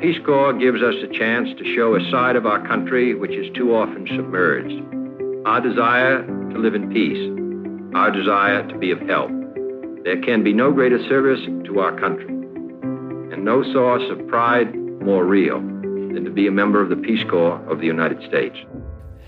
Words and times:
Peace 0.00 0.18
Corps 0.24 0.54
gives 0.54 0.82
us 0.82 0.94
a 1.02 1.18
chance 1.18 1.50
to 1.58 1.74
show 1.74 1.94
a 1.94 2.10
side 2.10 2.34
of 2.34 2.46
our 2.46 2.66
country 2.66 3.14
which 3.14 3.32
is 3.32 3.54
too 3.54 3.74
often 3.74 4.06
submerged. 4.06 4.82
Our 5.46 5.60
desire 5.60 6.24
to 6.24 6.58
live 6.58 6.74
in 6.74 6.90
peace, 6.90 7.20
our 7.94 8.10
desire 8.10 8.66
to 8.66 8.78
be 8.78 8.92
of 8.92 9.00
help. 9.00 9.30
There 10.02 10.18
can 10.22 10.42
be 10.42 10.54
no 10.54 10.72
greater 10.72 10.98
service 11.06 11.40
to 11.66 11.80
our 11.80 12.00
country, 12.00 12.32
and 12.32 13.44
no 13.44 13.62
source 13.74 14.02
of 14.10 14.26
pride 14.26 14.74
more 15.02 15.26
real 15.26 15.60
than 15.60 16.24
to 16.24 16.30
be 16.30 16.46
a 16.46 16.50
member 16.50 16.82
of 16.82 16.88
the 16.88 16.96
Peace 16.96 17.22
Corps 17.28 17.60
of 17.70 17.80
the 17.80 17.86
United 17.86 18.26
States. 18.26 18.56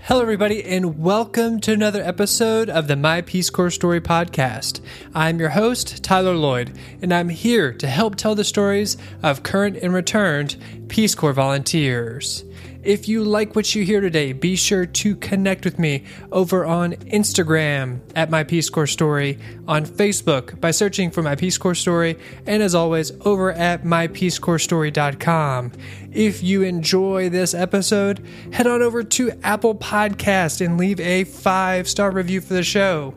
Hello, 0.07 0.19
everybody, 0.19 0.61
and 0.65 0.99
welcome 0.99 1.61
to 1.61 1.71
another 1.71 2.03
episode 2.03 2.69
of 2.69 2.89
the 2.89 2.95
My 2.97 3.21
Peace 3.21 3.49
Corps 3.49 3.71
Story 3.71 4.01
podcast. 4.01 4.81
I'm 5.15 5.39
your 5.39 5.51
host, 5.51 6.03
Tyler 6.03 6.35
Lloyd, 6.35 6.77
and 7.01 7.13
I'm 7.13 7.29
here 7.29 7.71
to 7.75 7.87
help 7.87 8.17
tell 8.17 8.35
the 8.35 8.43
stories 8.43 8.97
of 9.23 9.43
current 9.43 9.77
and 9.77 9.93
returned 9.93 10.57
Peace 10.89 11.15
Corps 11.15 11.31
volunteers. 11.31 12.43
If 12.83 13.07
you 13.07 13.23
like 13.23 13.55
what 13.55 13.73
you 13.73 13.85
hear 13.85 14.01
today, 14.01 14.33
be 14.33 14.57
sure 14.57 14.85
to 14.85 15.15
connect 15.15 15.63
with 15.63 15.79
me 15.79 16.03
over 16.33 16.65
on 16.65 16.91
Instagram 16.93 18.01
at 18.13 18.29
My 18.29 18.43
Peace 18.43 18.69
Corps 18.69 18.87
Story, 18.87 19.39
on 19.69 19.85
Facebook 19.85 20.59
by 20.59 20.71
searching 20.71 21.09
for 21.09 21.21
My 21.21 21.35
Peace 21.35 21.57
Corps 21.57 21.75
Story, 21.75 22.17
and 22.45 22.61
as 22.61 22.75
always, 22.75 23.13
over 23.21 23.53
at 23.53 23.83
MyPeaceCorpsStory.com. 23.83 25.71
If 26.11 26.43
you 26.43 26.63
enjoy 26.63 27.29
this 27.29 27.53
episode, 27.53 28.21
head 28.51 28.67
on 28.67 28.81
over 28.81 29.01
to 29.01 29.31
Apple 29.43 29.75
Podcast 29.75 30.59
and 30.63 30.77
leave 30.77 30.99
a 30.99 31.23
five 31.23 31.87
star 31.87 32.11
review 32.11 32.41
for 32.41 32.53
the 32.53 32.63
show 32.63 33.13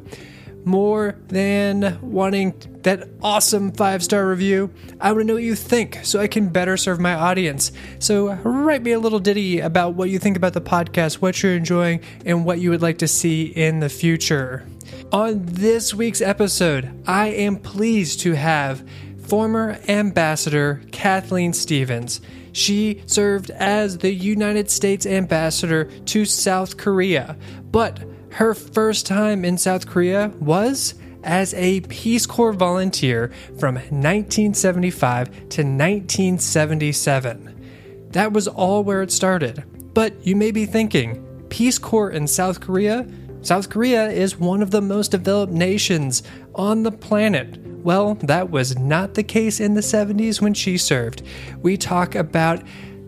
more 0.67 1.15
than 1.29 1.99
wanting 2.03 2.55
that 2.83 3.09
awesome 3.23 3.73
five 3.73 4.03
star 4.03 4.29
review, 4.29 4.71
I 5.01 5.13
want 5.13 5.23
to 5.23 5.25
know 5.25 5.35
what 5.35 5.43
you 5.45 5.55
think 5.55 6.01
so 6.03 6.21
I 6.21 6.27
can 6.27 6.49
better 6.49 6.77
serve 6.77 7.01
my 7.01 7.15
audience. 7.15 7.73
So, 8.01 8.35
write 8.35 8.83
me 8.83 8.93
a 8.93 8.99
little 8.99 9.21
ditty 9.21 9.61
about 9.61 9.95
what 9.95 10.11
you 10.11 10.19
think 10.19 10.37
about 10.37 10.53
the 10.53 10.61
podcast, 10.61 11.15
what 11.15 11.43
you're 11.43 11.55
enjoying, 11.55 12.01
and 12.27 12.45
what 12.45 12.59
you 12.59 12.71
would 12.71 12.83
like 12.83 12.99
to 12.99 13.09
see 13.09 13.45
in 13.45 13.81
the 13.81 13.89
future. 13.89 14.67
On 15.13 15.47
this 15.47 15.95
week's 15.95 16.21
episode, 16.21 16.91
I 17.07 17.29
am 17.29 17.57
pleased 17.57 18.21
to 18.21 18.33
have 18.33 18.85
former 19.19 19.79
Ambassador 19.89 20.83
Kathleen 20.91 21.53
Stephens. 21.53 22.21
She 22.53 23.03
served 23.07 23.51
as 23.51 23.99
the 23.99 24.13
United 24.13 24.71
States 24.71 25.07
Ambassador 25.07 25.85
to 26.07 26.25
South 26.25 26.77
Korea, 26.77 27.37
but 27.71 28.01
her 28.37 28.53
first 28.53 29.07
time 29.07 29.47
in 29.47 29.57
South 29.57 29.87
Korea 29.87 30.31
was 30.41 30.95
as 31.25 31.55
a 31.55 31.81
Peace 31.81 32.27
Corps 32.27 32.53
volunteer 32.53 33.33
from 33.59 33.77
1975 33.77 35.31
to 35.31 35.63
1977. 35.63 38.09
That 38.11 38.35
was 38.35 38.47
all 38.47 38.85
where 38.85 39.01
it 39.01 39.11
started. 39.11 39.65
But 39.95 40.27
you 40.27 40.37
may 40.37 40.51
be 40.51 40.67
thinking, 40.67 41.25
Peace 41.49 41.79
Corps 41.79 42.11
in 42.11 42.27
South 42.27 42.61
Korea? 42.61 43.09
South 43.41 43.71
Korea 43.71 44.11
is 44.11 44.39
one 44.39 44.61
of 44.61 44.71
the 44.71 44.83
most 44.83 45.13
developed 45.13 45.55
nations 45.55 46.23
on 46.55 46.83
the 46.83 46.93
planet. 46.93 47.57
Well, 47.79 48.17
that 48.17 48.51
was 48.51 48.79
not 48.79 49.15
the 49.15 49.23
case 49.23 49.61
in 49.61 49.73
the 49.73 49.81
70s 49.81 50.43
when 50.43 50.53
she 50.53 50.77
served. 50.77 51.23
We 51.63 51.79
talk 51.79 52.15
about 52.15 52.63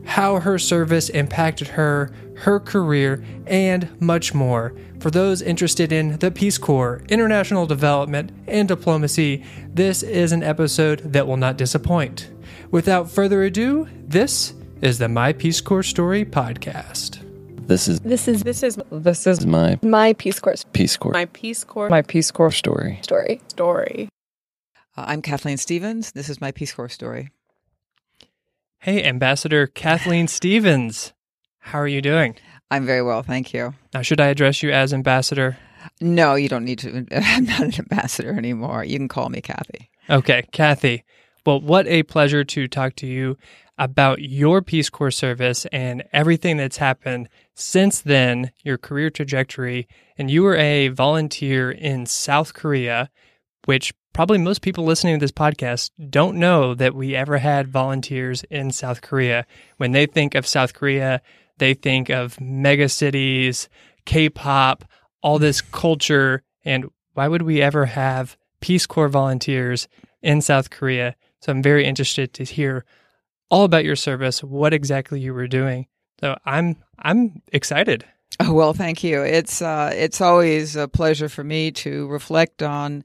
how 0.07 0.41
her 0.41 0.59
service 0.59 1.11
impacted 1.11 1.69
her, 1.69 2.13
her 2.37 2.59
career, 2.59 3.23
and 3.47 3.91
much 4.01 4.33
more. 4.33 4.75
For 5.01 5.11
those 5.13 5.43
interested 5.43 5.93
in 5.93 6.19
the 6.19 6.31
Peace 6.31 6.59
Corps, 6.59 7.03
international 7.09 7.67
development, 7.67 8.33
and 8.49 8.67
diplomacy, 8.67 9.45
this 9.73 10.03
is 10.03 10.33
an 10.33 10.43
episode 10.43 10.99
that 11.13 11.27
will 11.27 11.37
not 11.37 11.57
disappoint. 11.57 12.31
Without 12.73 13.09
further 13.09 13.45
ado, 13.45 13.87
this 14.09 14.55
is 14.81 14.99
the 14.99 15.09
My 15.09 15.33
Peace 15.33 15.61
Corps 15.61 15.85
Story 15.85 16.25
podcast. 16.25 17.25
This 17.69 17.87
is 17.87 18.01
This 18.01 18.27
is 18.27 18.43
this 18.43 18.63
is 18.65 18.79
this 18.91 19.27
is 19.27 19.47
my 19.47 19.79
my 19.83 20.15
Peace 20.15 20.41
Corps 20.41 20.65
Peace 20.73 20.97
Corps 20.97 21.13
My 21.13 21.27
Peace 21.27 21.63
Corps 21.65 21.91
my 21.91 22.03
Peace 22.03 22.31
Corps 22.33 22.51
story. 22.51 22.99
story. 23.03 23.41
story. 23.49 24.09
Uh, 24.97 25.05
I'm 25.07 25.23
Kathleen 25.23 25.59
Stephens. 25.59 26.11
This 26.13 26.29
is 26.29 26.41
my 26.41 26.51
Peace 26.51 26.73
Corps 26.73 26.89
story. 26.89 27.31
Hey, 28.81 29.05
Ambassador 29.05 29.67
Kathleen 29.69 30.27
Stephens. 30.39 31.13
How 31.61 31.79
are 31.79 31.89
you 31.89 32.01
doing? 32.03 32.37
I'm 32.71 32.85
very 32.85 33.03
well, 33.03 33.23
thank 33.23 33.55
you. 33.55 33.75
Now, 33.95 34.03
should 34.03 34.21
I 34.21 34.27
address 34.27 34.63
you 34.63 34.71
as 34.71 34.93
Ambassador? 34.93 35.57
No, 36.01 36.35
you 36.35 36.49
don't 36.49 36.65
need 36.65 36.81
to. 36.81 37.07
I'm 37.13 37.45
not 37.45 37.61
an 37.61 37.75
ambassador 37.79 38.37
anymore. 38.37 38.85
You 38.85 38.99
can 38.99 39.09
call 39.09 39.29
me 39.29 39.41
Kathy. 39.41 39.91
Okay, 40.11 40.47
Kathy. 40.53 41.05
Well, 41.47 41.61
what 41.61 41.87
a 41.87 42.03
pleasure 42.03 42.45
to 42.45 42.69
talk 42.69 42.95
to 42.97 43.07
you 43.07 43.39
about 43.79 44.21
your 44.21 44.61
Peace 44.61 44.91
Corps 44.91 45.11
service 45.11 45.65
and 45.67 46.03
everything 46.13 46.57
that's 46.57 46.79
happened 46.79 47.29
since 47.55 48.01
then, 48.01 48.51
your 48.65 48.77
career 48.77 49.09
trajectory. 49.09 49.87
And 50.19 50.31
you 50.31 50.43
were 50.43 50.57
a 50.57 50.89
volunteer 50.89 51.71
in 51.71 52.07
South 52.07 52.55
Korea, 52.55 53.09
which 53.67 53.95
probably 54.13 54.39
most 54.39 54.63
people 54.63 54.85
listening 54.85 55.15
to 55.15 55.25
this 55.25 55.33
podcast 55.33 55.91
don't 56.11 56.37
know 56.39 56.75
that 56.75 56.95
we 56.95 57.15
ever 57.15 57.39
had 57.39 57.69
volunteers 57.69 58.45
in 58.51 58.73
South 58.73 59.01
Korea. 59.01 59.47
When 59.77 59.93
they 59.93 60.07
think 60.07 60.35
of 60.35 60.47
South 60.47 60.75
Korea, 60.75 61.23
they 61.59 61.75
think 61.75 62.11
of 62.11 62.41
mega 62.41 62.89
cities, 62.89 63.69
K 64.05 64.29
pop, 64.29 64.85
all 65.23 65.39
this 65.39 65.61
culture. 65.61 66.43
And 66.65 66.91
why 67.15 67.29
would 67.29 67.43
we 67.43 67.61
ever 67.63 67.87
have 67.87 68.37
Peace 68.61 68.87
Corps 68.87 69.09
volunteers 69.09 69.89
in 70.23 70.41
South 70.41 70.71
Korea? 70.71 71.17
So 71.41 71.53
I'm 71.53 71.63
very 71.63 71.85
interested 71.85 72.33
to 72.35 72.45
hear 72.45 72.85
all 73.51 73.65
about 73.65 73.85
your 73.85 73.97
service, 73.97 74.43
what 74.43 74.75
exactly 74.75 75.21
you 75.21 75.33
were 75.33 75.47
doing. 75.47 75.87
So 76.21 76.37
I'm 76.45 76.77
I'm 76.99 77.43
excited. 77.53 78.05
Oh 78.41 78.53
well, 78.53 78.73
thank 78.73 79.03
you. 79.03 79.23
It's 79.23 79.63
uh, 79.63 79.93
it's 79.95 80.21
always 80.21 80.77
a 80.77 80.89
pleasure 80.89 81.29
for 81.29 81.43
me 81.43 81.71
to 81.73 82.07
reflect 82.09 82.63
on 82.63 83.03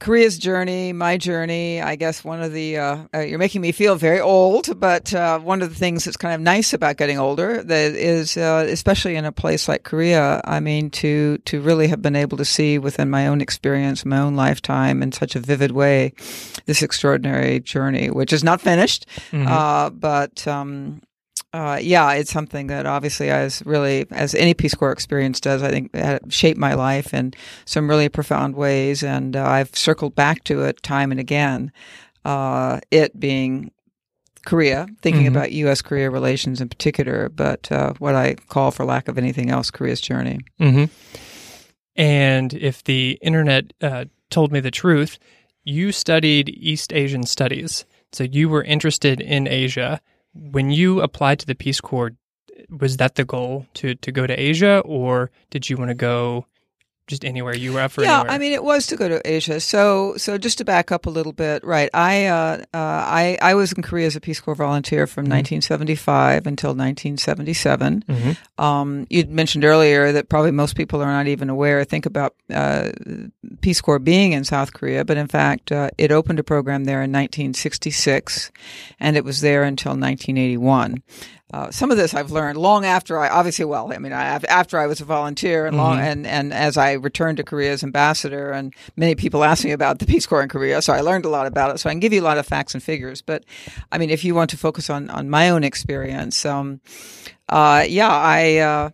Korea's 0.00 0.38
journey, 0.38 0.92
my 0.92 1.16
journey. 1.16 1.82
I 1.82 1.96
guess 1.96 2.22
one 2.22 2.40
of 2.40 2.52
the 2.52 2.78
uh, 2.78 3.04
uh, 3.12 3.18
you're 3.20 3.38
making 3.38 3.62
me 3.62 3.72
feel 3.72 3.96
very 3.96 4.20
old, 4.20 4.78
but 4.78 5.12
uh, 5.12 5.40
one 5.40 5.60
of 5.60 5.70
the 5.70 5.74
things 5.74 6.04
that's 6.04 6.16
kind 6.16 6.34
of 6.34 6.40
nice 6.40 6.72
about 6.72 6.96
getting 6.96 7.18
older 7.18 7.62
that 7.62 7.92
is, 7.92 8.36
uh, 8.36 8.64
especially 8.68 9.16
in 9.16 9.24
a 9.24 9.32
place 9.32 9.68
like 9.68 9.82
Korea. 9.82 10.40
I 10.44 10.60
mean, 10.60 10.90
to 10.90 11.38
to 11.38 11.60
really 11.60 11.88
have 11.88 12.00
been 12.00 12.14
able 12.14 12.36
to 12.38 12.44
see 12.44 12.78
within 12.78 13.10
my 13.10 13.26
own 13.26 13.40
experience, 13.40 14.04
my 14.04 14.18
own 14.18 14.36
lifetime, 14.36 15.02
in 15.02 15.10
such 15.10 15.34
a 15.34 15.40
vivid 15.40 15.72
way, 15.72 16.12
this 16.66 16.82
extraordinary 16.82 17.58
journey, 17.58 18.08
which 18.08 18.32
is 18.32 18.44
not 18.44 18.60
finished, 18.60 19.06
uh, 19.32 19.90
but. 19.90 20.46
Um, 20.46 21.02
uh, 21.52 21.78
yeah, 21.80 22.12
it's 22.12 22.30
something 22.32 22.66
that 22.66 22.84
obviously 22.86 23.30
as 23.30 23.62
really 23.64 24.06
as 24.10 24.34
any 24.34 24.54
Peace 24.54 24.74
Corps 24.74 24.92
experience 24.92 25.40
does, 25.40 25.62
I 25.62 25.70
think 25.70 25.90
shaped 26.30 26.58
my 26.58 26.74
life 26.74 27.14
in 27.14 27.32
some 27.64 27.88
really 27.88 28.08
profound 28.08 28.54
ways, 28.54 29.02
and 29.02 29.34
uh, 29.34 29.44
I've 29.46 29.74
circled 29.74 30.14
back 30.14 30.44
to 30.44 30.62
it 30.62 30.82
time 30.82 31.10
and 31.10 31.20
again. 31.20 31.72
Uh, 32.24 32.80
it 32.90 33.18
being 33.18 33.70
Korea, 34.44 34.86
thinking 35.02 35.24
Mhm. 35.24 35.28
about 35.28 35.52
U.S. 35.52 35.80
Korea 35.82 36.10
relations 36.10 36.60
in 36.60 36.68
particular, 36.68 37.28
but 37.28 37.70
uh, 37.72 37.94
what 37.98 38.14
I 38.14 38.34
call, 38.34 38.70
for 38.70 38.84
lack 38.84 39.08
of 39.08 39.16
anything 39.18 39.50
else, 39.50 39.70
Korea's 39.70 40.00
journey. 40.00 40.40
hmm 40.58 40.84
And 41.96 42.54
if 42.54 42.84
the 42.84 43.18
internet 43.22 43.72
uh, 43.80 44.04
told 44.30 44.52
me 44.52 44.60
the 44.60 44.70
truth, 44.70 45.18
you 45.64 45.92
studied 45.92 46.48
East 46.50 46.92
Asian 46.92 47.24
studies. 47.24 47.84
So 48.12 48.24
you 48.24 48.48
were 48.48 48.62
interested 48.62 49.20
in 49.20 49.48
Asia. 49.48 50.00
When 50.34 50.70
you 50.70 51.00
applied 51.00 51.38
to 51.40 51.46
the 51.46 51.54
Peace 51.54 51.80
Corps, 51.80 52.12
was 52.70 52.96
that 52.96 53.14
the 53.14 53.24
goal 53.24 53.66
to, 53.74 53.94
to 53.94 54.12
go 54.12 54.26
to 54.26 54.34
Asia, 54.40 54.80
or 54.84 55.30
did 55.50 55.70
you 55.70 55.76
want 55.76 55.90
to 55.90 55.94
go 55.94 56.46
just 57.08 57.24
anywhere 57.24 57.56
you 57.56 57.72
were 57.72 57.80
up 57.80 57.90
for? 57.92 58.02
yeah, 58.04 58.20
anywhere? 58.20 58.30
I 58.32 58.38
mean, 58.38 58.52
it 58.52 58.62
was 58.62 58.86
to 58.88 58.96
go 58.96 59.08
to 59.08 59.20
Asia. 59.28 59.58
So, 59.60 60.14
so 60.16 60.38
just 60.38 60.58
to 60.58 60.64
back 60.64 60.92
up 60.92 61.06
a 61.06 61.10
little 61.10 61.32
bit, 61.32 61.64
right? 61.64 61.90
I, 61.92 62.26
uh, 62.26 62.58
uh, 62.72 62.78
I, 62.78 63.36
I 63.42 63.54
was 63.54 63.72
in 63.72 63.82
Korea 63.82 64.06
as 64.06 64.14
a 64.14 64.20
Peace 64.20 64.40
Corps 64.40 64.54
volunteer 64.54 65.06
from 65.06 65.24
Mm-hmm. 65.24 65.32
1975 65.58 66.46
until 66.46 66.70
1977. 66.70 68.04
Mhm. 68.08 68.36
Um, 68.62 69.06
you'd 69.10 69.30
mentioned 69.30 69.64
earlier 69.64 70.12
that 70.12 70.28
probably 70.28 70.50
most 70.52 70.76
people 70.76 71.00
are 71.02 71.06
not 71.12 71.26
even 71.26 71.50
aware. 71.50 71.82
Think 71.84 72.06
about 72.06 72.34
uh, 72.52 72.90
Peace 73.60 73.80
Corps 73.80 73.98
being 73.98 74.32
in 74.32 74.44
South 74.44 74.72
Korea, 74.72 75.04
but 75.04 75.16
in 75.16 75.26
fact, 75.26 75.72
uh, 75.72 75.90
it 75.98 76.12
opened 76.12 76.38
a 76.38 76.44
program 76.44 76.84
there 76.84 77.02
in 77.02 77.10
1966, 77.12 78.50
and 79.00 79.16
it 79.16 79.24
was 79.24 79.40
there 79.40 79.64
until 79.64 79.90
1981. 79.92 81.02
Uh, 81.50 81.70
some 81.70 81.90
of 81.90 81.96
this 81.96 82.12
I've 82.12 82.30
learned 82.30 82.58
long 82.58 82.84
after 82.84 83.18
I 83.18 83.30
obviously 83.30 83.64
well 83.64 83.90
I 83.90 83.96
mean 83.96 84.12
I, 84.12 84.24
after 84.24 84.78
I 84.78 84.86
was 84.86 85.00
a 85.00 85.06
volunteer 85.06 85.64
and 85.64 85.78
long 85.78 85.98
and 85.98 86.26
and 86.26 86.52
as 86.52 86.76
I 86.76 86.92
returned 86.92 87.38
to 87.38 87.42
Korea 87.42 87.72
as 87.72 87.82
ambassador 87.82 88.50
and 88.50 88.74
many 88.96 89.14
people 89.14 89.42
asked 89.42 89.64
me 89.64 89.70
about 89.70 89.98
the 89.98 90.04
Peace 90.04 90.26
Corps 90.26 90.42
in 90.42 90.50
Korea 90.50 90.82
so 90.82 90.92
I 90.92 91.00
learned 91.00 91.24
a 91.24 91.30
lot 91.30 91.46
about 91.46 91.74
it 91.74 91.78
so 91.78 91.88
I 91.88 91.94
can 91.94 92.00
give 92.00 92.12
you 92.12 92.20
a 92.20 92.28
lot 92.28 92.36
of 92.36 92.46
facts 92.46 92.74
and 92.74 92.82
figures 92.82 93.22
but 93.22 93.44
I 93.90 93.96
mean 93.96 94.10
if 94.10 94.24
you 94.24 94.34
want 94.34 94.50
to 94.50 94.58
focus 94.58 94.90
on 94.90 95.08
on 95.08 95.30
my 95.30 95.48
own 95.48 95.64
experience 95.64 96.44
um 96.44 96.82
uh 97.48 97.82
yeah 97.88 98.14
I 98.14 98.58
uh, 98.58 98.90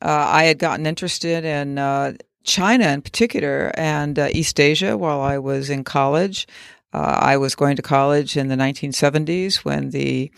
uh 0.00 0.26
I 0.30 0.44
had 0.44 0.58
gotten 0.58 0.86
interested 0.86 1.44
in 1.44 1.76
uh 1.76 2.14
China 2.44 2.88
in 2.88 3.02
particular 3.02 3.70
and 3.74 4.18
uh, 4.18 4.28
East 4.32 4.58
Asia 4.58 4.96
while 4.96 5.20
I 5.20 5.38
was 5.38 5.70
in 5.70 5.84
college. 5.84 6.46
Uh, 6.94 7.18
I 7.20 7.36
was 7.38 7.54
going 7.54 7.76
to 7.76 7.82
college 7.82 8.36
in 8.36 8.48
the 8.48 8.56
1970s 8.56 9.56
when 9.64 9.90
the 9.90 10.30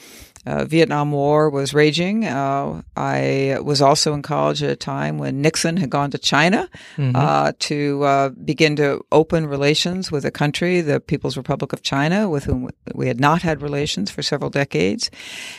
uh, 0.47 0.65
Vietnam 0.65 1.13
War 1.13 1.51
was 1.51 1.73
raging. 1.75 2.25
Uh, 2.27 2.83
I 2.97 3.59
was 3.63 3.81
also 3.81 4.15
in 4.15 4.23
college 4.23 4.63
at 4.63 4.71
a 4.71 4.77
time 4.77 5.19
when 5.19 5.41
Nixon 5.41 5.77
had 5.77 5.91
gone 5.91 6.11
to 6.11 6.19
China 6.19 6.69
Mm-hmm. 6.97 7.17
uh, 7.17 7.53
to 7.59 8.05
uh, 8.05 8.29
begin 8.31 8.77
to 8.77 9.01
open 9.11 9.47
relations 9.47 10.13
with 10.13 10.25
a 10.25 10.31
country, 10.31 10.81
the 10.81 11.01
People's 11.01 11.37
Republic 11.37 11.73
of 11.73 11.83
China, 11.83 12.29
with 12.29 12.45
whom 12.45 12.69
we 12.95 13.09
had 13.09 13.21
not 13.21 13.43
had 13.43 13.63
relations 13.63 14.11
for 14.11 14.23
several 14.23 14.51
decades. 14.51 15.11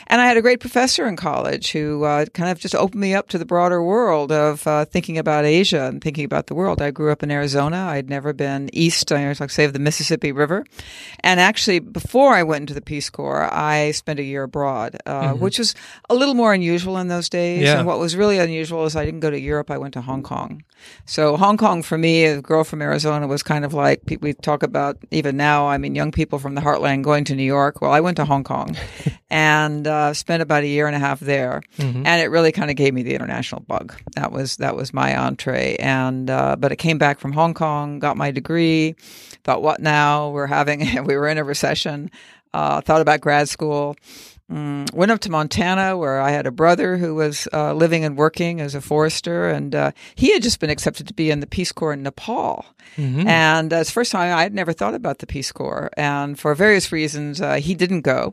And 0.06 0.20
I 0.20 0.26
had 0.26 0.36
a 0.36 0.42
great 0.42 0.60
professor 0.60 1.06
in 1.06 1.16
college 1.16 1.72
who 1.72 2.04
uh, 2.04 2.26
kind 2.26 2.50
of 2.50 2.58
just 2.58 2.74
opened 2.74 3.00
me 3.00 3.14
up 3.14 3.28
to 3.28 3.38
the 3.38 3.44
broader 3.44 3.82
world 3.82 4.32
of 4.32 4.66
uh, 4.66 4.84
thinking 4.84 5.18
about 5.18 5.44
Asia 5.44 5.86
and 5.86 6.02
thinking 6.02 6.24
about 6.24 6.46
the 6.46 6.54
world. 6.54 6.80
I 6.80 6.90
grew 6.90 7.12
up 7.12 7.22
in 7.22 7.30
Arizona. 7.30 7.86
I'd 7.90 8.08
never 8.10 8.32
been 8.32 8.70
east, 8.72 9.12
I 9.12 9.28
was 9.28 9.40
like 9.40 9.50
say, 9.50 9.64
of 9.64 9.72
the 9.72 9.78
Mississippi 9.78 10.32
River. 10.32 10.64
And 11.20 11.40
actually, 11.40 11.80
before 11.80 12.32
I 12.34 12.42
went 12.42 12.62
into 12.62 12.74
the 12.74 12.80
Peace 12.92 13.10
Corps, 13.10 13.52
I 13.52 13.92
spent 13.92 14.20
a 14.20 14.24
year 14.24 14.44
abroad, 14.44 14.75
uh, 15.06 15.32
which 15.34 15.58
was 15.58 15.74
a 16.10 16.14
little 16.14 16.34
more 16.34 16.52
unusual 16.52 16.96
in 16.98 17.08
those 17.08 17.28
days. 17.28 17.62
Yeah. 17.62 17.78
And 17.78 17.86
what 17.86 17.98
was 17.98 18.16
really 18.16 18.38
unusual 18.38 18.84
is 18.84 18.96
I 18.96 19.04
didn't 19.04 19.20
go 19.20 19.30
to 19.30 19.40
Europe. 19.40 19.70
I 19.70 19.78
went 19.78 19.94
to 19.94 20.00
Hong 20.00 20.22
Kong. 20.22 20.62
So 21.04 21.36
Hong 21.36 21.56
Kong 21.56 21.82
for 21.82 21.98
me, 21.98 22.24
a 22.24 22.42
girl 22.42 22.64
from 22.64 22.82
Arizona, 22.82 23.26
was 23.26 23.42
kind 23.42 23.64
of 23.64 23.74
like 23.74 24.02
we 24.20 24.34
talk 24.34 24.62
about 24.62 24.98
even 25.10 25.36
now. 25.36 25.66
I 25.66 25.78
mean, 25.78 25.94
young 25.94 26.12
people 26.12 26.38
from 26.38 26.54
the 26.54 26.60
heartland 26.60 27.02
going 27.02 27.24
to 27.24 27.34
New 27.34 27.42
York. 27.42 27.80
Well, 27.80 27.92
I 27.92 28.00
went 28.00 28.16
to 28.18 28.24
Hong 28.24 28.44
Kong 28.44 28.76
and 29.30 29.86
uh, 29.86 30.14
spent 30.14 30.42
about 30.42 30.62
a 30.62 30.66
year 30.66 30.86
and 30.86 30.94
a 30.94 30.98
half 30.98 31.20
there, 31.20 31.62
and 32.06 32.20
it 32.22 32.30
really 32.30 32.52
kind 32.52 32.70
of 32.70 32.76
gave 32.76 32.94
me 32.94 33.02
the 33.02 33.14
international 33.14 33.62
bug. 33.62 33.94
That 34.14 34.32
was 34.32 34.56
that 34.58 34.76
was 34.76 34.92
my 34.92 35.16
entree. 35.16 35.76
And 35.80 36.30
uh, 36.30 36.56
but 36.56 36.72
I 36.72 36.76
came 36.76 36.98
back 36.98 37.20
from 37.20 37.32
Hong 37.32 37.54
Kong, 37.54 37.98
got 37.98 38.16
my 38.16 38.30
degree. 38.30 38.94
Thought, 39.44 39.62
what 39.62 39.80
now? 39.80 40.30
We're 40.30 40.46
having 40.46 41.04
we 41.04 41.16
were 41.16 41.28
in 41.28 41.38
a 41.38 41.44
recession. 41.44 42.10
Uh, 42.52 42.80
thought 42.80 43.00
about 43.00 43.20
grad 43.20 43.48
school. 43.48 43.96
Mm, 44.50 44.92
went 44.94 45.10
up 45.10 45.18
to 45.20 45.30
Montana 45.30 45.96
where 45.96 46.20
I 46.20 46.30
had 46.30 46.46
a 46.46 46.52
brother 46.52 46.96
who 46.98 47.16
was 47.16 47.48
uh, 47.52 47.72
living 47.74 48.04
and 48.04 48.16
working 48.16 48.60
as 48.60 48.76
a 48.76 48.80
forester, 48.80 49.48
and 49.48 49.74
uh, 49.74 49.90
he 50.14 50.32
had 50.32 50.42
just 50.42 50.60
been 50.60 50.70
accepted 50.70 51.08
to 51.08 51.14
be 51.14 51.32
in 51.32 51.40
the 51.40 51.48
Peace 51.48 51.72
Corps 51.72 51.94
in 51.94 52.04
Nepal. 52.04 52.64
And 53.28 53.72
uh, 53.72 53.78
it's 53.78 53.90
the 53.90 53.94
first 53.94 54.12
time 54.12 54.36
I 54.36 54.44
had 54.44 54.54
never 54.54 54.72
thought 54.72 54.94
about 54.94 55.18
the 55.18 55.26
Peace 55.26 55.50
Corps, 55.50 55.90
and 55.96 56.38
for 56.38 56.54
various 56.54 56.92
reasons, 56.92 57.40
uh, 57.40 57.54
he 57.54 57.74
didn't 57.74 58.02
go, 58.02 58.30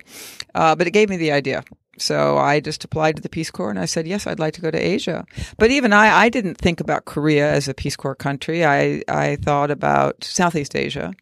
uh, 0.53 0.75
but 0.75 0.85
it 0.85 0.91
gave 0.91 1.09
me 1.09 1.17
the 1.17 1.31
idea. 1.31 1.63
So 1.97 2.37
I 2.37 2.59
just 2.59 2.83
applied 2.83 3.15
to 3.15 3.21
the 3.21 3.29
Peace 3.29 3.51
Corps 3.51 3.69
and 3.69 3.77
I 3.77 3.85
said, 3.85 4.07
yes, 4.07 4.25
I'd 4.25 4.39
like 4.39 4.55
to 4.55 4.61
go 4.61 4.71
to 4.71 4.77
Asia. 4.79 5.25
But 5.59 5.69
even 5.69 5.93
I, 5.93 6.23
I 6.23 6.29
didn't 6.29 6.55
think 6.55 6.79
about 6.79 7.05
Korea 7.05 7.51
as 7.51 7.67
a 7.67 7.73
Peace 7.75 7.95
Corps 7.95 8.15
country. 8.15 8.65
I, 8.65 9.03
I 9.07 9.35
thought 9.35 9.69
about 9.69 10.23
Southeast 10.23 10.75
Asia. 10.75 11.13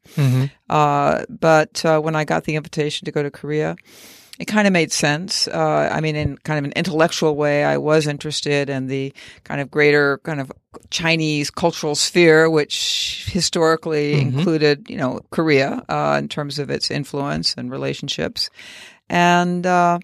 Uh, 0.69 1.25
but 1.27 1.83
uh, 1.83 1.99
when 1.99 2.15
I 2.15 2.23
got 2.23 2.45
the 2.45 2.55
invitation 2.55 3.03
to 3.03 3.11
go 3.11 3.21
to 3.21 3.29
Korea, 3.29 3.75
it 4.41 4.45
kind 4.45 4.65
of 4.65 4.73
made 4.73 4.91
sense. 4.91 5.47
Uh, 5.47 5.87
I 5.91 6.01
mean, 6.01 6.15
in 6.15 6.35
kind 6.39 6.57
of 6.57 6.65
an 6.65 6.71
intellectual 6.75 7.35
way, 7.35 7.63
I 7.63 7.77
was 7.77 8.07
interested 8.07 8.71
in 8.71 8.87
the 8.87 9.13
kind 9.43 9.61
of 9.61 9.69
greater 9.69 10.17
kind 10.23 10.41
of 10.41 10.51
Chinese 10.89 11.51
cultural 11.51 11.93
sphere, 11.93 12.49
which 12.49 13.29
historically 13.29 14.13
included, 14.19 14.89
you 14.89 14.97
know, 14.97 15.19
Korea 15.29 15.83
uh, 15.87 16.15
in 16.17 16.27
terms 16.27 16.57
of 16.57 16.71
its 16.71 16.89
influence 16.89 17.53
and 17.53 17.69
relationships, 17.69 18.49
and 19.09 19.63
uh, 19.67 19.99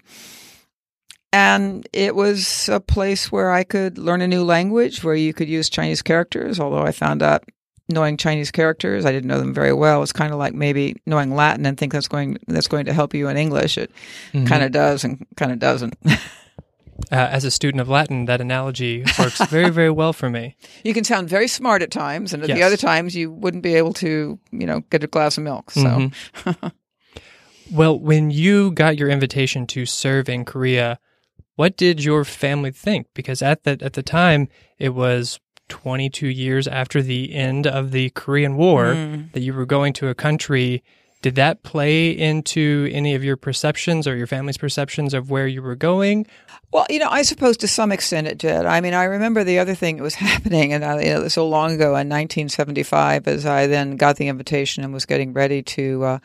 and 1.32 1.88
it 1.92 2.14
was 2.14 2.68
a 2.68 2.78
place 2.78 3.32
where 3.32 3.50
I 3.50 3.64
could 3.64 3.98
learn 3.98 4.22
a 4.22 4.28
new 4.28 4.44
language, 4.44 5.02
where 5.02 5.16
you 5.16 5.34
could 5.34 5.48
use 5.48 5.68
Chinese 5.68 6.00
characters. 6.00 6.60
Although 6.60 6.84
I 6.84 6.92
found 6.92 7.24
out 7.24 7.42
knowing 7.88 8.16
Chinese 8.16 8.50
characters, 8.50 9.04
I 9.04 9.12
didn't 9.12 9.28
know 9.28 9.38
them 9.38 9.54
very 9.54 9.72
well. 9.72 10.02
It's 10.02 10.12
kind 10.12 10.32
of 10.32 10.38
like 10.38 10.54
maybe 10.54 10.96
knowing 11.06 11.34
Latin 11.34 11.66
and 11.66 11.78
think 11.78 11.92
that's 11.92 12.08
going 12.08 12.38
that's 12.46 12.68
going 12.68 12.86
to 12.86 12.92
help 12.92 13.14
you 13.14 13.28
in 13.28 13.36
English. 13.36 13.78
It 13.78 13.90
kind 14.32 14.62
of 14.62 14.72
does 14.72 15.04
and 15.04 15.26
kind 15.36 15.52
of 15.52 15.58
doesn't. 15.58 15.96
Uh, 17.12 17.14
as 17.14 17.44
a 17.44 17.50
student 17.50 17.80
of 17.80 17.88
Latin, 17.88 18.24
that 18.24 18.40
analogy 18.40 19.04
works 19.20 19.40
very, 19.46 19.70
very 19.70 19.88
well 19.88 20.12
for 20.12 20.28
me. 20.28 20.56
you 20.84 20.92
can 20.92 21.04
sound 21.04 21.28
very 21.28 21.46
smart 21.46 21.80
at 21.80 21.92
times, 21.92 22.34
and 22.34 22.42
at 22.42 22.48
the 22.48 22.62
other 22.62 22.76
times 22.76 23.14
you 23.14 23.30
wouldn't 23.30 23.62
be 23.62 23.76
able 23.76 23.92
to, 23.92 24.36
you 24.50 24.66
know, 24.66 24.80
get 24.90 25.04
a 25.04 25.06
glass 25.06 25.38
of 25.38 25.44
milk. 25.44 25.70
So. 25.70 25.80
Mhm. 25.80 26.72
Well, 27.70 27.98
when 27.98 28.30
you 28.30 28.70
got 28.70 28.96
your 28.96 29.10
invitation 29.10 29.66
to 29.68 29.84
serve 29.84 30.28
in 30.28 30.44
Korea, 30.46 30.98
what 31.56 31.76
did 31.76 32.02
your 32.02 32.24
family 32.24 32.70
think? 32.70 33.08
Because 33.14 33.42
at 33.42 33.64
the 33.64 33.78
at 33.82 33.92
the 33.92 34.02
time, 34.02 34.48
it 34.78 34.94
was 34.94 35.38
22 35.68 36.26
years 36.26 36.66
after 36.66 37.02
the 37.02 37.34
end 37.34 37.66
of 37.66 37.90
the 37.90 38.10
Korean 38.10 38.56
War 38.56 38.94
that 39.32 39.40
you 39.40 39.54
were 39.54 39.66
going 39.66 39.92
to 39.94 40.08
a 40.08 40.14
country. 40.14 40.82
Did 41.20 41.34
that 41.34 41.64
play 41.64 42.10
into 42.10 42.88
any 42.92 43.14
of 43.14 43.24
your 43.24 43.36
perceptions 43.36 44.06
or 44.06 44.16
your 44.16 44.28
family's 44.28 44.56
perceptions 44.56 45.14
of 45.14 45.30
where 45.30 45.48
you 45.48 45.62
were 45.62 45.74
going? 45.74 46.26
Well, 46.70 46.86
you 46.88 46.98
know, 46.98 47.08
I 47.08 47.22
suppose 47.22 47.56
to 47.58 47.68
some 47.68 47.90
extent 47.90 48.26
it 48.26 48.38
did. 48.38 48.66
I 48.66 48.80
mean, 48.80 48.94
I 48.94 49.04
remember 49.04 49.42
the 49.42 49.58
other 49.58 49.74
thing 49.74 49.96
that 49.96 50.02
was 50.02 50.14
happening, 50.28 50.72
and 50.72 50.84
I, 50.84 51.00
you 51.00 51.14
know, 51.14 51.28
so 51.28 51.48
long 51.48 51.72
ago 51.72 51.86
in 51.86 52.08
1975, 52.08 53.26
as 53.26 53.46
I 53.46 53.66
then 53.66 53.96
got 53.96 54.16
the 54.16 54.28
invitation 54.28 54.84
and 54.84 54.92
was 54.92 55.06
getting 55.06 55.32
ready 55.32 55.62
to 55.62 56.04
uh, 56.04 56.18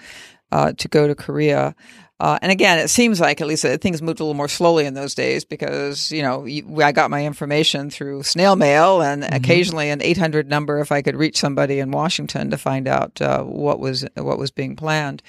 uh, 0.52 0.74
to 0.74 0.88
go 0.88 1.08
to 1.08 1.16
Korea. 1.16 1.76
Uh, 2.20 2.38
and 2.42 2.52
again, 2.52 2.80
it 2.80 2.90
seems 2.90 3.20
like 3.20 3.42
at 3.42 3.48
least 3.48 3.66
uh, 3.66 3.78
things 3.78 4.02
moved 4.02 4.20
a 4.20 4.24
little 4.24 4.36
more 4.36 4.48
slowly 4.48 4.86
in 4.86 4.94
those 4.94 5.16
days 5.16 5.44
because 5.44 6.12
you 6.12 6.22
know 6.22 6.48
I 6.82 6.92
got 6.92 7.12
my 7.12 7.26
information 7.26 7.90
through 7.90 8.24
snail 8.24 8.56
mail 8.56 9.02
and 9.02 9.24
occasionally 9.24 9.90
an 9.90 10.02
800 10.02 10.48
number 10.48 10.80
if 10.80 10.92
I 10.92 11.02
could 11.02 11.16
reach 11.16 11.38
somebody 11.38 11.80
in 11.80 11.92
Washington 11.92 12.50
to 12.52 12.58
find 12.58 12.88
out 12.88 13.22
uh, 13.22 13.44
what 13.44 13.80
was 13.80 14.06
what 14.16 14.38
was 14.38 14.52
being 14.52 14.76
planned. 14.76 15.22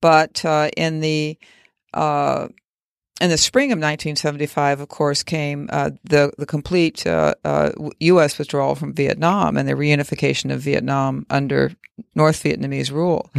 But 0.00 0.44
uh, 0.44 0.68
in 0.76 1.00
the 1.00 1.38
uh, 1.94 2.48
in 3.20 3.30
the 3.30 3.38
spring 3.38 3.70
of 3.70 3.76
1975, 3.76 4.80
of 4.80 4.88
course, 4.88 5.22
came 5.22 5.68
uh, 5.72 5.90
the 6.02 6.32
the 6.38 6.46
complete 6.46 7.06
uh, 7.06 7.34
uh, 7.44 7.70
U.S. 8.00 8.36
withdrawal 8.36 8.74
from 8.74 8.94
Vietnam 8.94 9.56
and 9.56 9.68
the 9.68 9.74
reunification 9.74 10.52
of 10.52 10.60
Vietnam 10.60 11.24
under 11.30 11.70
North 12.16 12.42
Vietnamese 12.42 12.90
rule. 12.90 13.30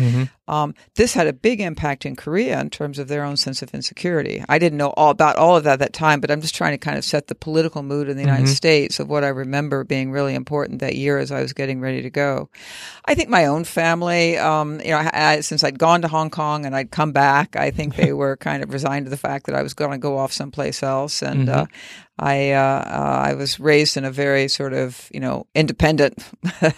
Um, 0.48 0.76
this 0.96 1.14
had 1.14 1.28
a 1.28 1.34
big 1.34 1.62
impact 1.62 2.06
in 2.06 2.16
Korea 2.16 2.60
in 2.60 2.70
terms 2.70 3.00
of 3.00 3.08
their 3.08 3.24
own 3.24 3.38
sense 3.38 3.62
of 3.62 3.74
insecurity. 3.74 4.44
I 4.50 4.60
didn't 4.60 4.78
know 4.78 4.90
all 4.98 5.10
about 5.10 5.38
all 5.38 5.56
of 5.56 5.64
that 5.64 5.74
at 5.74 5.80
that 5.80 5.94
time, 5.94 6.20
but 6.20 6.30
I'm 6.30 6.42
just 6.42 6.56
trying 6.56 6.74
to 6.74 6.78
kind 6.78 6.98
of 6.98 7.06
set 7.06 7.28
the 7.28 7.36
political 7.36 7.82
mood 7.82 8.10
in 8.10 8.18
the 8.18 8.24
United 8.24 8.50
States 8.50 9.00
of 9.00 9.08
what 9.10 9.24
I 9.24 9.30
remember 9.30 9.84
being 9.84 10.12
really 10.12 10.36
important 10.36 10.80
that 10.80 10.96
year 10.96 11.18
as 11.18 11.32
I 11.32 11.42
was 11.42 11.54
getting 11.54 11.80
ready 11.80 12.02
to 12.02 12.10
go. 12.10 12.50
I 13.06 13.16
think 13.16 13.30
my 13.30 13.46
own 13.46 13.64
family, 13.64 14.38
um, 14.38 14.82
you 14.82 14.92
know, 14.92 14.98
I, 14.98 15.12
I, 15.14 15.40
since 15.40 15.64
I'd 15.64 15.80
gone 15.80 16.02
to 16.02 16.08
Hong 16.10 16.30
Kong 16.30 16.66
and 16.66 16.76
I'd 16.76 16.92
come 16.92 17.14
back, 17.14 17.56
I 17.56 17.72
think 17.72 17.96
they 17.96 18.12
were 18.24 18.36
kind 18.38 18.64
of 18.64 18.74
resigned 18.74 19.06
to 19.06 19.10
the 19.10 19.18
fact 19.18 19.46
that 19.46 19.56
I 19.56 19.64
was 19.64 19.74
going 19.74 19.92
to 19.92 19.98
go 19.98 20.18
off 20.18 20.34
someplace 20.34 20.84
else. 20.84 21.22
And 21.22 21.48
uh, 21.48 21.66
I 22.20 22.52
uh, 22.52 22.60
uh, 22.60 23.22
I 23.26 23.34
was 23.34 23.60
raised 23.60 23.98
in 23.98 24.06
a 24.06 24.12
very 24.12 24.48
sort 24.48 24.74
of 24.74 25.10
you 25.12 25.20
know 25.20 25.48
independent 25.56 26.24
uh, 26.62 26.72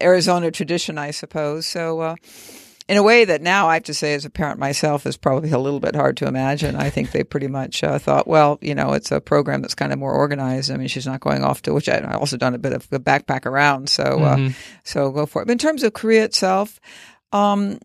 Arizona 0.00 0.50
tradition, 0.50 0.96
I 0.96 1.10
suppose. 1.10 1.66
So. 1.66 2.16
Uh, 2.88 2.92
in 2.92 2.96
a 2.98 3.02
way 3.02 3.24
that 3.24 3.42
now 3.42 3.68
I 3.68 3.74
have 3.74 3.84
to 3.84 3.94
say, 3.94 4.14
as 4.14 4.24
a 4.24 4.30
parent 4.30 4.58
myself, 4.58 5.06
is 5.06 5.16
probably 5.16 5.50
a 5.50 5.58
little 5.58 5.80
bit 5.80 5.94
hard 5.94 6.16
to 6.18 6.26
imagine. 6.26 6.76
I 6.76 6.90
think 6.90 7.10
they 7.10 7.24
pretty 7.24 7.48
much 7.48 7.84
uh, 7.84 7.98
thought, 7.98 8.26
well, 8.26 8.58
you 8.60 8.74
know, 8.74 8.92
it's 8.92 9.12
a 9.12 9.20
program 9.20 9.62
that's 9.62 9.74
kind 9.74 9.92
of 9.92 9.98
more 9.98 10.12
organized. 10.12 10.70
I 10.70 10.76
mean, 10.76 10.88
she's 10.88 11.06
not 11.06 11.20
going 11.20 11.44
off 11.44 11.62
to, 11.62 11.74
which 11.74 11.88
I, 11.88 11.98
I 11.98 12.14
also 12.14 12.36
done 12.36 12.54
a 12.54 12.58
bit 12.58 12.72
of 12.72 12.88
a 12.92 12.98
backpack 12.98 13.46
around, 13.46 13.88
so 13.88 14.02
uh, 14.02 14.36
so 14.84 15.10
go 15.10 15.26
for 15.26 15.42
it. 15.42 15.46
But 15.46 15.52
in 15.52 15.58
terms 15.58 15.82
of 15.82 15.92
Korea 15.92 16.24
itself, 16.24 16.80
um, 17.32 17.78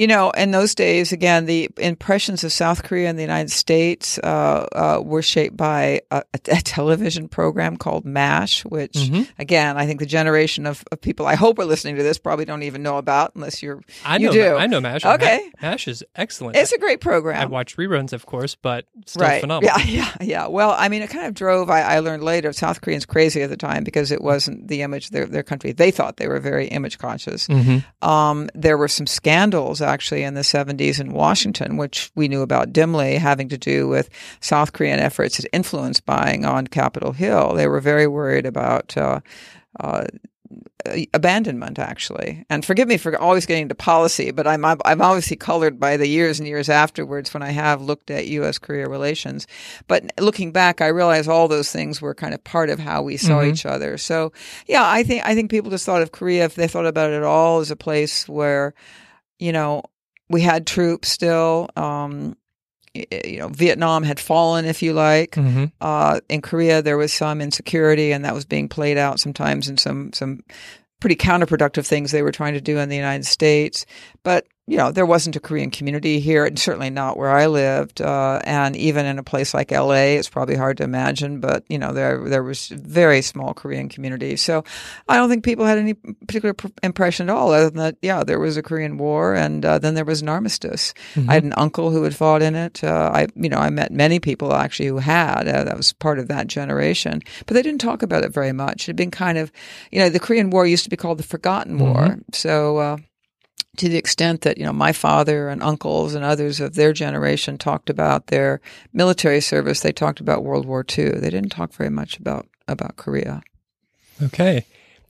you 0.00 0.06
know, 0.06 0.30
in 0.30 0.50
those 0.50 0.74
days, 0.74 1.12
again, 1.12 1.44
the 1.44 1.68
impressions 1.76 2.42
of 2.42 2.52
South 2.52 2.84
Korea 2.84 3.10
and 3.10 3.18
the 3.18 3.22
United 3.22 3.50
States 3.50 4.18
uh, 4.20 4.66
uh, 4.72 5.02
were 5.04 5.20
shaped 5.20 5.58
by 5.58 6.00
a, 6.10 6.22
a 6.32 6.62
television 6.62 7.28
program 7.28 7.76
called 7.76 8.06
MASH, 8.06 8.64
which, 8.64 8.94
Mm-hmm. 8.94 9.22
again, 9.38 9.76
I 9.76 9.86
think 9.86 10.00
the 10.00 10.06
generation 10.06 10.64
of, 10.64 10.82
of 10.90 11.02
people 11.02 11.26
I 11.26 11.34
hope 11.34 11.58
are 11.58 11.66
listening 11.66 11.96
to 11.96 12.02
this 12.02 12.16
probably 12.18 12.46
don't 12.46 12.62
even 12.62 12.82
know 12.82 12.96
about 12.96 13.34
unless 13.34 13.62
you're 13.62 13.82
I 14.02 14.16
you 14.16 14.28
know, 14.28 14.32
do. 14.32 14.56
I 14.56 14.66
know 14.68 14.80
Mash. 14.80 15.04
Okay. 15.04 15.50
Mash 15.60 15.86
is 15.86 16.02
excellent. 16.14 16.56
It's 16.56 16.72
a 16.72 16.78
great 16.78 17.02
program. 17.02 17.38
I 17.38 17.44
watch 17.44 17.76
reruns, 17.76 18.14
of 18.14 18.24
course, 18.24 18.54
but 18.54 18.86
still 19.04 19.26
right. 19.26 19.42
phenomenal. 19.42 19.78
Yeah, 19.78 19.84
yeah, 20.18 20.24
yeah. 20.26 20.46
Well, 20.46 20.70
I 20.70 20.88
mean, 20.88 21.02
it 21.02 21.10
kind 21.10 21.26
of 21.26 21.34
drove. 21.34 21.68
I, 21.68 21.82
I 21.82 21.98
learned 21.98 22.24
later 22.24 22.54
South 22.54 22.80
Koreans 22.80 23.04
crazy 23.04 23.42
at 23.42 23.50
the 23.50 23.56
time 23.56 23.84
because 23.84 24.10
it 24.10 24.22
wasn't 24.22 24.68
the 24.68 24.80
image 24.80 25.06
of 25.06 25.10
their 25.12 25.26
their 25.26 25.42
country. 25.42 25.72
They 25.72 25.90
thought 25.90 26.16
they 26.16 26.28
were 26.28 26.40
very 26.40 26.68
image 26.68 26.96
conscious. 26.98 27.48
Mm-hmm. 27.48 28.08
Um, 28.08 28.48
there 28.54 28.78
were 28.78 28.88
some 28.88 29.06
scandals 29.06 29.82
actually 29.90 30.22
in 30.22 30.34
the 30.34 30.40
70s 30.40 31.00
in 31.00 31.12
Washington, 31.12 31.76
which 31.76 32.10
we 32.14 32.28
knew 32.28 32.42
about 32.42 32.72
dimly, 32.72 33.16
having 33.16 33.48
to 33.50 33.58
do 33.58 33.88
with 33.88 34.08
South 34.40 34.72
Korean 34.72 34.98
efforts 34.98 35.38
at 35.38 35.50
influence 35.52 36.00
buying 36.00 36.44
on 36.44 36.66
Capitol 36.66 37.12
Hill. 37.12 37.54
They 37.54 37.66
were 37.66 37.80
very 37.80 38.06
worried 38.06 38.46
about. 38.46 38.96
Uh, 38.96 39.20
uh, 39.78 40.04
abandonment 41.14 41.78
actually 41.78 42.44
and 42.50 42.64
forgive 42.64 42.88
me 42.88 42.96
for 42.96 43.16
always 43.18 43.46
getting 43.46 43.62
into 43.62 43.74
policy 43.74 44.30
but 44.30 44.46
i'm 44.46 44.64
i'm 44.64 45.02
obviously 45.02 45.36
colored 45.36 45.78
by 45.78 45.96
the 45.96 46.08
years 46.08 46.40
and 46.40 46.48
years 46.48 46.68
afterwards 46.68 47.32
when 47.32 47.42
i 47.42 47.50
have 47.50 47.82
looked 47.82 48.10
at 48.10 48.24
us 48.24 48.58
korea 48.58 48.88
relations 48.88 49.46
but 49.86 50.10
looking 50.18 50.50
back 50.50 50.80
i 50.80 50.86
realize 50.86 51.28
all 51.28 51.46
those 51.46 51.70
things 51.70 52.00
were 52.00 52.14
kind 52.14 52.34
of 52.34 52.42
part 52.42 52.70
of 52.70 52.78
how 52.78 53.02
we 53.02 53.16
saw 53.16 53.42
each 53.42 53.64
other 53.66 53.96
so 53.96 54.32
yeah 54.66 54.88
i 54.88 55.02
think 55.02 55.24
i 55.24 55.34
think 55.34 55.50
people 55.50 55.70
just 55.70 55.86
thought 55.86 56.02
of 56.02 56.12
korea 56.12 56.44
if 56.44 56.54
they 56.54 56.66
thought 56.66 56.86
about 56.86 57.10
it 57.10 57.16
at 57.16 57.22
all 57.22 57.60
as 57.60 57.70
a 57.70 57.76
place 57.76 58.28
where 58.28 58.74
you 59.40 59.52
know 59.52 59.82
we 60.28 60.40
had 60.40 60.66
troops 60.66 61.08
still 61.08 61.68
um 61.74 62.36
you 62.94 63.38
know, 63.38 63.48
Vietnam 63.48 64.02
had 64.02 64.18
fallen, 64.18 64.64
if 64.64 64.82
you 64.82 64.92
like. 64.92 65.36
hmm 65.36 65.66
Uh, 65.80 66.20
in 66.28 66.42
Korea, 66.42 66.82
there 66.82 66.96
was 66.96 67.12
some 67.12 67.40
insecurity, 67.40 68.10
and 68.12 68.24
that 68.24 68.34
was 68.34 68.44
being 68.44 68.68
played 68.68 68.98
out 68.98 69.20
sometimes 69.20 69.68
in 69.68 69.76
some 69.76 70.12
some 70.12 70.40
pretty 70.98 71.16
counterproductive 71.16 71.86
things 71.86 72.10
they 72.10 72.22
were 72.22 72.32
trying 72.32 72.54
to 72.54 72.60
do 72.60 72.78
in 72.78 72.88
the 72.88 72.96
United 72.96 73.24
States. 73.26 73.86
But 74.22 74.46
you 74.70 74.76
know, 74.76 74.92
there 74.92 75.04
wasn't 75.04 75.34
a 75.34 75.40
Korean 75.40 75.72
community 75.72 76.20
here, 76.20 76.44
and 76.44 76.56
certainly 76.56 76.90
not 76.90 77.16
where 77.16 77.28
I 77.28 77.46
lived. 77.46 78.00
Uh, 78.00 78.40
and 78.44 78.76
even 78.76 79.04
in 79.04 79.18
a 79.18 79.24
place 79.24 79.52
like 79.52 79.72
L.A., 79.72 80.14
it's 80.14 80.28
probably 80.28 80.54
hard 80.54 80.76
to 80.76 80.84
imagine. 80.84 81.40
But 81.40 81.64
you 81.68 81.76
know, 81.76 81.92
there 81.92 82.22
there 82.28 82.44
was 82.44 82.68
very 82.68 83.20
small 83.20 83.52
Korean 83.52 83.88
community. 83.88 84.36
So 84.36 84.62
I 85.08 85.16
don't 85.16 85.28
think 85.28 85.42
people 85.42 85.66
had 85.66 85.78
any 85.78 85.94
particular 85.94 86.54
pr- 86.54 86.68
impression 86.84 87.28
at 87.28 87.34
all, 87.34 87.50
other 87.50 87.68
than 87.68 87.78
that, 87.78 87.96
yeah, 88.00 88.22
there 88.22 88.38
was 88.38 88.56
a 88.56 88.62
Korean 88.62 88.96
War, 88.96 89.34
and 89.34 89.64
uh, 89.64 89.80
then 89.80 89.94
there 89.94 90.04
was 90.04 90.22
an 90.22 90.28
armistice. 90.28 90.94
I 91.28 91.34
had 91.34 91.42
an 91.42 91.54
uncle 91.56 91.90
who 91.90 92.04
had 92.04 92.14
fought 92.14 92.40
in 92.40 92.54
it. 92.54 92.84
Uh, 92.84 93.10
I, 93.12 93.26
you 93.34 93.48
know, 93.48 93.58
I 93.58 93.70
met 93.70 93.90
many 93.90 94.20
people 94.20 94.54
actually 94.54 94.86
who 94.86 94.98
had. 94.98 95.48
Uh, 95.48 95.64
that 95.64 95.76
was 95.76 95.92
part 95.94 96.20
of 96.20 96.28
that 96.28 96.46
generation, 96.46 97.22
but 97.44 97.54
they 97.54 97.62
didn't 97.62 97.80
talk 97.80 98.04
about 98.04 98.22
it 98.22 98.32
very 98.32 98.52
much. 98.52 98.82
It 98.84 98.86
had 98.86 98.96
been 98.96 99.10
kind 99.10 99.36
of, 99.36 99.50
you 99.90 99.98
know, 99.98 100.10
the 100.10 100.20
Korean 100.20 100.50
War 100.50 100.64
used 100.64 100.84
to 100.84 100.90
be 100.90 100.96
called 100.96 101.18
the 101.18 101.24
Forgotten 101.24 101.76
War. 101.80 102.18
So. 102.32 103.00
To 103.76 103.88
the 103.88 103.96
extent 103.96 104.42
that 104.42 104.58
you 104.58 104.64
know 104.64 104.72
my 104.72 104.92
father 104.92 105.48
and 105.48 105.62
uncles 105.62 106.14
and 106.14 106.24
others 106.24 106.60
of 106.60 106.74
their 106.74 106.92
generation 106.92 107.58
talked 107.58 107.88
about 107.88 108.26
their 108.26 108.60
military 108.92 109.40
service, 109.40 109.80
they 109.80 109.92
talked 109.92 110.20
about 110.20 110.44
World 110.44 110.66
War 110.66 110.84
II. 110.86 111.10
They 111.12 111.30
didn't 111.30 111.50
talk 111.50 111.72
very 111.72 111.90
much 111.90 112.18
about 112.18 112.46
about 112.68 112.96
Korea. 112.96 113.42
Okay. 114.22 114.66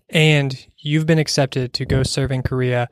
And 0.08 0.66
you've 0.78 1.06
been 1.06 1.18
accepted 1.18 1.72
to 1.74 1.84
go 1.84 2.02
serve 2.02 2.32
in 2.32 2.42
Korea. 2.42 2.88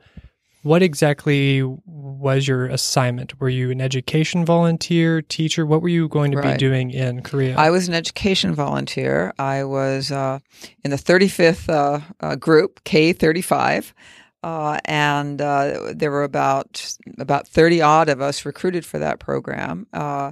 What 0.61 0.81
exactly 0.81 1.63
was 1.63 2.47
your 2.47 2.65
assignment? 2.65 3.39
Were 3.39 3.49
you 3.49 3.71
an 3.71 3.79
education 3.79 4.45
volunteer, 4.45 5.21
teacher? 5.21 5.65
What 5.65 5.81
were 5.81 5.89
you 5.89 6.09
going 6.09 6.31
to 6.33 6.41
be 6.41 6.57
doing 6.57 6.91
in 6.91 7.21
Korea? 7.21 7.55
I 7.57 7.69
was 7.69 7.87
an 7.87 7.93
education 7.93 8.53
volunteer. 8.53 9.33
I 9.39 9.63
was 9.63 10.11
uh, 10.11 10.39
in 10.83 10.91
the 10.91 10.97
35th 10.97 11.69
uh, 11.69 12.01
uh, 12.19 12.35
group, 12.35 12.83
K35, 12.83 13.93
uh, 14.43 14.79
and 14.85 15.41
uh, 15.41 15.93
there 15.93 16.11
were 16.11 16.23
about 16.23 16.95
about 17.17 17.47
30 17.47 17.81
odd 17.81 18.09
of 18.09 18.21
us 18.21 18.45
recruited 18.45 18.85
for 18.85 18.99
that 18.99 19.19
program. 19.19 19.87
Uh, 19.91 20.31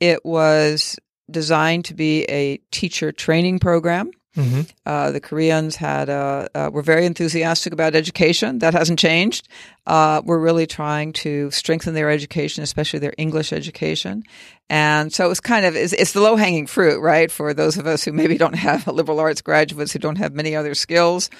it 0.00 0.24
was 0.24 0.98
designed 1.30 1.84
to 1.86 1.94
be 1.94 2.24
a 2.24 2.58
teacher 2.70 3.12
training 3.12 3.58
program. 3.58 4.10
Hmm 4.34 4.62
Uh, 4.86 5.10
the 5.12 5.20
Koreans 5.20 5.76
had 5.76 6.08
uh, 6.08 6.48
uh, 6.54 6.70
were 6.72 6.82
very 6.82 7.06
enthusiastic 7.06 7.72
about 7.72 7.94
education. 7.94 8.58
That 8.58 8.74
hasn't 8.74 8.98
changed. 8.98 9.48
Uh, 9.86 10.22
we're 10.24 10.38
really 10.38 10.66
trying 10.66 11.12
to 11.12 11.50
strengthen 11.50 11.94
their 11.94 12.10
education, 12.10 12.62
especially 12.62 12.98
their 12.98 13.14
English 13.16 13.52
education. 13.52 14.24
And 14.68 15.12
so 15.12 15.30
it's 15.30 15.40
kind 15.40 15.66
of 15.66 15.76
it's, 15.76 15.92
it's 15.92 16.12
the 16.12 16.20
low 16.20 16.36
hanging 16.36 16.66
fruit, 16.66 17.00
right? 17.00 17.30
For 17.30 17.54
those 17.54 17.78
of 17.78 17.86
us 17.86 18.04
who 18.04 18.12
maybe 18.12 18.36
don't 18.36 18.56
have 18.56 18.86
liberal 19.00 19.20
arts 19.20 19.42
graduates 19.42 19.92
who 19.92 19.98
don't 19.98 20.18
have 20.18 20.34
many 20.34 20.56
other 20.56 20.74
skills 20.74 21.30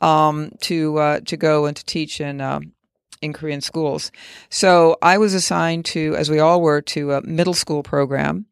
um, 0.00 0.50
to 0.60 0.98
uh, 0.98 1.20
to 1.26 1.36
go 1.36 1.66
and 1.66 1.76
to 1.76 1.84
teach 1.84 2.20
in. 2.20 2.40
Um, 2.40 2.72
in 3.22 3.32
Korean 3.32 3.62
schools. 3.62 4.12
So 4.50 4.98
I 5.00 5.16
was 5.16 5.32
assigned 5.32 5.86
to, 5.86 6.14
as 6.14 6.28
we 6.28 6.40
all 6.40 6.60
were, 6.60 6.82
to 6.82 7.12
a 7.12 7.22
middle 7.22 7.54
school 7.54 7.82
program, 7.82 8.44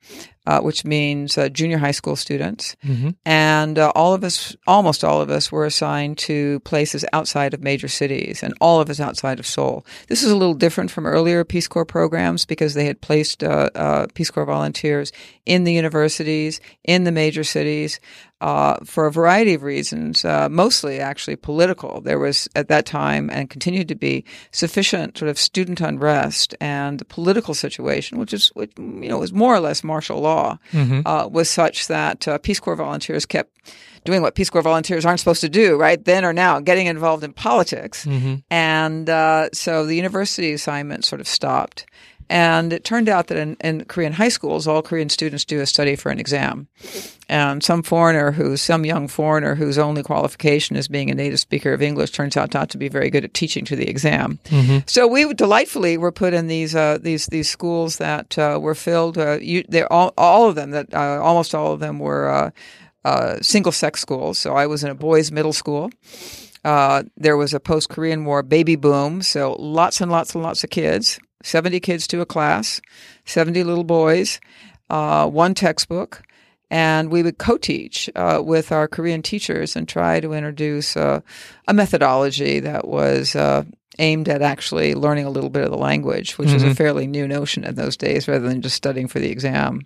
uh, 0.46 0.60
which 0.60 0.84
means 0.84 1.38
uh, 1.38 1.48
junior 1.48 1.78
high 1.78 1.90
school 1.90 2.16
students. 2.16 2.76
Hmm 2.82 3.10
and 3.24 3.78
uh, 3.78 3.92
all 3.94 4.14
of 4.14 4.24
us, 4.24 4.56
almost 4.66 5.04
all 5.04 5.20
of 5.20 5.30
us, 5.30 5.52
were 5.52 5.64
assigned 5.64 6.18
to 6.18 6.60
places 6.60 7.04
outside 7.12 7.54
of 7.54 7.62
major 7.62 7.88
cities, 7.88 8.42
and 8.42 8.54
all 8.60 8.80
of 8.80 8.90
us 8.90 9.00
outside 9.00 9.38
of 9.38 9.46
Seoul. 9.46 9.86
This 10.08 10.22
is 10.22 10.30
a 10.30 10.36
little 10.36 10.54
different 10.54 10.90
from 10.90 11.06
earlier 11.06 11.44
Peace 11.44 11.68
Corps 11.68 11.84
programs 11.84 12.44
because 12.44 12.74
they 12.74 12.84
had 12.84 13.00
placed 13.00 13.44
uh, 13.44 13.70
uh, 13.74 14.06
Peace 14.14 14.30
Corps 14.30 14.44
volunteers 14.44 15.12
in 15.46 15.64
the 15.64 15.72
universities, 15.72 16.60
in 16.84 17.04
the 17.04 17.12
major 17.12 17.44
cities, 17.44 18.00
uh, 18.42 18.76
for 18.84 19.06
a 19.06 19.12
variety 19.12 19.54
of 19.54 19.62
reasons, 19.62 20.24
uh, 20.24 20.48
mostly 20.50 20.98
actually 20.98 21.36
political. 21.36 22.00
There 22.00 22.18
was 22.18 22.48
at 22.56 22.66
that 22.68 22.86
time 22.86 23.30
and 23.30 23.48
continued 23.48 23.86
to 23.88 23.94
be 23.94 24.24
sufficient 24.50 25.16
sort 25.16 25.30
of 25.30 25.38
student 25.38 25.80
unrest 25.80 26.56
and 26.60 26.98
the 26.98 27.04
political 27.04 27.54
situation, 27.54 28.18
which 28.18 28.34
is, 28.34 28.48
which, 28.54 28.72
you 28.76 29.08
know, 29.08 29.18
was 29.18 29.32
more 29.32 29.54
or 29.54 29.60
less 29.60 29.84
martial 29.84 30.20
law, 30.20 30.58
hmm 30.72 31.00
uh, 31.06 31.28
was 31.28 31.48
such 31.48 31.86
that 31.86 32.26
uh, 32.26 32.38
Peace 32.38 32.60
Corps 32.60 32.76
volunteers 32.76 33.26
kept 33.26 33.50
doing 34.04 34.22
what 34.22 34.34
Peace 34.34 34.50
Corps 34.50 34.62
volunteers 34.62 35.06
aren't 35.06 35.20
supposed 35.20 35.40
to 35.42 35.48
do, 35.48 35.76
right? 35.76 36.04
Then 36.04 36.24
or 36.24 36.32
now, 36.32 36.58
getting 36.60 36.88
involved 36.88 37.22
in 37.22 37.32
politics. 37.32 38.04
hmm 38.04 38.34
And 38.50 39.08
uh, 39.08 39.50
so 39.52 39.86
the 39.86 39.94
university 39.94 40.52
assignment 40.52 41.04
sort 41.04 41.20
of 41.20 41.28
stopped. 41.28 41.86
And 42.32 42.72
it 42.72 42.82
turned 42.82 43.10
out 43.10 43.26
that 43.26 43.36
in, 43.36 43.58
in 43.60 43.84
Korean 43.84 44.14
high 44.14 44.30
schools, 44.30 44.66
all 44.66 44.80
Korean 44.80 45.10
students 45.10 45.44
do 45.44 45.60
is 45.60 45.68
study 45.68 45.96
for 45.96 46.10
an 46.10 46.18
exam. 46.18 46.66
And 47.28 47.62
some 47.62 47.82
foreigner 47.82 48.32
who's, 48.32 48.62
some 48.62 48.86
young 48.86 49.06
foreigner 49.06 49.54
whose 49.54 49.76
only 49.76 50.02
qualification 50.02 50.74
is 50.74 50.88
being 50.88 51.10
a 51.10 51.14
native 51.14 51.40
speaker 51.40 51.74
of 51.74 51.82
English 51.82 52.12
turns 52.12 52.34
out 52.34 52.54
not 52.54 52.70
to 52.70 52.78
be 52.78 52.88
very 52.88 53.10
good 53.10 53.24
at 53.24 53.34
teaching 53.34 53.66
to 53.66 53.76
the 53.76 53.86
exam. 53.86 54.38
hmm 54.48 54.78
So 54.86 55.06
we 55.06 55.34
delightfully 55.34 55.98
were 55.98 56.10
put 56.10 56.32
in 56.32 56.46
these 56.46 56.74
uh, 56.74 56.96
these 57.02 57.26
these 57.26 57.50
schools 57.50 57.98
that 57.98 58.38
uh, 58.38 58.58
were 58.62 58.74
filled. 58.74 59.18
Uh, 59.18 59.38
you, 59.38 59.64
they're 59.68 59.92
all 59.92 60.14
all 60.16 60.48
of 60.48 60.54
them 60.54 60.70
that 60.70 60.94
uh, 60.94 61.20
almost 61.22 61.54
all 61.54 61.72
of 61.72 61.80
them 61.80 61.98
were 61.98 62.30
uh, 62.30 62.50
uh, 63.04 63.40
single 63.42 63.72
sex 63.72 64.00
schools. 64.00 64.38
So 64.38 64.54
I 64.54 64.66
was 64.66 64.82
in 64.82 64.90
a 64.90 64.94
boys' 64.94 65.30
middle 65.30 65.52
school. 65.52 65.90
Uh, 66.64 67.02
there 67.16 67.36
was 67.36 67.52
a 67.52 67.60
post 67.60 67.90
Korean 67.90 68.24
War 68.24 68.42
baby 68.42 68.76
boom, 68.76 69.20
so 69.20 69.54
lots 69.58 70.00
and 70.00 70.10
lots 70.10 70.34
and 70.34 70.42
lots 70.42 70.64
of 70.64 70.70
kids. 70.70 71.20
Seventy 71.42 71.80
kids 71.80 72.06
to 72.08 72.20
a 72.20 72.26
class, 72.26 72.80
seventy 73.24 73.64
little 73.64 73.84
boys, 73.84 74.40
uh, 74.90 75.28
one 75.28 75.54
textbook. 75.54 76.22
And 76.70 77.10
we 77.10 77.22
would 77.22 77.36
co-teach 77.36 78.08
uh, 78.16 78.40
with 78.42 78.72
our 78.72 78.88
Korean 78.88 79.20
teachers 79.20 79.76
and 79.76 79.86
try 79.86 80.20
to 80.20 80.32
introduce 80.32 80.96
uh, 80.96 81.20
a 81.68 81.74
methodology 81.74 82.60
that 82.60 82.88
was 82.88 83.36
uh, 83.36 83.64
aimed 83.98 84.26
at 84.30 84.40
actually 84.40 84.94
learning 84.94 85.26
a 85.26 85.30
little 85.30 85.50
bit 85.50 85.64
of 85.64 85.70
the 85.70 85.76
language, 85.76 86.38
which 86.38 86.50
was 86.50 86.62
a 86.62 86.68
Mhm. 86.68 86.76
fairly 86.76 87.06
new 87.06 87.28
notion 87.28 87.64
in 87.64 87.74
those 87.74 87.98
days, 87.98 88.26
rather 88.26 88.48
than 88.48 88.62
just 88.62 88.74
studying 88.76 89.06
for 89.06 89.18
the 89.18 89.30
exam. 89.30 89.82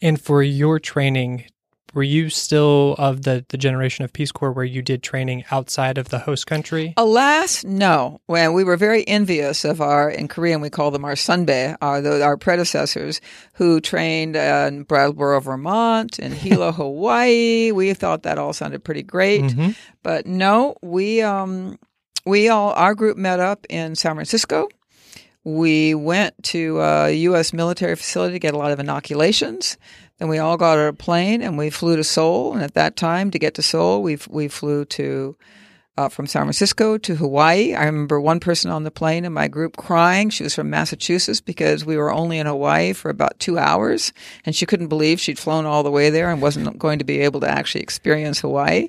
And 0.00 0.20
for 0.20 0.44
your 0.44 0.78
training, 0.78 1.46
were 1.94 2.02
you 2.02 2.30
still 2.30 2.94
of 2.98 3.22
the, 3.22 3.44
the 3.48 3.58
generation 3.58 4.04
of 4.04 4.12
Peace 4.12 4.32
Corps 4.32 4.52
where 4.52 4.64
you 4.64 4.82
did 4.82 5.02
training 5.02 5.44
outside 5.50 5.98
of 5.98 6.08
the 6.10 6.20
host 6.20 6.46
country? 6.46 6.94
Alas, 6.96 7.64
no. 7.64 8.20
When 8.26 8.52
we 8.52 8.64
were 8.64 8.76
very 8.76 9.06
envious 9.08 9.64
of 9.64 9.80
our, 9.80 10.10
in 10.10 10.28
Korean 10.28 10.60
we 10.60 10.70
call 10.70 10.90
them 10.90 11.04
our 11.04 11.14
sunbae, 11.14 11.76
our, 11.80 12.06
our 12.22 12.36
predecessors 12.36 13.20
who 13.54 13.80
trained 13.80 14.36
in 14.36 14.84
Brattleboro, 14.84 15.40
Vermont, 15.40 16.18
and 16.18 16.32
Hilo, 16.40 16.72
Hawaii. 16.72 17.72
We 17.72 17.94
thought 17.94 18.22
that 18.22 18.38
all 18.38 18.52
sounded 18.52 18.84
pretty 18.84 19.02
great. 19.02 19.42
Mhm. 19.42 19.76
But 20.02 20.26
no, 20.26 20.76
we 20.82 21.22
um 21.22 21.78
we 22.26 22.48
all 22.48 22.72
our 22.72 22.94
group 22.94 23.16
met 23.16 23.40
up 23.40 23.66
in 23.68 23.94
San 23.94 24.14
Francisco. 24.14 24.68
We 25.42 25.94
went 25.94 26.34
to 26.44 26.80
a 26.80 27.10
U.S. 27.12 27.52
military 27.54 27.96
facility 27.96 28.34
to 28.34 28.38
get 28.38 28.52
a 28.52 28.58
lot 28.58 28.72
of 28.72 28.78
inoculations. 28.78 29.78
Then 30.20 30.28
we 30.28 30.38
all 30.38 30.58
got 30.58 30.78
on 30.78 30.86
a 30.86 30.92
plane 30.92 31.40
and 31.40 31.56
we 31.56 31.70
flew 31.70 31.96
to 31.96 32.04
Seoul. 32.04 32.52
And 32.52 32.62
at 32.62 32.74
that 32.74 32.94
time, 32.94 33.30
to 33.30 33.38
get 33.38 33.54
to 33.54 33.62
Seoul, 33.62 34.02
we 34.02 34.18
we 34.28 34.48
flew 34.48 34.84
to 34.84 35.36
uh, 35.96 36.08
from 36.08 36.26
San 36.26 36.42
Francisco 36.42 36.98
to 36.98 37.16
Hawaii. 37.16 37.74
I 37.74 37.84
remember 37.84 38.20
one 38.20 38.38
person 38.38 38.70
on 38.70 38.84
the 38.84 38.90
plane 38.90 39.24
in 39.24 39.32
my 39.32 39.48
group 39.48 39.78
crying. 39.78 40.28
She 40.30 40.42
was 40.42 40.54
from 40.54 40.70
Massachusetts 40.70 41.40
because 41.40 41.84
we 41.84 41.96
were 41.96 42.12
only 42.12 42.38
in 42.38 42.46
Hawaii 42.46 42.92
for 42.92 43.10
about 43.10 43.38
two 43.38 43.58
hours, 43.58 44.12
and 44.44 44.54
she 44.54 44.66
couldn't 44.66 44.88
believe 44.88 45.20
she'd 45.20 45.38
flown 45.38 45.66
all 45.66 45.82
the 45.82 45.90
way 45.90 46.10
there 46.10 46.30
and 46.30 46.42
wasn't 46.42 46.78
going 46.78 46.98
to 46.98 47.04
be 47.04 47.20
able 47.20 47.40
to 47.40 47.48
actually 47.48 47.82
experience 47.82 48.40
Hawaii. 48.40 48.88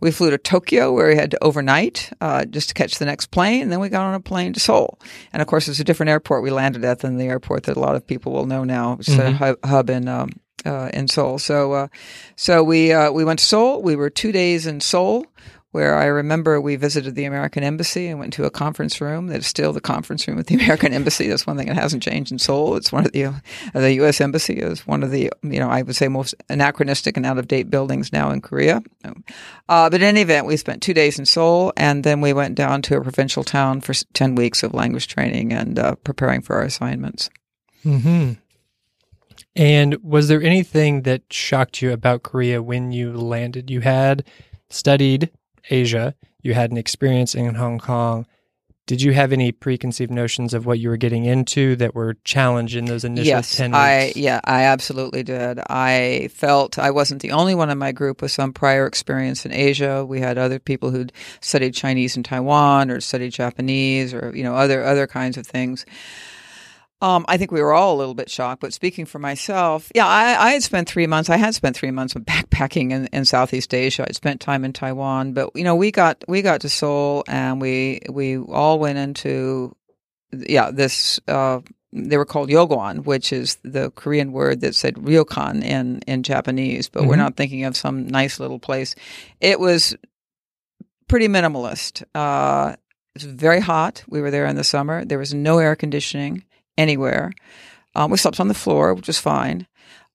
We 0.00 0.10
flew 0.10 0.30
to 0.30 0.38
Tokyo 0.38 0.92
where 0.92 1.08
we 1.08 1.16
had 1.16 1.30
to 1.30 1.42
overnight 1.42 2.12
uh, 2.20 2.44
just 2.44 2.68
to 2.68 2.74
catch 2.74 2.98
the 2.98 3.06
next 3.06 3.30
plane. 3.30 3.62
And 3.62 3.72
then 3.72 3.80
we 3.80 3.88
got 3.88 4.02
on 4.02 4.14
a 4.14 4.20
plane 4.20 4.52
to 4.52 4.60
Seoul. 4.60 4.98
And 5.32 5.40
of 5.40 5.48
course, 5.48 5.68
it's 5.68 5.80
a 5.80 5.84
different 5.84 6.10
airport 6.10 6.42
we 6.42 6.50
landed 6.50 6.84
at 6.84 6.98
than 6.98 7.16
the 7.16 7.24
airport 7.24 7.62
that 7.64 7.78
a 7.78 7.80
lot 7.80 7.96
of 7.96 8.06
people 8.06 8.32
will 8.32 8.46
know 8.46 8.62
now, 8.62 8.96
which 8.96 9.08
is 9.08 9.18
a 9.18 9.32
hub, 9.32 9.64
hub 9.64 9.88
in 9.88 10.06
um, 10.06 10.30
uh, 10.64 10.90
in 10.92 11.08
Seoul. 11.08 11.38
So, 11.38 11.72
uh, 11.72 11.88
so 12.36 12.62
we 12.62 12.92
uh, 12.92 13.10
we 13.12 13.24
went 13.24 13.40
to 13.40 13.44
Seoul. 13.44 13.82
We 13.82 13.96
were 13.96 14.10
two 14.10 14.32
days 14.32 14.66
in 14.66 14.80
Seoul, 14.80 15.26
where 15.72 15.96
I 15.96 16.06
remember 16.06 16.60
we 16.60 16.76
visited 16.76 17.14
the 17.14 17.26
American 17.26 17.62
Embassy 17.62 18.06
and 18.06 18.18
went 18.18 18.32
to 18.34 18.44
a 18.44 18.50
conference 18.50 19.00
room 19.00 19.26
that 19.26 19.40
is 19.40 19.46
still 19.46 19.74
the 19.74 19.80
conference 19.80 20.26
room 20.26 20.38
at 20.38 20.46
the 20.46 20.54
American 20.60 20.92
Embassy. 20.94 21.28
That's 21.28 21.46
one 21.46 21.56
thing 21.56 21.66
that 21.66 21.76
hasn't 21.76 22.02
changed 22.02 22.32
in 22.32 22.38
Seoul. 22.38 22.76
It's 22.76 22.90
one 22.90 23.04
of 23.04 23.12
the 23.12 23.26
uh, 23.26 23.32
the 23.74 23.92
U.S. 23.94 24.20
Embassy 24.20 24.54
is 24.54 24.86
one 24.86 25.02
of 25.02 25.10
the 25.10 25.30
you 25.42 25.60
know 25.60 25.68
I 25.68 25.82
would 25.82 25.96
say 25.96 26.08
most 26.08 26.34
anachronistic 26.48 27.16
and 27.16 27.26
out 27.26 27.38
of 27.38 27.48
date 27.48 27.70
buildings 27.70 28.12
now 28.12 28.30
in 28.30 28.40
Korea. 28.40 28.82
Uh, 29.68 29.90
but 29.90 29.94
in 29.94 30.02
any 30.02 30.22
event, 30.22 30.46
we 30.46 30.56
spent 30.56 30.82
two 30.82 30.94
days 30.94 31.18
in 31.18 31.26
Seoul, 31.26 31.72
and 31.76 32.04
then 32.04 32.20
we 32.20 32.32
went 32.32 32.54
down 32.54 32.80
to 32.82 32.96
a 32.96 33.02
provincial 33.02 33.44
town 33.44 33.80
for 33.80 33.92
ten 34.14 34.34
weeks 34.34 34.62
of 34.62 34.72
language 34.72 35.08
training 35.08 35.52
and 35.52 35.78
uh, 35.78 35.94
preparing 35.96 36.40
for 36.40 36.56
our 36.56 36.62
assignments. 36.62 37.28
hmm 37.82 38.32
And 39.56 39.96
was 40.02 40.28
there 40.28 40.42
anything 40.42 41.02
that 41.02 41.22
shocked 41.32 41.80
you 41.80 41.90
about 41.92 42.22
Korea 42.22 42.62
when 42.62 42.92
you 42.92 43.12
landed? 43.12 43.70
You 43.70 43.80
had 43.80 44.24
studied 44.68 45.30
Asia, 45.70 46.14
you 46.42 46.54
had 46.54 46.70
an 46.70 46.76
experience 46.76 47.34
in 47.34 47.54
Hong 47.54 47.78
Kong, 47.78 48.26
Did 48.86 49.02
you 49.02 49.14
have 49.14 49.32
any 49.32 49.50
preconceived 49.50 50.12
notions 50.12 50.54
of 50.54 50.64
what 50.64 50.78
you 50.78 50.88
were 50.90 50.96
getting 50.96 51.24
into 51.24 51.74
that 51.76 51.92
were 51.96 52.14
challenged 52.22 52.76
in 52.76 52.84
those 52.84 53.02
initial 53.02 53.26
yes, 53.26 53.56
10 53.56 53.72
weeks? 53.72 53.76
I 53.76 54.12
yeah, 54.14 54.40
I 54.44 54.62
absolutely 54.64 55.24
did. 55.24 55.58
I 55.68 56.28
felt 56.32 56.78
I 56.78 56.92
wasn't 56.92 57.20
the 57.20 57.32
only 57.32 57.56
one 57.56 57.68
in 57.68 57.78
my 57.78 57.90
group 57.90 58.22
with 58.22 58.30
some 58.30 58.52
prior 58.52 58.86
experience 58.86 59.44
in 59.44 59.52
Asia. 59.52 60.04
We 60.04 60.20
had 60.20 60.38
other 60.38 60.60
people 60.60 60.92
who'd 60.92 61.12
studied 61.40 61.74
Chinese 61.74 62.16
in 62.16 62.22
Taiwan 62.22 62.92
or 62.92 63.00
studied 63.00 63.32
Japanese 63.32 64.14
or 64.14 64.30
you 64.36 64.44
know 64.44 64.54
other 64.54 64.84
other 64.84 65.08
kinds 65.08 65.36
of 65.36 65.46
things. 65.46 65.84
Um, 67.02 67.26
I 67.28 67.36
think 67.36 67.52
we 67.52 67.60
were 67.60 67.74
all 67.74 67.94
a 67.94 67.98
little 67.98 68.14
bit 68.14 68.30
shocked, 68.30 68.62
but 68.62 68.72
speaking 68.72 69.04
for 69.04 69.18
myself, 69.18 69.92
yeah, 69.94 70.06
I, 70.06 70.48
I 70.48 70.50
had 70.52 70.62
spent 70.62 70.88
three 70.88 71.06
months. 71.06 71.28
I 71.28 71.36
had 71.36 71.54
spent 71.54 71.76
three 71.76 71.90
months 71.90 72.14
backpacking 72.14 72.90
in, 72.90 73.06
in 73.12 73.24
Southeast 73.26 73.74
Asia. 73.74 74.06
I'd 74.08 74.16
spent 74.16 74.40
time 74.40 74.64
in 74.64 74.72
Taiwan, 74.72 75.34
but 75.34 75.50
you 75.54 75.62
know, 75.64 75.74
we 75.76 75.90
got 75.90 76.24
we 76.26 76.40
got 76.40 76.62
to 76.62 76.68
Seoul 76.70 77.22
and 77.28 77.60
we 77.60 78.00
we 78.08 78.38
all 78.38 78.78
went 78.78 78.98
into 78.98 79.76
yeah 80.32 80.70
this. 80.70 81.20
Uh, 81.28 81.60
they 81.92 82.16
were 82.16 82.24
called 82.24 82.48
yogon, 82.48 83.04
which 83.04 83.32
is 83.32 83.56
the 83.62 83.90
Korean 83.90 84.32
word 84.32 84.62
that 84.62 84.74
said 84.74 84.94
ryokan 84.96 85.62
in 85.62 86.00
in 86.06 86.22
Japanese, 86.22 86.88
but 86.88 87.04
we're 87.04 87.14
Mhm. 87.14 87.18
not 87.18 87.36
thinking 87.36 87.64
of 87.64 87.76
some 87.76 88.06
nice 88.06 88.40
little 88.40 88.58
place. 88.58 88.94
It 89.40 89.60
was 89.60 89.94
pretty 91.08 91.28
minimalist. 91.28 92.02
Uh, 92.14 92.72
it 93.14 93.22
was 93.22 93.24
very 93.24 93.60
hot. 93.60 94.02
We 94.08 94.20
were 94.22 94.30
there 94.30 94.46
in 94.46 94.56
the 94.56 94.64
summer. 94.64 95.04
There 95.04 95.18
was 95.18 95.32
no 95.34 95.58
air 95.58 95.76
conditioning 95.76 96.42
anywhere. 96.78 97.32
Um, 97.94 98.10
we 98.10 98.18
slept 98.18 98.40
on 98.40 98.48
the 98.48 98.54
floor, 98.54 98.94
which 98.94 99.06
was 99.06 99.18
fine. 99.18 99.66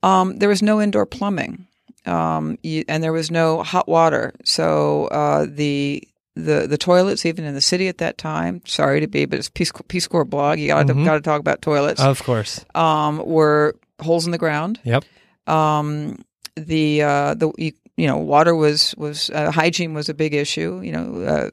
Um, 0.03 0.38
there 0.38 0.50
was 0.50 0.62
no 0.62 0.82
indoor 0.82 1.06
plumbing, 1.06 1.68
um, 2.06 2.58
you, 2.63 2.84
and 2.88 3.03
there 3.03 3.13
was 3.13 3.30
no 3.32 3.63
hot 3.63 3.88
water. 3.88 4.34
So 4.46 5.06
uh, 5.08 5.46
the 5.50 6.03
the 6.36 6.65
the 6.68 6.77
toilets, 6.77 7.25
even 7.25 7.44
in 7.46 7.53
the 7.56 7.62
city 7.62 7.88
at 7.88 7.98
that 8.00 8.18
time, 8.18 8.62
sorry 8.65 9.00
to 9.01 9.08
be, 9.08 9.25
but 9.25 9.39
it's 9.39 9.50
Peace, 9.50 9.72
Peace 9.88 10.08
Corps 10.08 10.25
blog. 10.25 10.60
You 10.60 10.68
got 10.70 10.88
to 10.88 10.94
Mhm. 10.94 11.06
got 11.06 11.15
to 11.15 11.22
talk 11.22 11.39
about 11.39 11.62
toilets. 11.62 12.01
Of 12.01 12.24
course. 12.24 12.63
um, 12.75 13.22
were 13.25 13.75
holes 14.00 14.25
in 14.25 14.32
the 14.32 14.38
ground. 14.38 14.80
Yep. 14.84 15.03
Um, 15.48 16.24
the 16.56 17.01
uh, 17.03 17.34
the 17.36 17.51
you, 17.58 17.74
you 17.98 18.08
know 18.08 18.18
water 18.18 18.56
was 18.56 18.96
was 18.98 19.30
uh, 19.32 19.51
hygiene 19.51 19.94
was 19.94 20.08
a 20.10 20.13
big 20.13 20.34
issue. 20.34 20.82
You 20.84 20.91
know, 20.94 21.22
uh, 21.22 21.50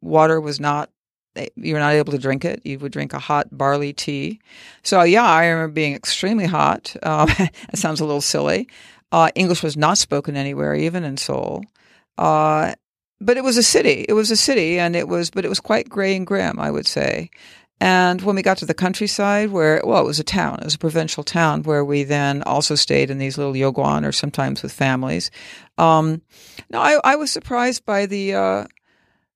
water 0.00 0.40
was 0.40 0.60
not 0.60 0.90
you 1.56 1.74
were 1.74 1.80
not 1.80 1.94
able 1.94 2.12
to 2.12 2.18
drink 2.18 2.44
it. 2.44 2.62
You 2.64 2.78
would 2.78 2.92
drink 2.92 3.12
a 3.12 3.18
hot 3.18 3.48
barley 3.50 3.92
tea. 3.92 4.40
So 4.82 5.02
yeah, 5.02 5.24
I 5.24 5.46
remember 5.46 5.72
being 5.72 5.94
extremely 5.94 6.46
hot. 6.46 6.94
Um, 7.02 7.28
that 7.38 7.76
sounds 7.76 8.00
a 8.00 8.04
little 8.04 8.20
silly. 8.20 8.68
Uh, 9.12 9.30
English 9.34 9.62
was 9.62 9.76
not 9.76 9.98
spoken 9.98 10.36
anywhere, 10.36 10.74
even 10.74 11.04
in 11.04 11.16
Seoul. 11.16 11.64
Uh, 12.18 12.74
but 13.20 13.36
it 13.36 13.44
was 13.44 13.56
a 13.56 13.62
city. 13.62 14.04
It 14.08 14.12
was 14.12 14.30
a 14.30 14.36
city, 14.36 14.78
and 14.78 14.96
it 14.96 15.08
was, 15.08 15.30
but 15.30 15.44
it 15.44 15.48
was 15.48 15.60
quite 15.60 15.88
gray 15.88 16.16
and 16.16 16.26
grim, 16.26 16.58
I 16.58 16.70
would 16.70 16.86
say. 16.86 17.30
And 17.80 18.22
when 18.22 18.36
we 18.36 18.42
got 18.42 18.58
to 18.58 18.66
the 18.66 18.74
countryside, 18.74 19.50
where 19.50 19.82
well, 19.84 20.00
it 20.00 20.06
was 20.06 20.20
a 20.20 20.24
town, 20.24 20.58
it 20.60 20.64
was 20.64 20.74
a 20.74 20.78
provincial 20.78 21.24
town, 21.24 21.62
where 21.64 21.84
we 21.84 22.02
then 22.04 22.42
also 22.42 22.74
stayed 22.74 23.10
in 23.10 23.18
these 23.18 23.36
little 23.36 23.52
yoguan 23.52 24.06
or 24.06 24.12
sometimes 24.12 24.62
with 24.62 24.72
families. 24.72 25.30
Um, 25.76 26.22
no, 26.70 26.80
I, 26.80 27.00
I 27.04 27.16
was 27.16 27.30
surprised 27.30 27.84
by 27.84 28.06
the 28.06 28.34
uh, 28.34 28.66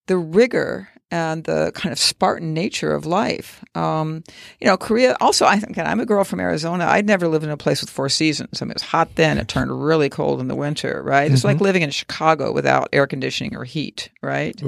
the 0.07 0.17
rigor 0.17 0.89
and 1.11 1.45
the 1.45 1.73
kind 1.75 1.93
of 1.93 1.99
Spartan 1.99 2.53
nature 2.53 2.93
of 2.93 3.07
life. 3.07 3.65
Um, 3.75 4.23
you 4.61 4.67
know, 4.67 4.77
Korea. 4.77 5.17
Also, 5.21 5.47
I 5.47 5.59
think 5.59 5.79
I'm 5.79 6.01
a 6.01 6.07
girl 6.07 6.25
from 6.25 6.41
Arizona. 6.41 6.85
I'd 6.85 7.07
never 7.07 7.29
lived 7.29 7.45
in 7.45 7.51
a 7.51 7.57
place 7.57 7.81
with 7.81 7.91
four 7.91 8.09
seasons. 8.09 8.61
I 8.61 8.65
mean, 8.65 8.73
it 8.73 8.77
was 8.77 8.83
hot 8.83 9.15
then; 9.15 9.39
it 9.39 9.49
turned 9.49 9.85
really 9.85 10.11
cold 10.11 10.41
in 10.41 10.49
the 10.49 10.55
winter. 10.55 11.03
Right? 11.03 11.31
It's 11.31 11.45
like 11.45 11.61
living 11.61 11.83
in 11.83 11.91
Chicago 11.91 12.53
without 12.53 12.89
air 12.93 13.07
conditioning 13.07 13.57
or 13.57 13.65
heat. 13.65 14.11
Right? 14.23 14.61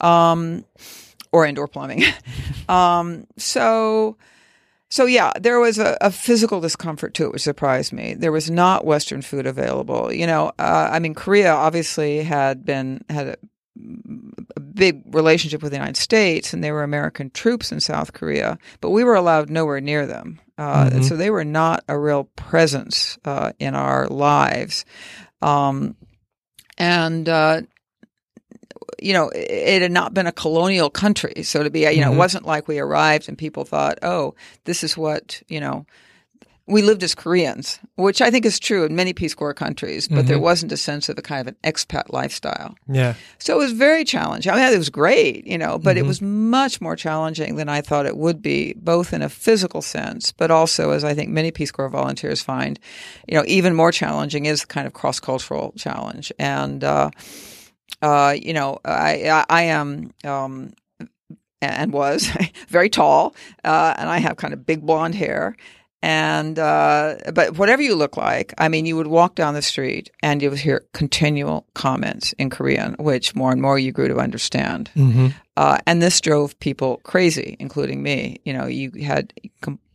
Um, 0.00 0.64
or 1.32 1.44
indoor 1.46 1.68
plumbing. 1.68 2.04
um, 2.68 3.26
so. 3.36 4.16
So 4.90 5.06
yeah, 5.06 5.32
there 5.40 5.58
was 5.58 5.80
a, 5.80 5.98
a 6.00 6.12
physical 6.12 6.60
discomfort 6.60 7.14
to 7.14 7.24
it, 7.24 7.32
which 7.32 7.42
surprised 7.42 7.92
me. 7.92 8.14
There 8.14 8.30
was 8.30 8.48
not 8.48 8.84
Western 8.84 9.22
food 9.22 9.44
available. 9.44 10.12
You 10.12 10.24
know, 10.24 10.52
uh, 10.56 10.88
I 10.92 11.00
mean, 11.00 11.14
Korea 11.14 11.52
obviously 11.52 12.22
had 12.22 12.64
been 12.64 13.04
had 13.08 13.36
big 14.74 15.02
relationship 15.14 15.62
with 15.62 15.72
the 15.72 15.76
United 15.78 15.96
States, 15.96 16.52
and 16.52 16.62
there 16.62 16.74
were 16.74 16.82
American 16.84 17.30
troops 17.30 17.72
in 17.72 17.80
South 17.80 18.12
Korea, 18.12 18.58
but 18.80 18.90
we 18.90 19.04
were 19.04 19.14
allowed 19.14 19.50
nowhere 19.50 19.80
near 19.80 20.06
them. 20.06 20.40
Uh, 20.56 20.90
Mhm. 20.90 21.04
So 21.04 21.16
they 21.16 21.30
were 21.30 21.44
not 21.44 21.82
a 21.88 21.98
real 21.98 22.24
presence 22.36 23.18
uh, 23.24 23.52
in 23.58 23.74
our 23.74 24.06
lives. 24.06 24.84
Um, 25.42 25.96
and 26.78 27.28
uh, 27.28 27.62
you 29.00 29.12
know, 29.12 29.28
it, 29.30 29.50
it 29.50 29.82
had 29.82 29.92
not 29.92 30.14
been 30.14 30.26
a 30.26 30.32
colonial 30.32 30.90
country, 30.90 31.42
so 31.42 31.62
to 31.62 31.70
be, 31.70 31.80
you 31.80 32.00
know, 32.00 32.10
Mhm. 32.10 32.14
it 32.14 32.18
wasn't 32.18 32.46
like 32.46 32.68
we 32.68 32.78
arrived 32.78 33.28
and 33.28 33.36
people 33.36 33.64
thought, 33.64 33.98
"Oh, 34.02 34.34
this 34.64 34.84
is 34.84 34.96
what 34.96 35.42
you 35.48 35.60
know." 35.60 35.86
We 36.66 36.80
lived 36.80 37.02
as 37.02 37.14
Koreans, 37.14 37.78
which 37.96 38.22
I 38.22 38.30
think 38.30 38.46
is 38.46 38.58
true 38.58 38.84
in 38.84 38.96
many 38.96 39.12
Peace 39.12 39.34
Corps 39.34 39.52
countries, 39.52 40.08
but 40.08 40.26
there 40.26 40.38
Mhm. 40.38 40.42
wasn't 40.42 40.72
a 40.72 40.78
sense 40.78 41.10
of 41.10 41.18
a 41.18 41.22
kind 41.22 41.40
of 41.42 41.48
an 41.48 41.56
expat 41.62 42.04
lifestyle. 42.10 42.74
Yeah. 42.88 43.14
So 43.38 43.54
it 43.56 43.58
was 43.58 43.72
very 43.72 44.02
challenging. 44.02 44.50
I 44.50 44.56
mean, 44.56 44.72
it 44.72 44.78
was 44.78 44.88
great, 44.88 45.46
you 45.46 45.58
know, 45.58 45.78
but 45.78 45.98
it 45.98 46.04
Mhm. 46.04 46.08
was 46.08 46.22
much 46.22 46.80
more 46.80 46.96
challenging 46.96 47.56
than 47.56 47.68
I 47.68 47.82
thought 47.82 48.06
it 48.06 48.16
would 48.16 48.40
be, 48.40 48.72
both 48.78 49.12
in 49.12 49.20
a 49.20 49.28
physical 49.28 49.82
sense, 49.82 50.32
but 50.32 50.50
also, 50.50 50.90
as 50.92 51.04
I 51.04 51.12
think 51.12 51.28
many 51.28 51.50
Peace 51.50 51.70
Corps 51.70 51.90
volunteers 51.90 52.40
find, 52.40 52.78
you 53.28 53.36
know, 53.36 53.44
even 53.46 53.74
more 53.74 53.92
challenging 53.92 54.46
is 54.46 54.62
the 54.62 54.66
kind 54.66 54.86
of 54.86 54.94
cross 54.94 55.20
cultural 55.20 55.74
challenge. 55.76 56.32
And, 56.38 56.82
uh, 56.82 57.10
uh, 58.00 58.34
you 58.40 58.54
know, 58.54 58.78
I, 58.86 59.28
I, 59.28 59.44
I 59.50 59.62
am, 59.64 60.12
um, 60.24 60.72
and 61.60 61.92
was 61.92 62.28
very 62.68 62.88
tall, 62.88 63.34
uh, 63.64 63.94
and 63.98 64.08
I 64.08 64.16
have 64.18 64.38
kind 64.38 64.54
of 64.54 64.64
big 64.64 64.80
blonde 64.80 65.14
hair. 65.14 65.56
And 66.04 66.58
uh, 66.58 67.16
but 67.32 67.56
whatever 67.56 67.80
you 67.80 67.94
look 67.94 68.18
like, 68.18 68.52
I 68.58 68.68
mean, 68.68 68.84
you 68.84 68.94
would 68.94 69.06
walk 69.06 69.36
down 69.36 69.54
the 69.54 69.62
street 69.62 70.10
and 70.22 70.42
you 70.42 70.50
would 70.50 70.58
hear 70.58 70.84
continual 70.92 71.66
comments 71.72 72.34
in 72.34 72.50
Korean, 72.50 72.94
which 72.98 73.34
more 73.34 73.50
and 73.50 73.62
more 73.62 73.78
you 73.78 73.90
grew 73.90 74.08
to 74.08 74.18
understand. 74.18 74.90
Mm-hmm. 74.94 75.28
Uh, 75.56 75.78
and 75.86 76.02
this 76.02 76.20
drove 76.20 76.60
people 76.60 77.00
crazy, 77.04 77.56
including 77.58 78.02
me. 78.02 78.38
You 78.44 78.52
know, 78.52 78.66
you 78.66 78.90
had 79.02 79.32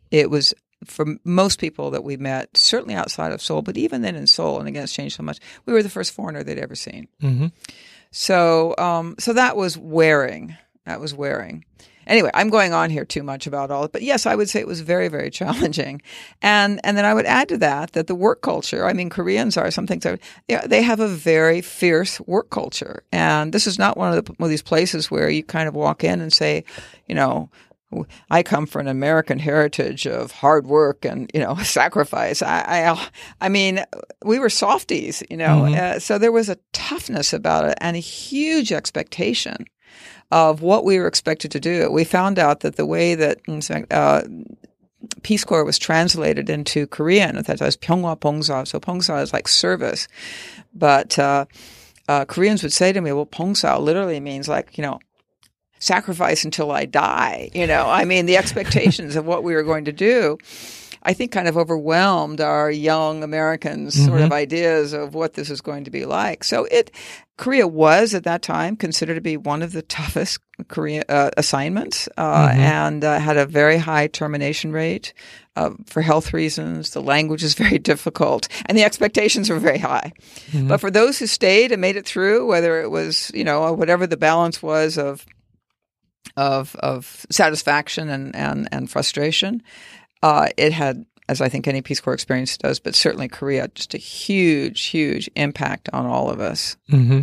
it 0.09 0.31
was 0.31 0.55
for 0.83 1.05
most 1.23 1.59
people 1.59 1.91
that 1.91 2.03
we 2.03 2.17
met, 2.17 2.57
certainly 2.57 2.95
outside 2.95 3.31
of 3.31 3.39
Seoul, 3.39 3.61
but 3.61 3.77
even 3.77 4.01
then 4.01 4.15
in 4.15 4.25
Seoul, 4.25 4.57
and 4.57 4.67
again, 4.67 4.85
it's 4.85 4.93
changed 4.93 5.15
so 5.15 5.21
much. 5.21 5.37
We 5.67 5.73
were 5.73 5.83
the 5.83 5.89
first 5.89 6.13
foreigner 6.13 6.41
they'd 6.41 6.57
ever 6.57 6.73
seen. 6.73 7.07
Mm-hmm. 7.21 7.47
So, 8.09 8.73
um, 8.79 9.13
so 9.19 9.33
that 9.33 9.55
was 9.55 9.77
wearing. 9.77 10.57
That 10.87 10.99
was 10.99 11.13
wearing. 11.13 11.65
Anyway, 12.09 12.31
I'm 12.33 12.49
going 12.49 12.73
on 12.73 12.89
here 12.89 13.05
too 13.05 13.21
much 13.21 13.45
about 13.45 13.69
all 13.69 13.83
it, 13.85 13.91
but 13.91 14.01
yes, 14.01 14.25
I 14.25 14.35
would 14.35 14.49
say 14.49 14.59
it 14.59 14.67
was 14.67 14.81
very, 14.81 15.07
very 15.07 15.29
challenging. 15.39 16.01
And 16.41 16.81
and 16.83 16.97
then 16.97 17.05
I 17.05 17.13
would 17.13 17.27
add 17.27 17.47
to 17.49 17.57
that 17.59 17.93
that 17.93 18.07
the 18.07 18.15
work 18.15 18.41
culture. 18.41 18.85
I 18.85 18.93
mean, 18.93 19.09
Koreans 19.09 19.55
are 19.55 19.71
some 19.71 19.87
things. 19.87 20.05
Are, 20.05 20.17
yeah, 20.47 20.65
they 20.65 20.81
have 20.81 20.99
a 20.99 21.07
very 21.07 21.61
fierce 21.61 22.19
work 22.21 22.49
culture, 22.49 23.03
and 23.11 23.53
this 23.53 23.67
is 23.67 23.77
not 23.77 23.95
one 23.95 24.17
of 24.17 24.25
the 24.25 24.33
one 24.33 24.47
of 24.47 24.49
these 24.49 24.63
places 24.63 25.11
where 25.11 25.29
you 25.29 25.43
kind 25.43 25.67
of 25.67 25.75
walk 25.75 26.03
in 26.03 26.19
and 26.19 26.33
say, 26.33 26.65
you 27.07 27.15
know. 27.15 27.49
I 28.29 28.43
come 28.43 28.67
from 28.67 28.81
an 28.81 28.87
American 28.89 29.39
heritage 29.39 30.05
of 30.05 30.31
hard 30.31 30.67
work 30.67 31.05
and 31.05 31.27
you 31.33 31.39
know 31.39 31.55
sacrifice. 31.63 32.43
I, 32.43 32.85
I, 32.85 33.07
I 33.41 33.49
mean, 33.49 33.83
we 34.23 34.37
were 34.37 34.51
softies, 34.51 35.23
you 35.27 35.37
know. 35.37 35.63
Mhm. 35.63 35.75
Uh, 35.75 35.99
so 35.99 36.19
there 36.19 36.31
was 36.31 36.49
a 36.49 36.59
toughness 36.71 37.33
about 37.33 37.65
it 37.65 37.79
and 37.81 37.97
a 37.97 37.99
huge 37.99 38.71
expectation 38.71 39.65
of 40.31 40.61
what 40.61 40.85
we 40.85 40.99
were 40.99 41.07
expected 41.07 41.51
to 41.51 41.59
do. 41.59 41.91
We 41.91 42.03
found 42.03 42.37
out 42.37 42.59
that 42.61 42.75
the 42.75 42.85
way 42.85 43.15
that 43.15 43.39
uh, 43.89 44.21
Peace 45.23 45.43
Corps 45.43 45.63
was 45.63 45.79
translated 45.79 46.49
into 46.49 46.87
Korean, 46.87 47.41
that 47.41 47.61
was 47.61 47.77
Pyonghwa 47.77 48.19
Pongsa. 48.19 48.67
So 48.67 48.79
Pongsa 48.79 49.21
is 49.23 49.33
like 49.33 49.47
service, 49.47 50.07
but 50.73 51.17
uh, 51.17 51.45
uh, 52.07 52.25
Koreans 52.25 52.63
would 52.63 52.73
say 52.73 52.93
to 52.93 53.01
me, 53.01 53.11
"Well, 53.11 53.25
Pongsa 53.25 53.79
literally 53.79 54.19
means 54.19 54.47
like 54.47 54.77
you 54.77 54.81
know." 54.81 54.99
Sacrifice 55.81 56.43
until 56.43 56.71
I 56.71 56.83
die. 56.83 57.51
You 57.53 57.65
know, 57.65 57.85
I 57.87 58.03
mean, 58.03 58.25
the 58.25 58.35
expectations 58.35 59.15
of 59.15 59.25
what 59.25 59.45
we 59.45 59.55
were 59.55 59.63
going 59.63 59.85
to 59.85 59.93
do, 59.93 60.37
I 61.03 61.13
think, 61.13 61.31
kind 61.31 61.47
of 61.47 61.57
overwhelmed 61.57 62.41
our 62.41 62.69
young 62.69 63.23
Americans' 63.23 63.93
sort 64.05 64.21
of 64.21 64.31
ideas 64.33 64.93
of 64.93 65.13
what 65.13 65.33
this 65.33 65.49
is 65.49 65.61
going 65.61 65.85
to 65.85 65.91
be 65.91 66.05
like. 66.05 66.43
So 66.43 66.65
it, 66.65 66.91
Korea 67.37 67.67
was 67.67 68.13
at 68.13 68.25
that 68.25 68.41
time 68.41 68.75
considered 68.75 69.15
to 69.15 69.21
be 69.21 69.37
one 69.37 69.61
of 69.61 69.71
the 69.71 69.81
toughest 69.97 70.39
Korea 70.67 71.03
uh, 71.07 71.29
assignments, 71.37 72.09
uh, 72.17 72.49
Mhm. 72.49 72.55
and 72.57 73.03
uh, 73.05 73.19
had 73.19 73.37
a 73.37 73.45
very 73.45 73.77
high 73.77 74.07
termination 74.07 74.73
rate 74.73 75.13
uh, 75.55 75.71
for 75.85 76.01
health 76.01 76.33
reasons. 76.33 76.89
The 76.91 77.01
language 77.01 77.43
is 77.43 77.53
very 77.65 77.79
difficult, 77.79 78.49
and 78.65 78.77
the 78.77 78.83
expectations 78.83 79.49
were 79.49 79.59
very 79.59 79.79
high. 79.79 80.11
Mm-hmm. 80.51 80.67
But 80.67 80.81
for 80.81 80.91
those 80.91 81.17
who 81.19 81.27
stayed 81.27 81.71
and 81.71 81.79
made 81.81 81.95
it 81.95 82.05
through, 82.05 82.45
whether 82.47 82.81
it 82.81 82.89
was 82.91 83.31
you 83.33 83.45
know 83.45 83.71
whatever 83.73 84.05
the 84.05 84.17
balance 84.17 84.61
was 84.61 84.97
of 84.97 85.25
of 86.37 86.75
of 86.77 87.25
satisfaction 87.29 88.09
and 88.09 88.35
and 88.35 88.67
and 88.71 88.89
frustration, 88.91 89.63
uh, 90.21 90.47
it 90.57 90.73
had. 90.73 91.05
As 91.27 91.41
I 91.41 91.47
think 91.47 91.67
any 91.67 91.83
Peace 91.83 92.01
Corps 92.01 92.15
experience 92.15 92.57
does, 92.57 92.79
but 92.79 92.95
certainly 92.95 93.27
Korea, 93.27 93.67
just 93.75 93.93
a 93.93 93.99
huge, 93.99 94.85
huge 94.85 95.29
impact 95.35 95.87
on 95.93 96.07
all 96.07 96.27
of 96.27 96.39
us. 96.39 96.75
Mm-hmm. 96.91 97.19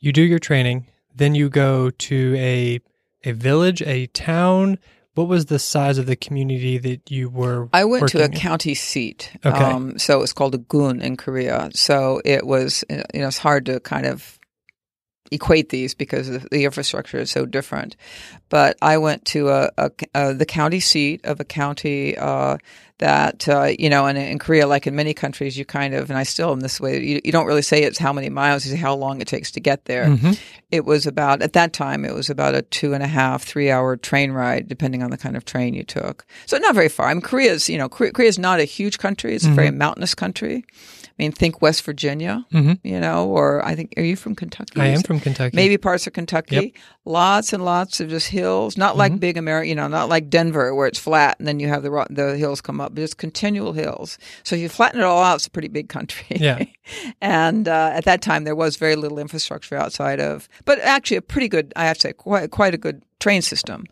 You 0.00 0.12
do 0.12 0.20
your 0.20 0.38
training, 0.38 0.86
Then 1.14 1.34
you 1.34 1.48
go 1.48 1.88
to 1.88 2.34
a 2.36 2.80
a 3.24 3.32
village, 3.32 3.80
a 3.82 4.06
town. 4.08 4.78
What 5.14 5.28
was 5.28 5.46
the 5.46 5.58
size 5.58 5.96
of 5.96 6.04
the 6.04 6.14
community 6.14 6.76
that 6.76 7.10
you 7.10 7.30
were? 7.30 7.70
I 7.72 7.86
went 7.86 8.08
to 8.08 8.20
a 8.20 8.26
in? 8.26 8.32
county 8.32 8.74
seat. 8.74 9.32
Okay. 9.44 9.56
Um, 9.64 9.98
so 9.98 10.20
it's 10.20 10.34
called 10.34 10.54
a 10.54 10.58
gun 10.58 11.00
in 11.00 11.16
Korea. 11.16 11.70
So 11.72 12.20
it 12.22 12.46
was, 12.46 12.84
you 12.90 12.98
know, 12.98 13.28
it's 13.28 13.38
hard 13.38 13.64
to 13.66 13.80
kind 13.80 14.04
of 14.04 14.38
equate 15.30 15.68
these 15.70 15.94
because 15.94 16.28
the 16.28 16.64
infrastructure 16.64 17.18
is 17.18 17.30
so 17.30 17.46
different. 17.46 17.96
But 18.48 18.76
I 18.82 18.98
went 18.98 19.24
to 19.26 19.48
a, 19.48 19.70
a, 19.78 19.90
a 20.14 20.34
the 20.34 20.46
county 20.46 20.80
seat 20.80 21.24
of 21.24 21.40
a 21.40 21.44
county 21.44 22.16
uh, 22.16 22.58
that 22.98 23.46
uh, 23.48 23.72
you 23.78 23.90
know, 23.90 24.06
and 24.06 24.16
in 24.16 24.38
Korea, 24.38 24.66
like 24.66 24.86
in 24.86 24.94
many 24.96 25.12
countries, 25.12 25.58
you 25.58 25.64
kind 25.64 25.94
of, 25.94 26.08
and 26.10 26.18
I 26.18 26.22
still 26.22 26.50
am 26.52 26.60
this 26.60 26.80
way. 26.80 27.02
You, 27.04 27.20
you 27.24 27.32
don't 27.32 27.46
really 27.46 27.62
say 27.62 27.82
it's 27.82 27.98
how 27.98 28.12
many 28.12 28.28
miles; 28.30 28.64
you 28.64 28.70
say 28.72 28.78
how 28.78 28.94
long 28.94 29.20
it 29.20 29.28
takes 29.28 29.50
to 29.52 29.60
get 29.60 29.84
there. 29.86 30.06
Mhm. 30.06 30.38
It 30.70 30.84
was 30.84 31.06
about 31.06 31.42
at 31.42 31.52
that 31.52 31.72
time. 31.72 32.04
It 32.04 32.14
was 32.14 32.30
about 32.30 32.54
a 32.54 32.62
two 32.62 32.94
and 32.94 33.02
a 33.02 33.06
half, 33.06 33.42
three 33.42 33.70
hour 33.70 33.96
train 33.96 34.32
ride, 34.32 34.68
depending 34.68 35.02
on 35.02 35.10
the 35.10 35.18
kind 35.18 35.36
of 35.36 35.44
train 35.44 35.74
you 35.74 35.84
took. 35.84 36.24
So 36.46 36.56
not 36.58 36.74
very 36.74 36.88
far. 36.88 37.08
I 37.08 37.14
mean, 37.14 37.20
Korea's 37.20 37.68
you 37.68 37.76
know, 37.78 37.88
Korea, 37.88 38.12
Korea's 38.12 38.38
not 38.38 38.60
a 38.60 38.64
huge 38.64 38.98
country. 38.98 39.34
It's 39.34 39.44
a 39.44 39.48
very 39.50 39.70
mountainous 39.70 40.14
country. 40.14 40.64
I 41.18 41.22
mean, 41.22 41.32
think 41.32 41.62
West 41.62 41.82
Virginia, 41.84 42.44
Mhm. 42.52 42.78
you 42.84 43.00
know, 43.00 43.26
or 43.26 43.64
I 43.64 43.74
think 43.74 43.94
are 43.96 44.02
you 44.02 44.16
from 44.16 44.34
Kentucky? 44.34 44.78
I 44.78 44.88
am 44.88 45.02
from 45.02 45.18
Kentucky. 45.18 45.56
maybe 45.56 45.78
parts 45.78 46.06
of 46.06 46.12
Kentucky. 46.12 46.54
Yep. 46.56 46.64
Mm-hmm. 46.64 47.10
Lots 47.10 47.52
and 47.54 47.64
lots 47.64 48.00
of 48.00 48.10
just 48.10 48.28
hills, 48.28 48.76
not 48.76 48.98
like 48.98 49.18
big 49.18 49.38
America, 49.38 49.66
you 49.68 49.74
know, 49.74 49.88
not 49.88 50.08
like 50.10 50.28
Denver 50.28 50.74
where 50.74 50.86
it's 50.86 50.98
flat 50.98 51.38
and 51.38 51.48
then 51.48 51.58
you 51.58 51.68
have 51.68 51.82
the 51.82 52.06
the 52.10 52.36
hills 52.36 52.60
come 52.60 52.80
up, 52.82 52.94
but 52.94 53.02
it's 53.02 53.14
continual 53.14 53.72
hills. 53.72 54.18
So 54.42 54.56
if 54.56 54.60
you 54.62 54.68
flatten 54.68 55.00
it 55.00 55.04
all 55.04 55.22
out, 55.22 55.36
it's 55.36 55.46
a 55.46 55.50
pretty 55.50 55.68
big 55.68 55.88
country. 55.88 56.36
Yeah. 56.38 56.64
and 57.22 57.66
uh, 57.68 57.90
at 57.94 58.04
that 58.04 58.20
time, 58.22 58.44
there 58.44 58.54
was 58.54 58.76
very 58.76 58.96
little 58.96 59.18
infrastructure 59.18 59.76
outside 59.76 60.20
of, 60.20 60.48
but 60.64 60.78
actually 60.80 61.16
a 61.16 61.22
pretty 61.22 61.48
good, 61.48 61.72
I 61.76 61.84
have 61.86 61.96
to 61.98 62.00
say, 62.08 62.12
quite 62.12 62.50
quite 62.50 62.74
a 62.74 62.78
good 62.78 63.02
train 63.20 63.40
system. 63.42 63.84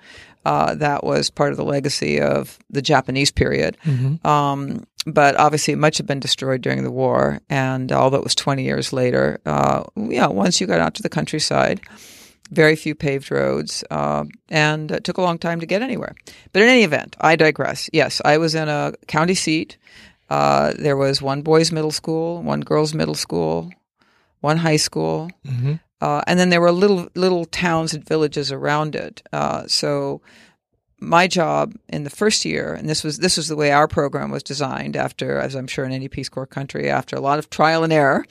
Uh, 0.45 0.75
that 0.75 1.05
was 1.05 1.31
part 1.31 1.51
of 1.53 1.57
the 1.57 1.65
legacy 1.65 2.21
of 2.21 2.59
the 2.71 2.83
Japanese 2.83 3.31
period. 3.31 3.77
Mhm. 3.85 4.25
Um, 4.27 4.85
but 5.07 5.37
obviously, 5.37 5.75
much 5.75 5.97
had 5.99 6.07
been 6.07 6.21
destroyed 6.21 6.61
during 6.63 6.83
the 6.83 6.91
war. 6.91 7.41
And 7.51 7.93
although 7.93 8.19
it 8.19 8.25
was 8.25 8.35
20 8.35 8.63
years 8.65 8.93
later, 8.93 9.39
uh, 9.47 9.85
yeah, 9.97 10.27
once 10.27 10.61
you 10.61 10.67
got 10.67 10.81
out 10.81 10.95
to 10.95 11.03
the 11.03 11.09
countryside, 11.11 11.81
very 12.51 12.77
few 12.77 12.95
paved 12.95 13.31
roads, 13.31 13.85
uh, 13.91 14.25
and 14.51 14.91
it 14.91 15.05
took 15.05 15.19
a 15.19 15.23
long 15.23 15.39
time 15.39 15.61
to 15.61 15.67
get 15.67 15.83
anywhere. 15.83 16.15
But 16.53 16.63
in 16.63 16.69
any 16.69 16.85
event, 16.85 17.17
I 17.21 17.37
digress. 17.37 17.89
Yes, 17.93 18.21
I 18.25 18.39
was 18.39 18.55
in 18.55 18.69
a 18.69 18.93
county 19.09 19.35
seat. 19.35 19.77
Uh, 20.31 20.73
there 20.79 20.97
was 20.97 21.21
one 21.21 21.43
boys' 21.43 21.73
middle 21.73 21.91
school, 21.91 22.43
one 22.43 22.61
girls' 22.61 22.95
middle 22.95 23.15
school, 23.15 23.71
one 24.41 24.59
high 24.59 24.77
school, 24.77 25.31
Mhm. 25.47 25.81
Uh, 26.01 26.23
and 26.27 26.39
then 26.39 26.51
there 26.51 26.61
were 26.61 26.73
little 26.73 27.09
little 27.15 27.45
towns 27.45 27.95
and 27.95 28.07
villages 28.07 28.53
around 28.53 28.95
it. 28.95 29.23
Uh, 29.33 29.67
so 29.67 30.21
my 31.01 31.27
job 31.27 31.75
in 31.89 32.05
the 32.05 32.11
first 32.11 32.45
year, 32.45 32.75
and 32.75 32.89
this 32.89 33.05
was 33.05 33.19
this 33.19 33.37
was 33.37 33.49
the 33.49 33.57
way 33.57 33.71
our 33.71 33.89
program 33.89 34.31
was 34.31 34.43
designed. 34.43 34.97
After, 34.97 35.39
as 35.39 35.55
I'm 35.55 35.67
sure 35.67 35.85
in 35.85 35.93
any 35.93 36.09
Peace 36.09 36.29
Corps 36.29 36.47
country, 36.47 36.91
after 36.91 37.17
a 37.17 37.21
lot 37.21 37.39
of 37.39 37.51
trial 37.51 37.85
and 37.85 37.93
error, 37.93 38.25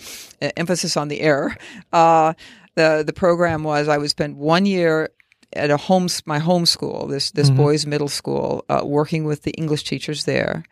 emphasis 0.58 0.97
on 0.97 1.08
the 1.08 1.21
error, 1.21 1.56
uh, 1.91 2.34
the 2.76 3.04
the 3.06 3.13
program 3.13 3.63
was 3.63 3.88
I 3.88 3.97
would 3.97 4.10
spend 4.10 4.38
one 4.38 4.65
year 4.65 5.10
at 5.54 5.69
a 5.69 5.78
home 5.78 6.08
my 6.26 6.39
home 6.39 6.65
school, 6.65 7.08
this 7.08 7.32
this 7.32 7.49
boys' 7.49 7.86
middle 7.86 8.08
school, 8.08 8.65
uh, 8.69 8.82
working 8.84 9.26
with 9.26 9.43
the 9.43 9.52
English 9.52 9.84
teachers 9.84 10.26
there. 10.26 10.63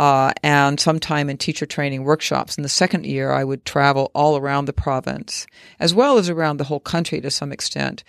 Uh, 0.00 0.32
and 0.42 0.80
sometime 0.80 1.28
in 1.28 1.36
teacher 1.36 1.66
training 1.66 2.04
workshops. 2.04 2.56
In 2.56 2.62
the 2.62 2.70
second 2.70 3.04
year, 3.04 3.32
I 3.32 3.44
would 3.44 3.66
travel 3.66 4.10
all 4.14 4.38
around 4.38 4.64
the 4.64 4.72
province, 4.72 5.46
as 5.78 5.92
well 5.92 6.16
as 6.16 6.30
around 6.30 6.56
the 6.56 6.64
whole 6.64 6.80
country 6.80 7.20
to 7.20 7.30
some 7.30 7.52
extent. 7.52 8.02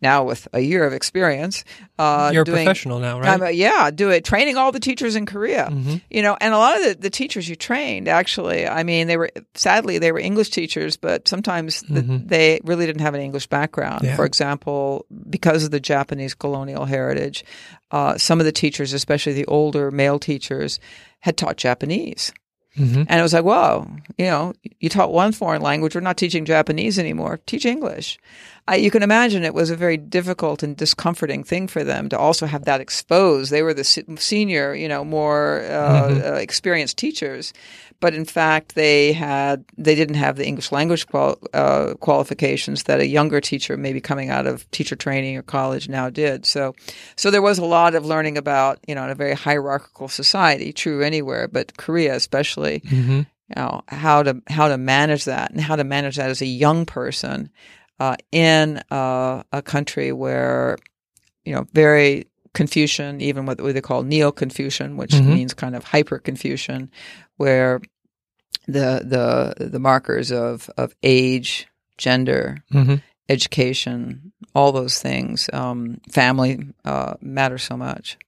Now, 0.00 0.24
with 0.24 0.46
a 0.52 0.60
year 0.60 0.84
of 0.84 0.92
experience, 0.92 1.64
uh, 1.98 2.30
You're 2.32 2.42
a 2.42 2.44
doing, 2.44 2.64
professional 2.64 3.00
now, 3.00 3.20
right? 3.20 3.42
A, 3.42 3.50
yeah, 3.52 3.90
do 3.90 4.10
it. 4.10 4.24
Training 4.24 4.56
all 4.56 4.70
the 4.70 4.80
teachers 4.80 5.16
in 5.16 5.26
Korea, 5.26 5.72
you 6.10 6.22
know, 6.22 6.36
and 6.40 6.54
a 6.54 6.58
lot 6.58 6.76
of 6.76 6.84
the, 6.84 6.94
the 6.94 7.10
teachers 7.10 7.48
you 7.48 7.56
trained 7.56 8.06
actually, 8.08 8.66
I 8.66 8.84
mean, 8.84 9.08
they 9.08 9.16
were 9.16 9.30
sadly 9.54 9.98
they 9.98 10.12
were 10.12 10.20
English 10.20 10.50
teachers, 10.50 10.96
but 10.96 11.26
sometimes 11.26 11.82
the, 11.82 12.02
they 12.24 12.60
really 12.64 12.86
didn't 12.86 13.02
have 13.02 13.14
an 13.14 13.20
English 13.20 13.48
background. 13.48 14.04
Yeah. 14.04 14.16
For 14.16 14.24
example, 14.24 15.06
because 15.28 15.64
of 15.64 15.70
the 15.70 15.80
Japanese 15.80 16.34
colonial 16.34 16.84
heritage, 16.84 17.44
uh, 17.90 18.18
some 18.18 18.38
of 18.40 18.46
the 18.46 18.52
teachers, 18.52 18.92
especially 18.92 19.32
the 19.32 19.46
older 19.46 19.90
male 19.90 20.18
teachers, 20.18 20.78
had 21.20 21.36
taught 21.36 21.56
Japanese. 21.56 22.32
Mhm. 22.78 23.06
And 23.08 23.18
it 23.18 23.22
was 23.22 23.32
like, 23.32 23.44
whoa, 23.44 23.86
you 24.16 24.26
know, 24.26 24.52
you 24.80 24.88
taught 24.88 25.12
one 25.12 25.32
foreign 25.32 25.62
language. 25.62 25.94
We're 25.94 26.00
not 26.00 26.16
teaching 26.16 26.44
Japanese 26.44 26.98
anymore. 26.98 27.40
Teach 27.46 27.66
English. 27.66 28.18
I, 28.68 28.76
you 28.76 28.90
can 28.90 29.02
imagine 29.02 29.44
it 29.44 29.54
was 29.54 29.70
a 29.70 29.76
very 29.76 29.96
difficult 29.96 30.62
and 30.62 30.76
discomforting 30.76 31.42
thing 31.42 31.68
for 31.68 31.82
them 31.82 32.08
to 32.10 32.18
also 32.18 32.46
have 32.46 32.66
that 32.66 32.80
exposed. 32.80 33.50
They 33.50 33.62
were 33.62 33.72
the 33.74 33.82
se- 33.84 34.04
senior, 34.18 34.74
you 34.74 34.88
know, 34.88 35.04
more 35.04 35.62
uh, 35.62 36.32
uh, 36.32 36.34
experienced 36.34 36.98
teachers, 36.98 37.52
but 38.00 38.14
in 38.14 38.24
fact, 38.24 38.74
they 38.74 39.12
had 39.12 39.64
they 39.76 39.94
didn't 39.94 40.14
have 40.16 40.36
the 40.36 40.46
English 40.46 40.70
language 40.72 41.06
qual- 41.06 41.38
uh, 41.52 41.94
qualifications 42.00 42.84
that 42.84 43.00
a 43.00 43.06
younger 43.06 43.40
teacher, 43.40 43.76
maybe 43.76 44.00
coming 44.00 44.30
out 44.30 44.46
of 44.46 44.70
teacher 44.70 44.96
training 44.96 45.36
or 45.36 45.42
college, 45.42 45.88
now 45.88 46.08
did. 46.10 46.46
So, 46.46 46.74
so 47.16 47.30
there 47.30 47.42
was 47.42 47.58
a 47.58 47.64
lot 47.64 47.94
of 47.94 48.04
learning 48.06 48.38
about, 48.38 48.78
you 48.86 48.94
know, 48.94 49.04
in 49.04 49.10
a 49.10 49.14
very 49.14 49.34
hierarchical 49.34 50.08
society, 50.08 50.72
true 50.72 51.02
anywhere, 51.02 51.48
but 51.48 51.76
Korea 51.76 52.14
especially 52.14 52.80
Mhm. 52.80 53.26
you 53.50 53.54
know 53.56 53.82
how 53.88 54.22
to 54.22 54.42
how 54.48 54.68
to 54.68 54.76
manage 54.78 55.24
that 55.24 55.50
and 55.50 55.60
how 55.60 55.74
to 55.76 55.84
manage 55.84 56.16
that 56.16 56.30
as 56.30 56.42
a 56.42 56.46
young 56.46 56.84
person 56.86 57.50
uh, 57.98 58.14
in 58.30 58.80
uh, 58.90 59.42
a 59.52 59.62
country 59.62 60.12
where 60.12 60.76
you 61.44 61.52
know 61.54 61.66
very 61.72 62.26
Confucian, 62.54 63.20
even 63.20 63.46
what 63.46 63.58
they 63.58 63.80
call 63.80 64.02
neo 64.02 64.32
Confucian, 64.32 64.96
which 64.96 65.12
Mhm. 65.12 65.26
means 65.26 65.54
kind 65.54 65.76
of 65.76 65.84
hyper 65.84 66.18
Confucian, 66.18 66.90
where 67.38 67.80
the 68.66 69.02
the 69.56 69.66
the 69.68 69.78
markers 69.80 70.30
of 70.30 70.68
of 70.76 70.94
age, 71.02 71.66
gender, 71.96 72.62
Mhm. 72.72 73.00
education, 73.30 74.32
all 74.54 74.72
those 74.72 74.98
things, 75.00 75.48
um, 75.52 76.00
family 76.10 76.58
uh, 76.84 77.14
matter 77.22 77.56
so 77.58 77.76
much. 77.76 78.18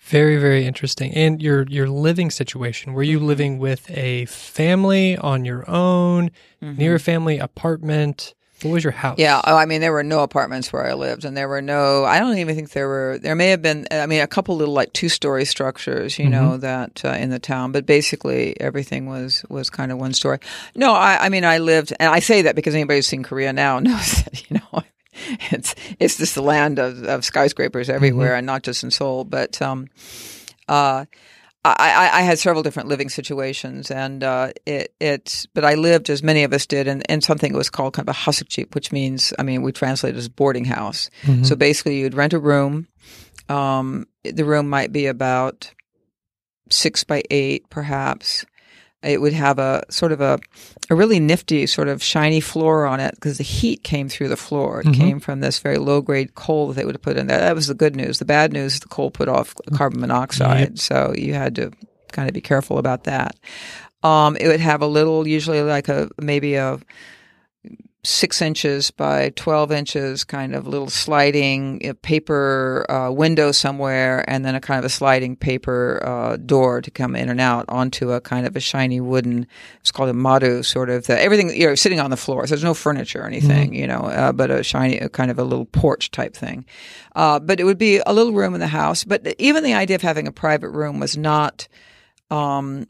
Very, 0.00 0.36
very 0.36 0.66
interesting. 0.66 1.12
And 1.14 1.42
your 1.42 1.66
your 1.68 1.88
living 1.88 2.30
situation, 2.30 2.92
were 2.92 3.02
Mm-hmm. 3.02 3.10
you 3.10 3.20
living 3.20 3.58
with 3.58 3.90
a 3.90 4.26
family 4.26 5.16
on 5.16 5.44
your 5.44 5.68
own, 5.68 6.30
near 6.60 6.94
a 6.96 7.00
family 7.00 7.38
apartment? 7.38 8.34
What 8.62 8.72
was 8.72 8.84
your 8.84 8.92
house? 8.92 9.14
Mm-hmm. 9.14 9.20
Yeah, 9.22 9.40
oh, 9.44 9.56
I 9.56 9.66
mean, 9.66 9.80
there 9.80 9.92
were 9.92 10.04
no 10.04 10.20
apartments 10.20 10.72
where 10.72 10.86
I 10.86 10.94
lived, 10.94 11.24
and 11.24 11.36
there 11.36 11.48
were 11.48 11.60
no. 11.60 12.04
I 12.04 12.20
don't 12.20 12.38
even 12.38 12.54
think 12.54 12.70
there 12.70 12.88
were. 12.88 13.18
There 13.20 13.34
may 13.34 13.48
have 13.48 13.60
been. 13.60 13.86
I 13.90 14.06
mean, 14.06 14.20
a 14.20 14.26
couple 14.26 14.56
little 14.56 14.72
like 14.72 14.92
two-story 14.92 15.44
structures, 15.44 16.18
you 16.18 16.30
know, 16.30 16.56
that 16.58 17.04
uh, 17.04 17.08
in 17.08 17.30
the 17.30 17.38
town, 17.38 17.72
but 17.72 17.84
basically 17.84 18.58
everything 18.60 19.06
was 19.06 19.44
was 19.48 19.70
kind 19.70 19.90
of 19.92 19.98
one 19.98 20.14
story. 20.14 20.38
No, 20.74 20.92
I, 20.92 21.26
I 21.26 21.28
mean, 21.28 21.44
I 21.44 21.58
lived, 21.58 21.92
and 21.98 22.08
I 22.10 22.20
say 22.20 22.42
that 22.42 22.54
because 22.54 22.74
anybody 22.74 22.98
who's 22.98 23.08
seen 23.08 23.22
Korea 23.22 23.52
now 23.52 23.78
knows 23.80 24.24
that 24.24 24.48
you 24.48 24.60
know 24.72 24.82
it's 25.50 25.74
it's 25.98 26.16
just 26.16 26.34
the 26.34 26.42
land 26.42 26.78
of, 26.78 27.02
of 27.04 27.24
skyscrapers 27.24 27.90
everywhere, 27.90 28.34
and 28.36 28.46
not 28.46 28.62
just 28.62 28.84
in 28.84 28.90
Seoul, 28.90 29.24
but 29.24 29.60
um, 29.60 29.88
uh. 30.68 31.04
I, 31.64 31.74
I, 31.78 32.18
I 32.18 32.22
had 32.22 32.38
several 32.38 32.62
different 32.62 32.88
living 32.88 33.08
situations, 33.08 33.90
and 33.90 34.22
uh, 34.22 34.52
it 34.66 34.94
it. 35.00 35.46
But 35.54 35.64
I 35.64 35.74
lived 35.74 36.10
as 36.10 36.22
many 36.22 36.44
of 36.44 36.52
us 36.52 36.66
did 36.66 36.86
in, 36.86 37.00
in 37.02 37.20
something 37.22 37.52
that 37.52 37.58
was 37.58 37.70
called 37.70 37.94
kind 37.94 38.08
of 38.08 38.14
a 38.14 38.18
hasukjeep, 38.18 38.74
which 38.74 38.92
means, 38.92 39.32
I 39.38 39.42
mean, 39.42 39.62
we 39.62 39.72
translate 39.72 40.14
it 40.14 40.18
as 40.18 40.28
boarding 40.28 40.66
house. 40.66 41.08
So 41.44 41.56
basically, 41.56 41.98
you'd 42.00 42.14
rent 42.14 42.34
a 42.34 42.38
room. 42.38 42.86
Um, 43.48 44.06
the 44.24 44.44
room 44.44 44.68
might 44.68 44.92
be 44.92 45.06
about 45.06 45.72
six 46.70 47.04
by 47.04 47.22
eight, 47.30 47.68
perhaps. 47.70 48.44
It 49.04 49.20
would 49.20 49.32
have 49.34 49.58
a 49.58 49.84
sort 49.90 50.12
of 50.12 50.20
a 50.20 50.38
a 50.90 50.94
really 50.94 51.20
nifty 51.20 51.66
sort 51.66 51.88
of 51.88 52.02
shiny 52.02 52.40
floor 52.40 52.86
on 52.86 53.00
it 53.00 53.14
because 53.14 53.38
the 53.38 53.44
heat 53.44 53.82
came 53.84 54.08
through 54.08 54.28
the 54.28 54.36
floor. 54.36 54.80
It 54.80 54.86
came 54.94 55.20
from 55.20 55.40
this 55.40 55.58
very 55.58 55.78
low 55.78 56.00
grade 56.00 56.34
coal 56.34 56.68
that 56.68 56.74
they 56.74 56.84
would 56.84 56.94
have 56.94 57.02
put 57.02 57.16
in 57.16 57.26
there. 57.26 57.38
That 57.38 57.54
was 57.54 57.66
the 57.66 57.74
good 57.74 57.96
news. 57.96 58.18
The 58.18 58.24
bad 58.24 58.52
news: 58.52 58.80
the 58.80 58.88
coal 58.88 59.10
put 59.10 59.28
off 59.28 59.54
carbon 59.74 60.00
monoxide, 60.00 60.78
so 60.78 61.12
you 61.16 61.34
had 61.34 61.54
to 61.56 61.70
kind 62.12 62.28
of 62.28 62.34
be 62.34 62.40
careful 62.40 62.78
about 62.78 63.04
that. 63.04 63.36
Um, 64.02 64.36
it 64.36 64.48
would 64.48 64.60
have 64.60 64.82
a 64.82 64.86
little, 64.86 65.26
usually 65.26 65.62
like 65.62 65.88
a 65.88 66.10
maybe 66.20 66.54
a 66.56 66.78
six 68.04 68.42
inches 68.42 68.90
by 68.90 69.30
12 69.30 69.72
inches 69.72 70.24
kind 70.24 70.54
of 70.54 70.66
little 70.66 70.90
sliding 70.90 71.80
uh, 71.88 71.94
paper 72.02 72.84
uh, 72.90 73.10
window 73.10 73.50
somewhere 73.50 74.28
and 74.28 74.44
then 74.44 74.54
a 74.54 74.60
kind 74.60 74.78
of 74.78 74.84
a 74.84 74.90
sliding 74.90 75.34
paper 75.34 76.02
uh, 76.04 76.36
door 76.36 76.82
to 76.82 76.90
come 76.90 77.16
in 77.16 77.30
and 77.30 77.40
out 77.40 77.64
onto 77.68 78.12
a 78.12 78.20
kind 78.20 78.46
of 78.46 78.54
a 78.56 78.60
shiny 78.60 79.00
wooden 79.00 79.46
it's 79.80 79.90
called 79.90 80.10
a 80.10 80.14
maru 80.14 80.62
sort 80.62 80.90
of 80.90 81.06
the, 81.06 81.18
everything 81.18 81.48
you 81.58 81.66
know 81.66 81.74
sitting 81.74 81.98
on 81.98 82.10
the 82.10 82.16
floor. 82.16 82.46
So 82.46 82.54
there's 82.54 82.62
no 82.62 82.74
furniture 82.74 83.22
or 83.22 83.26
anything 83.26 83.74
you 83.74 83.86
know 83.86 84.02
uh, 84.02 84.32
but 84.32 84.50
a 84.50 84.62
shiny 84.62 84.98
a 84.98 85.08
kind 85.08 85.30
of 85.30 85.38
a 85.38 85.44
little 85.44 85.66
porch 85.66 86.10
type 86.10 86.34
thing. 86.34 86.66
Uh, 87.16 87.40
but 87.40 87.58
it 87.58 87.64
would 87.64 87.78
be 87.78 88.00
a 88.04 88.12
little 88.12 88.32
room 88.32 88.54
in 88.54 88.60
the 88.60 88.66
house. 88.66 89.04
But 89.04 89.34
even 89.38 89.64
the 89.64 89.74
idea 89.74 89.96
of 89.96 90.02
having 90.02 90.26
a 90.26 90.32
private 90.32 90.70
room 90.70 91.00
was 91.00 91.16
not 91.16 91.68
um, 92.30 92.86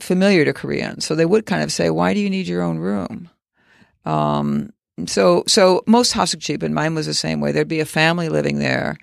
familiar 0.00 0.44
to 0.44 0.52
Koreans. 0.52 1.04
So 1.04 1.14
they 1.14 1.26
would 1.26 1.46
kind 1.46 1.62
of 1.62 1.70
say 1.70 1.90
why 1.90 2.12
do 2.12 2.20
you 2.20 2.28
need 2.28 2.48
your 2.48 2.62
own 2.62 2.78
room 2.78 3.30
um, 4.08 4.70
so 5.06 5.44
so 5.46 5.82
most 5.86 6.12
Hasukji, 6.12 6.58
but 6.58 6.72
mine 6.72 6.94
was 6.96 7.06
the 7.06 7.14
same 7.14 7.40
way. 7.40 7.52
There'd 7.52 7.68
be 7.68 7.78
a 7.78 7.84
family 7.84 8.28
living 8.28 8.58
there, 8.58 8.96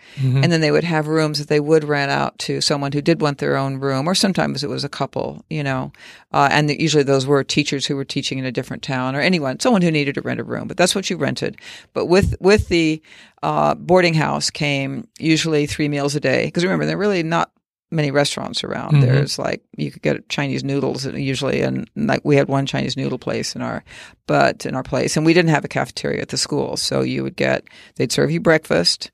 and 0.44 0.52
then 0.52 0.60
they 0.60 0.72
would 0.72 0.84
have 0.84 1.08
rooms 1.08 1.40
that 1.40 1.48
they 1.48 1.62
would 1.62 1.86
rent 1.86 2.12
out 2.12 2.38
to 2.40 2.60
someone 2.60 2.92
who 2.92 3.02
did 3.02 3.22
want 3.22 3.38
their 3.38 3.56
own 3.56 3.80
room, 3.80 4.06
or 4.08 4.16
sometimes 4.16 4.64
it 4.64 4.70
was 4.70 4.84
a 4.84 4.90
couple, 4.90 5.46
you 5.50 5.64
know. 5.64 5.94
Uh, 6.34 6.50
and 6.52 6.70
the, 6.70 6.82
usually 6.82 7.04
those 7.04 7.26
were 7.26 7.44
teachers 7.46 7.86
who 7.86 7.96
were 7.96 8.04
teaching 8.04 8.40
in 8.40 8.46
a 8.46 8.52
different 8.52 8.84
town, 8.84 9.16
or 9.16 9.22
anyone, 9.22 9.60
someone 9.60 9.82
who 9.82 9.92
needed 9.92 10.16
to 10.16 10.22
rent 10.22 10.42
a 10.42 10.44
room. 10.44 10.68
But 10.68 10.76
that's 10.76 10.96
what 10.96 11.10
you 11.10 11.16
rented. 11.16 11.56
But 11.94 12.08
with 12.08 12.36
with 12.42 12.68
the 12.68 13.02
uh, 13.42 13.76
boarding 13.76 14.16
house 14.16 14.50
came 14.50 15.08
usually 15.18 15.66
three 15.66 15.88
meals 15.88 16.16
a 16.16 16.20
day, 16.20 16.48
because 16.48 16.64
remember 16.64 16.86
they're 16.86 16.98
really 16.98 17.24
not 17.24 17.52
many 17.92 18.12
restaurants 18.12 18.64
around. 18.64 18.94
Mhm. 18.96 19.02
There's 19.02 19.38
like 19.40 19.62
you 19.78 19.92
could 19.92 20.02
get 20.02 20.28
Chinese 20.30 20.64
noodles 20.64 21.06
usually, 21.06 21.62
and 21.62 21.90
like 21.96 22.22
we 22.26 22.36
had 22.36 22.48
one 22.48 22.66
Chinese 22.66 22.98
noodle 22.98 23.20
place 23.20 23.56
in 23.56 23.62
our, 23.62 23.84
but 24.28 24.66
in 24.66 24.76
our 24.76 24.84
place, 24.84 25.16
and 25.18 25.26
we 25.26 25.34
didn't 25.34 25.52
have 25.52 25.64
a 25.66 25.70
cafeteria 25.70 26.22
at 26.22 26.30
the 26.30 26.38
school, 26.38 26.78
so 26.78 27.02
you 27.02 27.24
would 27.24 27.36
get 27.36 27.64
they'd 27.96 28.12
serve 28.12 28.32
you 28.32 28.40
breakfast. 28.40 29.12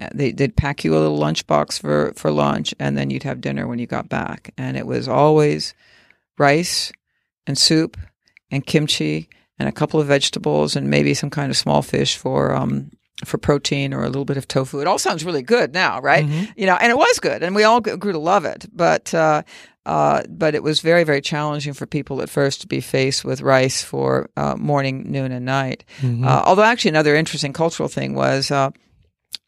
uh, 0.00 0.08
They, 0.14 0.30
they'd 0.32 0.56
pack 0.56 0.84
you 0.84 0.94
a 0.96 1.00
little 1.00 1.18
lunchbox 1.18 1.80
for, 1.80 2.12
for 2.16 2.30
lunch, 2.30 2.74
and 2.78 2.96
then 2.96 3.10
you'd 3.10 3.24
have 3.24 3.40
dinner 3.42 3.66
when 3.66 3.78
you 3.78 3.86
got 3.86 4.08
back. 4.08 4.54
And 4.56 4.76
it 4.76 4.86
was 4.86 5.06
always 5.08 5.74
rice 6.38 6.92
and 7.46 7.58
soup 7.58 7.96
and 8.50 8.64
kimchi 8.66 9.28
and 9.58 9.68
a 9.68 9.72
couple 9.72 10.00
of 10.00 10.06
vegetables 10.06 10.76
and 10.76 10.88
maybe 10.88 11.12
some 11.12 11.28
kind 11.30 11.50
of 11.50 11.56
small 11.56 11.82
fish 11.82 12.16
for 12.16 12.54
um, 12.54 12.90
for 13.24 13.38
protein 13.38 13.92
or 13.94 14.02
a 14.02 14.08
little 14.08 14.24
bit 14.24 14.36
of 14.36 14.46
tofu. 14.48 14.80
It 14.80 14.86
all 14.86 14.98
sounds 14.98 15.24
really 15.24 15.42
good 15.42 15.72
now, 15.72 16.00
right? 16.00 16.26
Mhm. 16.26 16.52
You 16.56 16.66
know, 16.66 16.76
and 16.80 16.90
it 16.90 16.96
was 16.96 17.18
good, 17.20 17.42
and 17.42 17.54
we 17.54 17.64
all 17.64 17.80
grew 17.80 18.12
to 18.12 18.18
love 18.18 18.44
it. 18.44 18.66
But 18.72 19.12
uh, 19.14 19.42
uh, 19.84 20.22
but 20.28 20.54
it 20.54 20.62
was 20.62 20.80
very 20.80 21.04
very 21.04 21.20
challenging 21.20 21.72
for 21.72 21.86
people 21.86 22.22
at 22.22 22.30
first 22.30 22.60
to 22.60 22.66
be 22.66 22.80
faced 22.80 23.24
with 23.24 23.40
rice 23.40 23.82
for 23.82 24.28
uh, 24.36 24.54
morning, 24.56 25.10
noon, 25.10 25.32
and 25.32 25.44
night. 25.44 25.84
Mhm. 26.00 26.24
Uh, 26.24 26.42
although 26.46 26.62
actually 26.64 26.90
another 26.90 27.14
interesting 27.16 27.52
cultural 27.52 27.88
thing 27.88 28.14
was. 28.14 28.50
Uh, 28.50 28.70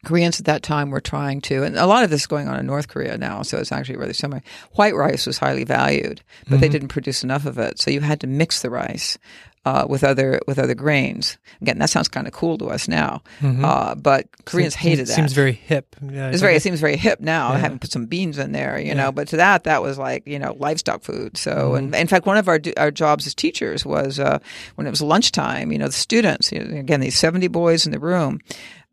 Koreans 0.05 0.39
at 0.39 0.45
that 0.45 0.63
time 0.63 0.91
were 0.91 1.01
trying 1.01 1.41
to, 1.43 1.63
and 1.63 1.77
a 1.79 1.87
lot 1.87 2.05
of 2.05 2.11
this 2.11 2.23
is 2.23 2.27
going 2.27 2.47
on 2.47 2.59
in 2.61 2.67
North 2.67 2.89
Korea 2.89 3.17
now, 3.17 3.41
so 3.41 3.57
it's 3.57 3.73
actually 3.73 3.97
really 3.97 4.13
similar. 4.13 4.43
White 4.73 4.95
rice 4.95 5.27
was 5.27 5.39
highly 5.39 5.65
valued, 5.65 6.21
but 6.47 6.61
they 6.61 6.69
didn't 6.69 6.89
produce 6.89 7.25
enough 7.25 7.47
of 7.47 7.57
it, 7.57 7.81
so 7.81 7.91
you 7.91 8.01
had 8.03 8.21
to 8.21 8.27
mix 8.27 8.61
the 8.61 8.69
rice 8.69 9.17
uh, 9.65 9.87
with 9.89 10.05
other 10.05 10.41
with 10.47 10.59
other 10.59 10.75
grains. 10.75 11.39
Again, 11.63 11.79
that 11.79 11.89
sounds 11.91 12.09
kind 12.09 12.27
of 12.27 12.33
cool 12.33 12.59
to 12.59 12.67
us 12.67 12.87
now, 12.89 13.23
uh, 13.43 13.95
but 13.95 14.27
Koreans 14.45 14.75
Seems- 14.75 14.83
hated 14.83 15.07
that. 15.07 15.13
Seems 15.15 15.33
very 15.33 15.53
hip. 15.53 15.97
Yeah, 16.03 16.31
It's 16.31 16.41
very. 16.41 16.57
It 16.57 16.63
seems 16.63 16.81
very 16.81 16.97
hip 16.97 17.21
now, 17.21 17.53
Yeah. 17.53 17.59
having 17.59 17.79
put 17.79 17.91
some 17.91 18.07
beans 18.07 18.39
in 18.39 18.53
there, 18.53 18.79
you 18.79 18.89
Yeah. 18.89 18.95
know. 18.95 19.13
But 19.13 19.29
to 19.29 19.37
that, 19.39 19.65
that 19.65 19.83
was 19.83 19.97
like 19.99 20.27
you 20.27 20.39
know 20.39 20.55
livestock 20.59 21.03
food. 21.03 21.37
So, 21.37 21.51
Mm-hmm. 21.55 21.77
and 21.77 21.95
in 21.95 22.07
fact, 22.07 22.27
one 22.27 22.37
of 22.37 22.49
our 22.49 22.61
our 22.77 22.91
jobs 22.91 23.27
as 23.27 23.35
teachers 23.35 23.87
was 23.87 24.19
uh, 24.21 24.39
when 24.75 24.87
it 24.87 24.91
was 24.91 25.01
lunchtime. 25.03 25.73
You 25.73 25.79
know, 25.79 25.87
the 25.87 25.93
students. 25.93 26.53
You 26.53 26.63
know, 26.65 26.79
again, 26.79 27.01
these 27.01 27.19
seventy 27.19 27.49
boys 27.49 27.87
in 27.87 27.93
the 27.93 27.99
room. 28.01 28.41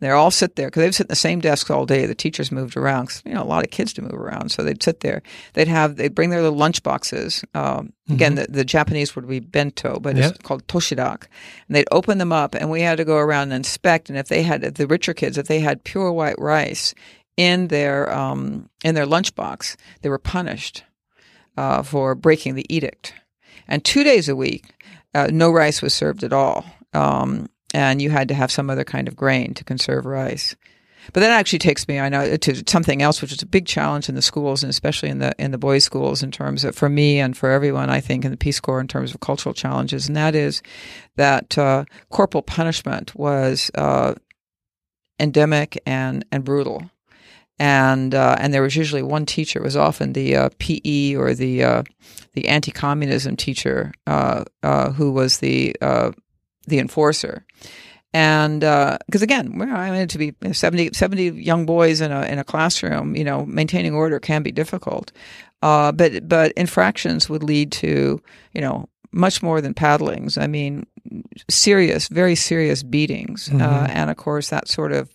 They 0.01 0.09
all 0.09 0.31
sit 0.31 0.55
there 0.55 0.67
because 0.67 0.81
they'd 0.81 0.95
sit 0.95 1.05
in 1.05 1.09
the 1.09 1.15
same 1.15 1.39
desks 1.39 1.69
all 1.69 1.85
day. 1.85 2.05
The 2.07 2.15
teachers 2.15 2.51
moved 2.51 2.75
around 2.75 3.05
because 3.05 3.21
you 3.25 3.33
know, 3.33 3.43
a 3.43 3.45
lot 3.45 3.63
of 3.63 3.69
kids 3.71 3.93
to 3.93 4.01
move 4.01 4.13
around. 4.15 4.49
So 4.49 4.63
they'd 4.63 4.81
sit 4.81 4.99
there. 5.01 5.21
They'd 5.53 5.67
have, 5.69 5.95
they'd 5.95 6.13
bring 6.15 6.31
their 6.31 6.41
little 6.41 6.57
lunch 6.57 6.81
boxes. 6.83 7.45
Um, 7.53 7.93
Again, 8.09 8.35
the, 8.35 8.45
the 8.49 8.65
Japanese 8.65 9.15
would 9.15 9.25
be 9.27 9.39
bento, 9.39 9.99
but 9.99 10.17
Yep. 10.17 10.29
it's 10.31 10.39
called 10.39 10.67
toshirak. 10.67 11.27
And 11.67 11.75
they'd 11.75 11.87
open 11.91 12.17
them 12.17 12.33
up 12.33 12.55
and 12.55 12.69
we 12.69 12.81
had 12.81 12.97
to 12.97 13.05
go 13.05 13.15
around 13.17 13.43
and 13.43 13.53
inspect. 13.53 14.09
And 14.09 14.17
if 14.17 14.27
they 14.27 14.43
had, 14.43 14.61
the 14.63 14.87
richer 14.87 15.13
kids, 15.13 15.37
if 15.37 15.47
they 15.47 15.61
had 15.61 15.83
pure 15.85 16.11
white 16.11 16.37
rice 16.39 16.93
in 17.37 17.67
their, 17.69 18.11
um, 18.11 18.69
in 18.83 18.95
their 18.95 19.05
lunchbox, 19.05 19.77
they 20.01 20.09
were 20.09 20.17
punished, 20.17 20.83
uh, 21.57 21.83
for 21.83 22.15
breaking 22.15 22.55
the 22.55 22.65
edict. 22.73 23.13
And 23.67 23.85
two 23.85 24.03
days 24.03 24.27
a 24.27 24.35
week, 24.35 24.65
uh, 25.13 25.27
no 25.31 25.51
rice 25.51 25.81
was 25.81 25.93
served 25.93 26.23
at 26.23 26.33
all. 26.33 26.65
Um, 26.93 27.49
and 27.73 28.01
you 28.01 28.09
had 28.09 28.27
to 28.27 28.33
have 28.33 28.51
some 28.51 28.69
other 28.69 28.83
kind 28.83 29.07
of 29.07 29.15
grain 29.15 29.53
to 29.55 29.63
conserve 29.63 30.05
rice. 30.05 30.55
But 31.13 31.21
that 31.21 31.31
actually 31.31 31.59
takes 31.59 31.87
me, 31.87 31.99
I 31.99 32.09
know, 32.09 32.37
to 32.37 32.63
something 32.67 33.01
else, 33.01 33.21
which 33.21 33.31
is 33.31 33.41
a 33.41 33.47
big 33.47 33.65
challenge 33.65 34.07
in 34.07 34.15
the 34.15 34.21
schools, 34.21 34.63
and 34.63 34.69
especially 34.69 35.09
in 35.09 35.17
the 35.17 35.33
in 35.39 35.51
the 35.51 35.57
boys' 35.57 35.83
schools, 35.83 36.21
in 36.21 36.31
terms 36.31 36.63
of 36.63 36.75
for 36.75 36.89
me 36.89 37.19
and 37.19 37.35
for 37.35 37.49
everyone, 37.49 37.89
I 37.89 37.99
think, 37.99 38.23
in 38.23 38.31
the 38.31 38.37
Peace 38.37 38.59
Corps, 38.59 38.79
in 38.79 38.87
terms 38.87 39.13
of 39.13 39.19
cultural 39.19 39.53
challenges, 39.53 40.07
and 40.07 40.15
that 40.15 40.35
is 40.35 40.61
that 41.15 41.57
uh, 41.57 41.85
corporal 42.11 42.43
punishment 42.43 43.15
was 43.15 43.71
uh, 43.75 44.13
endemic 45.19 45.81
and 45.87 46.23
and 46.31 46.43
brutal, 46.43 46.91
and 47.57 48.13
uh, 48.13 48.35
and 48.39 48.53
there 48.53 48.61
was 48.61 48.75
usually 48.75 49.03
one 49.03 49.25
teacher. 49.25 49.59
It 49.59 49.65
was 49.65 49.77
often 49.77 50.13
the 50.13 50.35
uh, 50.35 50.49
PE 50.59 51.15
or 51.15 51.33
the 51.33 51.63
uh, 51.63 51.83
the 52.33 52.47
anti-communism 52.47 53.37
teacher 53.37 53.91
uh, 54.05 54.43
who 54.91 55.11
was 55.11 55.39
the 55.39 55.75
the 56.67 56.79
enforcer. 56.79 57.45
And 58.13 58.59
because 59.05 59.21
again, 59.21 59.57
well, 59.57 59.73
I 59.73 59.89
mean, 59.91 60.07
to 60.09 60.17
be 60.17 60.33
70, 60.51 60.91
70 60.93 61.29
young 61.41 61.65
boys 61.65 62.01
in 62.01 62.11
a 62.11 62.23
in 62.23 62.39
a 62.39 62.43
classroom, 62.43 63.15
you 63.15 63.23
know, 63.23 63.45
maintaining 63.45 63.93
order 63.93 64.19
can 64.19 64.43
be 64.43 64.51
difficult. 64.51 65.11
Uh, 65.61 65.91
but 65.93 66.27
but 66.27 66.51
infractions 66.53 67.29
would 67.29 67.43
lead 67.43 67.71
to 67.71 68.21
you 68.53 68.61
know 68.61 68.89
much 69.13 69.41
more 69.41 69.61
than 69.61 69.73
paddlings. 69.73 70.37
I 70.41 70.47
mean, 70.47 70.85
serious, 71.49 72.07
very 72.09 72.35
serious 72.35 72.83
beatings, 72.83 73.49
uh, 73.49 73.53
Mhm. 73.53 73.89
and 73.89 74.09
of 74.09 74.17
course 74.17 74.49
that 74.49 74.67
sort 74.67 74.91
of 74.91 75.09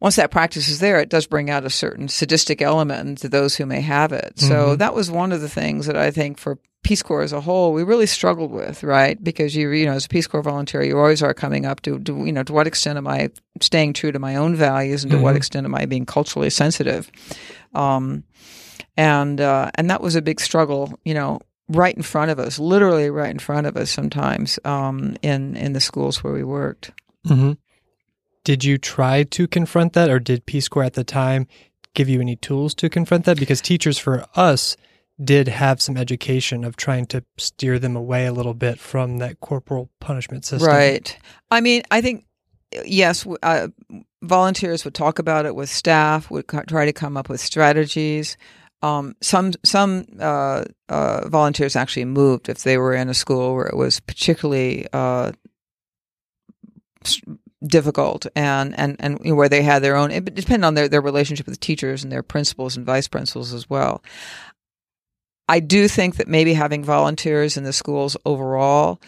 once 0.00 0.16
that 0.16 0.30
practice 0.30 0.68
is 0.68 0.80
there, 0.80 1.00
it 1.00 1.08
does 1.08 1.26
bring 1.26 1.48
out 1.50 1.64
a 1.64 1.70
certain 1.70 2.08
sadistic 2.08 2.60
element 2.60 3.18
to 3.18 3.28
those 3.28 3.56
who 3.56 3.64
may 3.66 3.80
have 3.80 4.12
it. 4.12 4.38
So 4.38 4.74
Mhm. 4.74 4.78
that 4.78 4.94
was 4.94 5.10
one 5.10 5.32
of 5.32 5.40
the 5.40 5.48
things 5.48 5.86
that 5.86 5.96
I 5.96 6.10
think 6.10 6.38
for 6.38 6.58
Peace 6.84 7.02
Corps 7.02 7.22
as 7.22 7.32
a 7.32 7.40
whole, 7.40 7.72
we 7.72 7.82
really 7.82 8.06
struggled 8.06 8.52
with, 8.52 8.82
right? 8.84 9.22
Because 9.22 9.56
you, 9.56 9.70
you 9.70 9.86
know, 9.86 9.92
as 9.92 10.04
a 10.06 10.08
Peace 10.08 10.26
Corps 10.28 10.42
volunteer, 10.42 10.82
you 10.84 10.98
always 10.98 11.22
are 11.22 11.34
coming 11.34 11.66
up 11.66 11.80
to, 11.82 11.98
to 12.00 12.24
you 12.24 12.32
know, 12.32 12.42
to 12.44 12.52
what 12.52 12.66
extent 12.66 12.96
am 12.98 13.08
I 13.08 13.30
staying 13.60 13.94
true 13.94 14.12
to 14.12 14.18
my 14.18 14.36
own 14.36 14.54
values, 14.54 15.02
and 15.02 15.10
to 15.10 15.18
what 15.18 15.34
Mhm. 15.34 15.38
extent 15.38 15.64
am 15.66 15.74
I 15.74 15.86
being 15.86 16.06
culturally 16.06 16.50
sensitive? 16.50 17.10
Um, 17.74 18.24
and 18.96 19.40
uh, 19.40 19.70
and 19.74 19.90
that 19.90 20.00
was 20.00 20.14
a 20.14 20.22
big 20.22 20.40
struggle, 20.40 20.98
you 21.04 21.14
know, 21.14 21.40
right 21.68 21.96
in 21.96 22.02
front 22.02 22.30
of 22.30 22.38
us, 22.38 22.58
literally 22.58 23.10
right 23.10 23.30
in 23.30 23.38
front 23.38 23.66
of 23.66 23.76
us 23.76 23.90
sometimes 23.90 24.58
um, 24.64 25.16
in 25.22 25.56
in 25.56 25.72
the 25.72 25.80
schools 25.80 26.22
where 26.22 26.32
we 26.32 26.44
worked. 26.44 26.92
hmm 27.26 27.52
Did 28.44 28.62
you 28.62 28.78
try 28.78 29.22
to 29.24 29.48
confront 29.48 29.94
that, 29.94 30.10
or 30.10 30.18
did 30.20 30.44
Peace 30.46 30.68
Corps 30.68 30.84
at 30.84 30.92
the 30.94 31.04
time 31.04 31.46
give 31.94 32.08
you 32.08 32.20
any 32.20 32.36
tools 32.36 32.74
to 32.74 32.88
confront 32.90 33.24
that? 33.24 33.38
Because 33.38 33.60
teachers 33.62 33.98
for 33.98 34.26
us 34.36 34.76
did 35.22 35.48
have 35.48 35.80
some 35.80 35.96
education 35.96 36.64
of 36.64 36.76
trying 36.76 37.06
to 37.06 37.24
steer 37.36 37.78
them 37.78 37.96
away 37.96 38.26
a 38.26 38.32
little 38.32 38.54
bit 38.54 38.78
from 38.78 39.18
that 39.18 39.40
corporal 39.40 39.90
punishment 40.00 40.44
system. 40.44 40.68
Right. 40.68 41.16
I 41.50 41.60
mean, 41.60 41.82
I 41.90 42.00
think 42.00 42.26
yes, 42.84 43.26
uh, 43.42 43.68
volunteers 44.22 44.84
would 44.84 44.94
talk 44.94 45.18
about 45.18 45.46
it 45.46 45.54
with 45.54 45.68
staff, 45.68 46.30
would 46.30 46.46
co- 46.46 46.62
try 46.62 46.84
to 46.86 46.92
come 46.92 47.16
up 47.16 47.28
with 47.28 47.40
strategies. 47.40 48.36
Um, 48.82 49.14
some 49.22 49.52
some 49.64 50.06
uh, 50.18 50.64
uh, 50.88 51.28
volunteers 51.28 51.76
actually 51.76 52.04
moved 52.04 52.48
if 52.48 52.62
they 52.62 52.76
were 52.76 52.94
in 52.94 53.08
a 53.08 53.14
school 53.14 53.54
where 53.54 53.66
it 53.66 53.76
was 53.76 54.00
particularly 54.00 54.86
uh, 54.92 55.32
difficult 57.66 58.26
and 58.36 58.78
and 58.78 58.96
and 58.98 59.18
you 59.22 59.30
know, 59.30 59.36
where 59.36 59.48
they 59.48 59.62
had 59.62 59.82
their 59.82 59.96
own. 59.96 60.10
It 60.10 60.34
depended 60.34 60.66
on 60.66 60.74
their 60.74 60.88
their 60.88 61.00
relationship 61.00 61.46
with 61.46 61.60
teachers 61.60 62.02
and 62.02 62.12
their 62.12 62.22
principals 62.22 62.76
and 62.76 62.84
vice 62.84 63.08
principals 63.08 63.54
as 63.54 63.70
well. 63.70 64.02
I 65.48 65.60
do 65.60 65.88
think 65.88 66.16
that 66.16 66.28
maybe 66.28 66.54
having 66.54 66.84
volunteers 66.84 67.56
in 67.56 67.64
the 67.64 67.72
schools 67.72 68.16
overall 68.24 69.00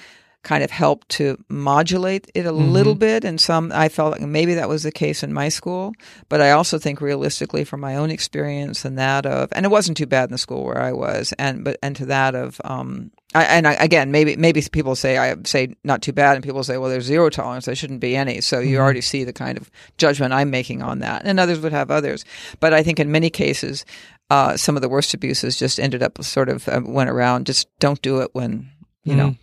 kind 0.46 0.62
of 0.62 0.70
helped 0.70 1.09
to 1.09 1.37
modulate 1.49 2.31
it 2.33 2.46
a 2.46 2.53
little 2.53 2.94
bit. 2.94 3.25
And 3.25 3.40
some, 3.40 3.72
I 3.75 3.88
felt 3.88 4.12
like 4.12 4.20
maybe 4.20 4.55
that 4.55 4.68
was 4.68 4.85
the 4.85 4.92
case 4.92 5.25
in 5.25 5.33
my 5.33 5.49
school. 5.49 5.92
But 6.29 6.40
I 6.40 6.53
also 6.53 6.79
think 6.79 7.01
realistically, 7.01 7.64
from 7.64 7.81
my 7.81 7.96
own 7.96 8.11
experience 8.12 8.85
and 8.85 8.96
that 8.96 9.27
of, 9.27 9.49
and 9.51 9.66
it 9.66 9.70
wasn't 9.70 9.96
too 9.96 10.07
bad 10.07 10.29
in 10.29 10.33
the 10.33 10.38
school 10.38 10.64
where 10.64 10.81
I 10.81 10.92
was, 10.92 11.35
and 11.37 11.64
but 11.64 11.79
and 11.83 11.96
to 11.96 12.07
that 12.07 12.37
of, 12.37 12.61
um, 12.62 13.11
I, 13.35 13.42
and 13.44 13.66
I, 13.66 13.72
again, 13.75 14.12
maybe 14.12 14.37
maybe 14.37 14.62
people 14.70 14.94
say 14.94 15.18
I 15.18 15.35
say 15.44 15.75
not 15.83 16.01
too 16.01 16.12
bad, 16.12 16.37
and 16.37 16.44
people 16.44 16.62
say, 16.62 16.79
well, 16.79 16.90
there's 16.90 17.05
zero 17.05 17.29
tolerance. 17.29 17.64
There 17.64 17.75
shouldn't 17.75 18.01
be 18.01 18.14
any. 18.14 18.40
So 18.40 18.61
you 18.61 18.79
already 18.79 19.01
see 19.01 19.25
the 19.25 19.33
kind 19.33 19.59
of 19.59 19.68
judgment 19.99 20.33
I'm 20.33 20.51
making 20.51 20.81
on 20.81 21.01
that, 21.01 21.22
and 21.25 21.40
others 21.40 21.59
would 21.59 21.72
have 21.72 21.90
others. 21.90 22.25
But 22.61 22.72
I 22.72 22.85
think 22.85 23.01
in 23.01 23.11
many 23.11 23.31
cases, 23.31 23.85
uh, 24.31 24.57
some 24.57 24.77
of 24.77 24.83
the 24.83 24.89
worst 24.89 25.15
abuses 25.15 25.57
just 25.59 25.79
ended 25.79 26.03
up 26.03 26.23
sort 26.25 26.49
of 26.49 26.69
uh, 26.69 26.81
went 26.85 27.11
around. 27.11 27.47
Just 27.47 27.69
don't 27.79 28.01
do 28.03 28.21
it 28.21 28.31
when 28.33 28.71
you 29.05 29.15
Mhm. 29.15 29.17
know 29.17 29.37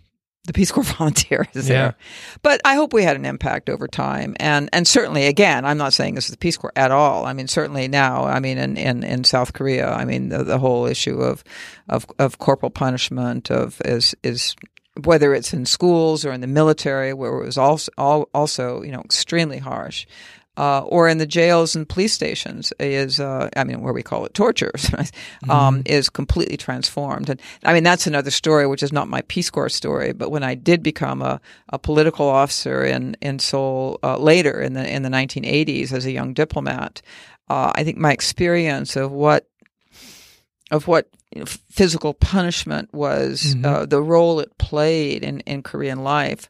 the 0.46 0.52
Peace 0.52 0.70
Corps 0.70 0.84
volunteer 0.98 1.46
is 1.54 1.68
Yeah. 1.68 1.74
there. 1.74 1.94
But 2.42 2.60
I 2.66 2.74
hope 2.74 2.92
we 2.92 3.02
had 3.02 3.16
an 3.16 3.24
impact 3.24 3.70
over 3.70 3.88
time, 3.88 4.36
and 4.38 4.68
and 4.74 4.86
certainly 4.86 5.26
again, 5.26 5.64
I'm 5.64 5.78
not 5.78 5.94
saying 5.94 6.14
this 6.16 6.26
is 6.26 6.32
the 6.32 6.36
Peace 6.36 6.58
Corps 6.58 6.72
at 6.76 6.90
all. 6.90 7.24
I 7.24 7.32
mean, 7.32 7.48
certainly 7.48 7.88
now, 7.88 8.24
I 8.24 8.40
mean, 8.40 8.58
in 8.58 8.76
in, 8.76 9.02
in 9.02 9.24
South 9.24 9.52
Korea, 9.54 9.90
I 9.90 10.04
mean, 10.04 10.28
the, 10.28 10.44
the 10.44 10.58
whole 10.58 10.84
issue 10.86 11.20
of 11.20 11.42
of 11.88 12.04
of 12.18 12.38
corporal 12.38 12.70
punishment 12.70 13.50
of 13.50 13.80
is 13.86 14.14
is 14.22 14.54
whether 15.02 15.34
it's 15.34 15.52
in 15.52 15.66
schools 15.66 16.24
or 16.24 16.30
in 16.32 16.40
the 16.40 16.46
military, 16.46 17.12
where 17.14 17.32
it 17.40 17.46
was 17.46 17.56
also 17.58 17.90
also 18.34 18.82
you 18.82 18.92
know 18.92 19.00
extremely 19.00 19.58
harsh. 19.58 20.06
Uh, 20.56 20.80
or 20.82 21.08
in 21.08 21.18
the 21.18 21.26
jails 21.26 21.74
and 21.74 21.88
police 21.88 22.12
stations 22.12 22.72
is, 22.78 23.18
uh, 23.18 23.48
I 23.56 23.64
mean, 23.64 23.80
where 23.80 23.92
we 23.92 24.02
call 24.02 24.24
it 24.24 24.34
torture, 24.34 24.72
um, 25.48 25.82
is 25.84 26.08
completely 26.08 26.56
transformed. 26.56 27.28
And 27.28 27.40
I 27.64 27.72
mean, 27.72 27.82
that's 27.82 28.06
another 28.06 28.30
story, 28.30 28.66
which 28.66 28.82
is 28.82 28.92
not 28.92 29.08
my 29.08 29.22
Peace 29.22 29.50
Corps 29.50 29.68
story. 29.68 30.12
But 30.12 30.30
when 30.30 30.42
I 30.42 30.54
did 30.54 30.82
become 30.82 31.22
a, 31.22 31.40
a 31.70 31.78
political 31.78 32.28
officer 32.28 32.84
in 32.84 33.16
in 33.20 33.38
Seoul 33.38 33.98
uh, 34.02 34.16
later 34.18 34.60
in 34.60 34.74
the 34.74 34.88
in 34.88 35.02
the 35.02 35.08
1980s 35.08 35.92
as 35.92 36.06
a 36.06 36.12
young 36.12 36.34
diplomat, 36.34 37.02
uh, 37.48 37.72
I 37.74 37.84
think 37.84 37.98
my 37.98 38.12
experience 38.12 38.96
of 38.96 39.10
what 39.10 39.48
of 40.70 40.86
what 40.86 41.08
you 41.34 41.40
know, 41.40 41.46
physical 41.46 42.14
punishment 42.14 42.92
was, 42.94 43.56
uh, 43.64 43.86
the 43.86 44.00
role 44.00 44.40
it 44.40 44.56
played 44.58 45.22
in, 45.24 45.40
in 45.40 45.62
Korean 45.62 46.04
life, 46.04 46.48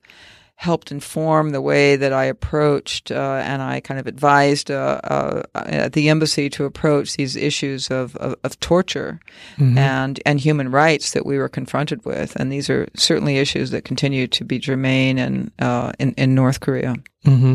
helped 0.64 0.90
inform 0.90 1.50
the 1.50 1.61
way 1.61 1.96
that 1.96 2.12
I 2.12 2.24
approached 2.24 3.11
uh, 3.11 3.40
and 3.44 3.61
I 3.62 3.81
kind 3.81 4.00
of 4.00 4.07
advised 4.07 4.70
uh, 4.70 5.00
uh, 5.05 5.42
at 5.55 5.92
the 5.92 6.09
embassy 6.09 6.48
to 6.50 6.64
approach 6.64 7.16
these 7.16 7.37
issues 7.37 7.90
of, 7.90 8.16
of, 8.16 8.35
of 8.42 8.59
torture 8.61 9.20
and 9.59 10.20
and 10.27 10.40
human 10.40 10.70
rights 10.70 11.12
that 11.12 11.24
we 11.27 11.37
were 11.38 11.48
confronted 11.50 12.05
with. 12.05 12.35
And 12.37 12.50
these 12.50 12.70
are 12.70 12.88
certainly 12.96 13.38
issues 13.38 13.70
that 13.70 13.85
continue 13.85 14.27
to 14.29 14.44
be 14.44 14.59
germane 14.59 15.18
in 15.18 15.50
uh, 15.59 15.92
in, 15.98 16.12
in 16.16 16.35
North 16.35 16.61
Korea. 16.61 16.94
Mm-hmm. 17.27 17.55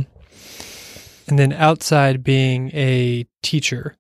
And 1.30 1.38
then 1.40 1.54
outside 1.54 2.24
being 2.24 2.70
a 2.74 3.26
teacher, 3.42 3.96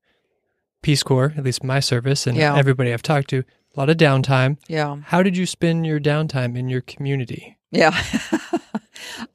Peace 0.81 1.03
Corps, 1.03 1.33
at 1.37 1.43
least 1.43 1.63
my 1.63 1.79
service, 1.79 2.27
and 2.27 2.37
Yeah. 2.37 2.55
everybody 2.57 2.93
I've 2.93 3.03
talked 3.03 3.29
to, 3.29 3.39
a 3.39 3.79
lot 3.79 3.89
of 3.89 3.97
downtime. 3.97 4.57
Yeah. 4.67 4.97
How 5.05 5.21
did 5.23 5.37
you 5.37 5.45
spend 5.45 5.85
your 5.85 5.99
downtime 5.99 6.57
in 6.57 6.69
your 6.69 6.81
community? 6.81 7.57
Yeah. 7.71 7.93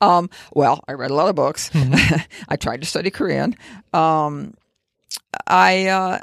um, 0.00 0.31
well, 0.53 0.83
I 0.88 0.92
read 0.92 1.11
a 1.11 1.14
lot 1.14 1.29
of 1.29 1.35
books. 1.35 1.70
Mm-hmm. 1.70 2.20
I 2.48 2.57
tried 2.57 2.81
to 2.81 2.87
study 2.87 3.11
Korean. 3.11 3.57
Um, 3.92 4.55
I, 5.46 5.87
uh, 5.88 6.18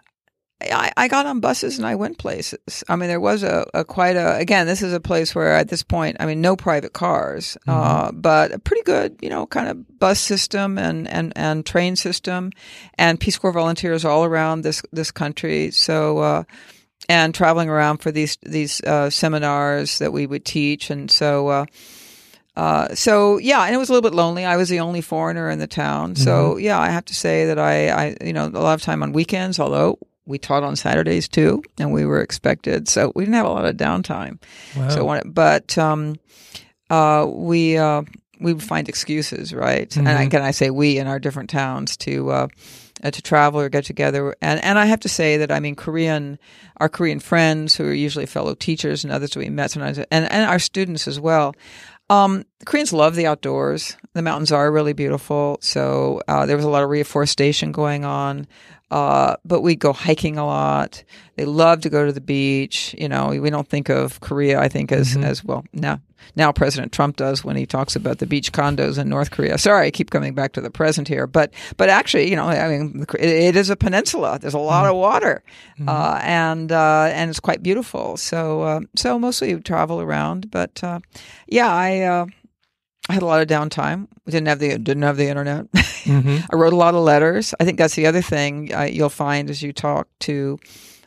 I 0.70 0.92
I 0.96 1.08
got 1.08 1.26
on 1.26 1.40
buses 1.40 1.78
and 1.78 1.88
I 1.88 1.96
went 1.96 2.18
places. 2.18 2.84
I 2.88 2.96
mean, 2.96 3.10
there 3.10 3.20
was 3.20 3.44
a, 3.44 3.66
a 3.74 3.84
quite 3.84 4.16
a 4.16 4.36
again. 4.36 4.68
This 4.68 4.82
is 4.82 4.94
a 4.94 5.00
place 5.00 5.34
where 5.34 5.54
at 5.54 5.70
this 5.70 5.84
point, 5.84 6.18
I 6.20 6.26
mean, 6.26 6.42
no 6.42 6.56
private 6.56 6.94
cars, 6.94 7.58
uh, 7.68 8.12
but 8.12 8.52
a 8.52 8.60
pretty 8.60 8.84
good, 8.84 9.18
you 9.22 9.30
know, 9.30 9.48
kind 9.48 9.70
of 9.70 10.00
bus 10.00 10.20
system 10.20 10.78
and, 10.78 11.08
and, 11.08 11.34
and 11.36 11.66
train 11.66 11.96
system, 11.96 12.52
and 12.98 13.20
Peace 13.20 13.38
Corps 13.38 13.52
volunteers 13.52 14.06
all 14.06 14.24
around 14.24 14.62
this 14.62 14.82
this 14.92 15.12
country. 15.12 15.72
So. 15.72 16.18
Uh, 16.20 16.44
and 17.10 17.34
traveling 17.34 17.68
around 17.68 17.98
for 17.98 18.12
these 18.12 18.38
these 18.44 18.80
uh, 18.82 19.10
seminars 19.10 19.98
that 19.98 20.14
we 20.14 20.28
would 20.28 20.46
teach, 20.46 20.92
and 20.92 21.10
so 21.10 21.66
uh, 22.56 22.94
so 22.94 23.38
yeah, 23.38 23.64
and 23.64 23.74
it 23.74 23.78
was 23.78 23.90
a 23.90 23.94
little 23.94 24.10
bit 24.10 24.16
lonely. 24.16 24.44
I 24.44 24.58
was 24.58 24.70
the 24.70 24.82
only 24.82 25.02
foreigner 25.02 25.50
in 25.50 25.60
the 25.60 25.68
town, 25.68 26.16
so 26.16 26.58
yeah, 26.58 26.80
I 26.80 26.90
have 26.90 27.06
to 27.06 27.16
say 27.16 27.46
that 27.46 27.58
I, 27.58 27.90
I 27.90 28.18
you 28.22 28.34
know 28.34 28.48
a 28.48 28.50
lot 28.50 28.74
of 28.74 28.82
time 28.82 29.04
on 29.04 29.14
weekends, 29.14 29.60
although 29.60 29.98
we 30.26 30.38
taught 30.38 30.64
on 30.64 30.76
Saturdays 30.76 31.28
too, 31.30 31.64
and 31.80 31.94
we 31.94 32.06
were 32.06 32.22
expected, 32.22 32.90
so 32.90 33.14
we 33.16 33.24
didn't 33.24 33.36
have 33.36 33.46
a 33.46 33.50
lot 33.50 33.66
of 33.66 33.78
downtime. 33.78 34.42
Wow. 34.76 34.90
So 34.90 35.22
but 35.26 35.78
um, 35.78 36.20
uh, 36.90 37.26
we 37.30 37.78
uh, 37.78 38.04
we 38.42 38.54
would 38.54 38.64
find 38.64 38.90
excuses, 38.90 39.54
right? 39.54 39.96
And 39.96 40.08
again, 40.08 40.42
I 40.42 40.52
say 40.52 40.72
we 40.72 40.98
in 40.98 41.08
our 41.08 41.20
different 41.20 41.50
towns 41.50 41.96
to. 41.98 42.32
Uh, 42.32 42.48
uh, 43.04 43.10
to 43.10 43.22
travel 43.22 43.60
or 43.60 43.68
get 43.68 43.84
together, 43.84 44.36
and 44.44 44.64
and 44.64 44.78
I 44.78 44.86
have 44.86 45.00
to 45.00 45.10
say 45.10 45.38
that 45.38 45.52
I 45.52 45.60
mean 45.60 45.76
Korean, 45.76 46.38
our 46.78 46.88
Korean 46.88 47.20
friends 47.20 47.76
who 47.76 47.86
are 47.86 47.94
usually 47.94 48.28
fellow 48.28 48.54
teachers 48.54 49.04
and 49.04 49.12
others 49.12 49.36
we 49.36 49.50
met 49.50 49.72
sometimes, 49.72 49.98
and 49.98 50.32
and 50.32 50.48
our 50.48 50.60
students 50.60 51.08
as 51.08 51.20
well. 51.20 51.56
Um, 52.12 52.44
Koreans 52.66 52.92
love 52.92 53.16
the 53.16 53.26
outdoors. 53.26 53.96
The 54.14 54.22
mountains 54.22 54.52
are 54.52 54.70
really 54.70 54.92
beautiful. 54.92 55.58
So 55.62 56.22
uh, 56.28 56.46
there 56.46 56.58
was 56.58 56.66
a 56.66 56.70
lot 56.70 56.84
of 56.84 56.90
reforestation 56.90 57.72
going 57.72 58.04
on. 58.04 58.48
Uh, 58.92 59.38
but 59.46 59.62
we 59.62 59.78
go 59.78 59.94
hiking 59.94 60.38
a 60.38 60.46
lot. 60.46 61.06
They 61.38 61.46
love 61.46 61.80
to 61.82 61.90
go 61.90 62.06
to 62.06 62.12
the 62.12 62.20
beach. 62.20 62.94
You 62.98 63.08
know, 63.08 63.30
we 63.30 63.50
don't 63.50 63.68
think 63.68 63.88
of 63.88 64.20
Korea, 64.20 64.60
I 64.60 64.68
think, 64.68 64.92
as, 64.92 65.16
as 65.16 65.42
well. 65.42 65.64
Now, 65.72 66.02
now 66.36 66.52
President 66.52 66.92
Trump 66.92 67.18
does 67.18 67.44
when 67.44 67.56
he 67.56 67.66
talks 67.66 67.96
about 67.96 68.20
the 68.20 68.26
beach 68.26 68.52
condos 68.52 68.98
in 68.98 69.10
North 69.10 69.32
Korea. 69.32 69.58
Sorry, 69.58 69.88
I 69.88 69.92
keep 69.92 70.10
coming 70.10 70.34
back 70.34 70.54
to 70.54 70.62
the 70.62 70.70
present 70.70 71.08
here, 71.08 71.28
but 71.28 71.54
but 71.78 71.90
actually, 71.90 72.30
you 72.30 72.36
know, 72.36 72.46
I 72.46 72.68
mean, 72.68 73.06
it, 73.20 73.30
it 73.30 73.56
is 73.56 73.70
a 73.70 73.76
peninsula. 73.76 74.40
There's 74.40 74.54
a 74.54 74.60
lot 74.60 74.88
of 74.88 74.96
water, 74.96 75.44
uh, 75.88 76.20
and 76.24 76.72
uh, 76.72 77.10
and 77.12 77.30
it's 77.30 77.40
quite 77.40 77.64
beautiful. 77.64 78.18
So 78.18 78.62
uh, 78.62 78.80
so 78.96 79.20
mostly 79.20 79.60
travel 79.62 80.02
around, 80.02 80.52
but 80.52 80.84
uh, 80.84 81.00
yeah, 81.48 81.72
I. 81.72 82.02
Uh, 82.02 82.26
I 83.10 83.14
had 83.14 83.24
a 83.24 83.26
lot 83.26 83.42
of 83.42 83.48
downtime. 83.48 84.08
We 84.26 84.32
didn't 84.32 84.48
have 84.48 84.60
the 84.60 84.78
didn't 84.78 85.02
have 85.02 85.18
the 85.18 85.28
internet. 85.28 85.66
I 85.76 86.44
wrote 86.54 86.72
a 86.72 86.78
lot 86.78 86.94
of 86.94 87.02
letters. 87.02 87.54
I 87.60 87.66
think 87.66 87.80
that's 87.80 87.96
the 87.96 88.06
other 88.06 88.22
thing 88.22 88.74
uh, 88.74 88.84
you'll 88.84 89.10
find 89.10 89.50
as 89.50 89.64
you 89.64 89.74
talk 89.74 90.08
to 90.22 90.60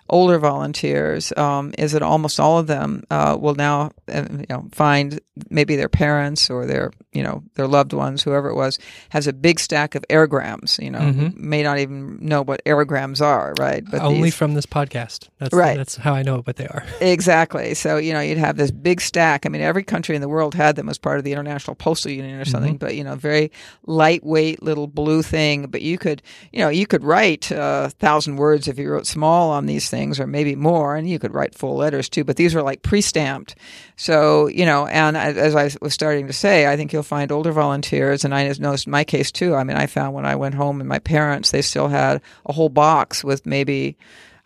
older 0.08 0.38
volunteers 0.38 1.32
um, 1.36 1.72
is 1.78 1.92
that 1.92 2.02
almost 2.02 2.38
all 2.38 2.58
of 2.58 2.66
them 2.66 3.04
uh, 3.10 3.36
will 3.40 3.54
now 3.54 3.90
uh, 4.12 4.26
you 4.30 4.46
know 4.48 4.66
find 4.72 5.20
maybe 5.50 5.76
their 5.76 5.88
parents 5.88 6.50
or 6.50 6.66
their 6.66 6.92
you 7.14 7.22
know 7.22 7.42
their 7.54 7.66
loved 7.66 7.92
ones 7.92 8.22
whoever 8.22 8.48
it 8.48 8.54
was 8.54 8.78
has 9.10 9.26
a 9.26 9.32
big 9.32 9.58
stack 9.58 9.94
of 9.94 10.04
airgrams 10.10 10.78
you 10.82 10.90
know 10.90 10.98
mm-hmm. 10.98 11.28
may 11.36 11.62
not 11.62 11.78
even 11.78 12.18
know 12.20 12.42
what 12.42 12.60
airgrams 12.66 13.20
are 13.20 13.54
right 13.58 13.84
but 13.90 14.02
Only 14.02 14.22
these- 14.24 14.34
from 14.34 14.54
this 14.54 14.66
podcast. 14.66 15.28
That's 15.38 15.54
Right. 15.54 15.76
That's 15.76 15.96
how 15.96 16.14
I 16.14 16.22
know 16.22 16.38
what 16.38 16.56
they 16.56 16.66
are. 16.66 16.84
Exactly. 17.14 17.74
So, 17.74 17.96
you 17.96 18.12
know, 18.12 18.20
you'd 18.20 18.38
have 18.38 18.56
this 18.56 18.70
big 18.70 19.00
stack. 19.00 19.46
I 19.46 19.48
mean, 19.48 19.60
every 19.60 19.84
country 19.84 20.16
in 20.16 20.20
the 20.20 20.28
world 20.28 20.54
had 20.54 20.74
them 20.74 20.88
as 20.88 20.98
part 20.98 21.18
of 21.18 21.24
the 21.24 21.32
International 21.32 21.74
Postal 21.74 22.10
Union 22.10 22.38
or 22.38 22.42
mm-hmm. 22.42 22.50
something, 22.50 22.76
but, 22.76 22.96
you 22.96 23.04
know, 23.04 23.14
very 23.14 23.52
lightweight 23.86 24.62
little 24.62 24.86
blue 24.86 25.22
thing. 25.22 25.66
But 25.66 25.82
you 25.82 25.98
could, 25.98 26.22
you 26.52 26.60
know, 26.60 26.70
you 26.70 26.86
could 26.86 27.04
write 27.04 27.50
a 27.50 27.90
thousand 27.98 28.36
words 28.36 28.68
if 28.68 28.78
you 28.78 28.90
wrote 28.90 29.06
small 29.06 29.50
on 29.50 29.66
these 29.66 29.88
things 29.88 30.18
or 30.18 30.26
maybe 30.26 30.56
more, 30.56 30.96
and 30.96 31.08
you 31.08 31.18
could 31.18 31.34
write 31.34 31.54
full 31.54 31.76
letters 31.76 32.08
too. 32.08 32.24
But 32.24 32.36
these 32.36 32.54
were 32.54 32.62
like 32.62 32.82
pre 32.82 33.00
stamped. 33.00 33.54
So, 33.96 34.48
you 34.48 34.66
know, 34.66 34.86
and 34.86 35.16
as 35.16 35.54
I 35.54 35.70
was 35.80 35.94
starting 35.94 36.26
to 36.26 36.32
say, 36.32 36.66
I 36.66 36.76
think 36.76 36.92
you'll 36.92 37.03
find 37.04 37.30
older 37.30 37.52
volunteers, 37.52 38.24
and 38.24 38.34
I 38.34 38.48
noticed 38.58 38.86
in 38.86 38.90
my 38.90 39.04
case 39.04 39.30
too. 39.30 39.54
I 39.54 39.64
mean, 39.64 39.76
I 39.76 39.86
found 39.86 40.14
when 40.14 40.26
I 40.26 40.34
went 40.36 40.54
home 40.54 40.80
and 40.80 40.88
my 40.88 40.98
parents, 40.98 41.50
they 41.50 41.62
still 41.62 41.88
had 41.88 42.20
a 42.46 42.52
whole 42.52 42.68
box 42.68 43.22
with 43.22 43.46
maybe, 43.46 43.96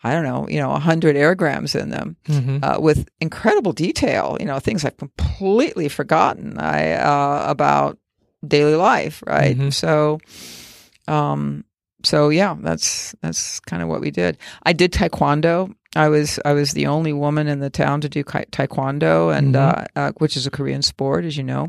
I 0.03 0.13
don't 0.13 0.23
know, 0.23 0.47
you 0.47 0.59
know, 0.59 0.71
a 0.71 0.79
hundred 0.79 1.15
airgrams 1.15 1.75
in 1.75 1.89
them 1.89 2.17
uh, 2.63 2.77
with 2.79 3.09
incredible 3.19 3.73
detail. 3.73 4.37
You 4.39 4.45
know, 4.45 4.59
things 4.59 4.85
I've 4.85 4.97
completely 4.97 5.89
forgotten 5.89 6.57
I, 6.59 6.93
uh, 6.93 7.45
about 7.47 7.97
daily 8.45 8.75
life. 8.75 9.23
Right. 9.25 9.57
So, 9.71 10.19
um, 11.07 11.65
so 12.03 12.29
yeah, 12.29 12.55
that's 12.59 13.13
that's 13.21 13.59
kind 13.61 13.83
of 13.83 13.89
what 13.89 14.01
we 14.01 14.11
did. 14.11 14.37
I 14.63 14.73
did 14.73 14.93
taekwondo. 14.93 15.73
I 15.95 16.07
was 16.07 16.39
I 16.45 16.53
was 16.53 16.71
the 16.71 16.87
only 16.87 17.13
woman 17.13 17.47
in 17.47 17.59
the 17.59 17.69
town 17.69 18.01
to 18.01 18.09
do 18.09 18.23
taekwondo, 18.23 19.35
and 19.35 19.55
uh, 19.55 19.85
uh, 19.95 20.11
which 20.17 20.37
is 20.37 20.45
a 20.47 20.51
Korean 20.51 20.81
sport, 20.81 21.25
as 21.25 21.35
you 21.35 21.43
know. 21.43 21.67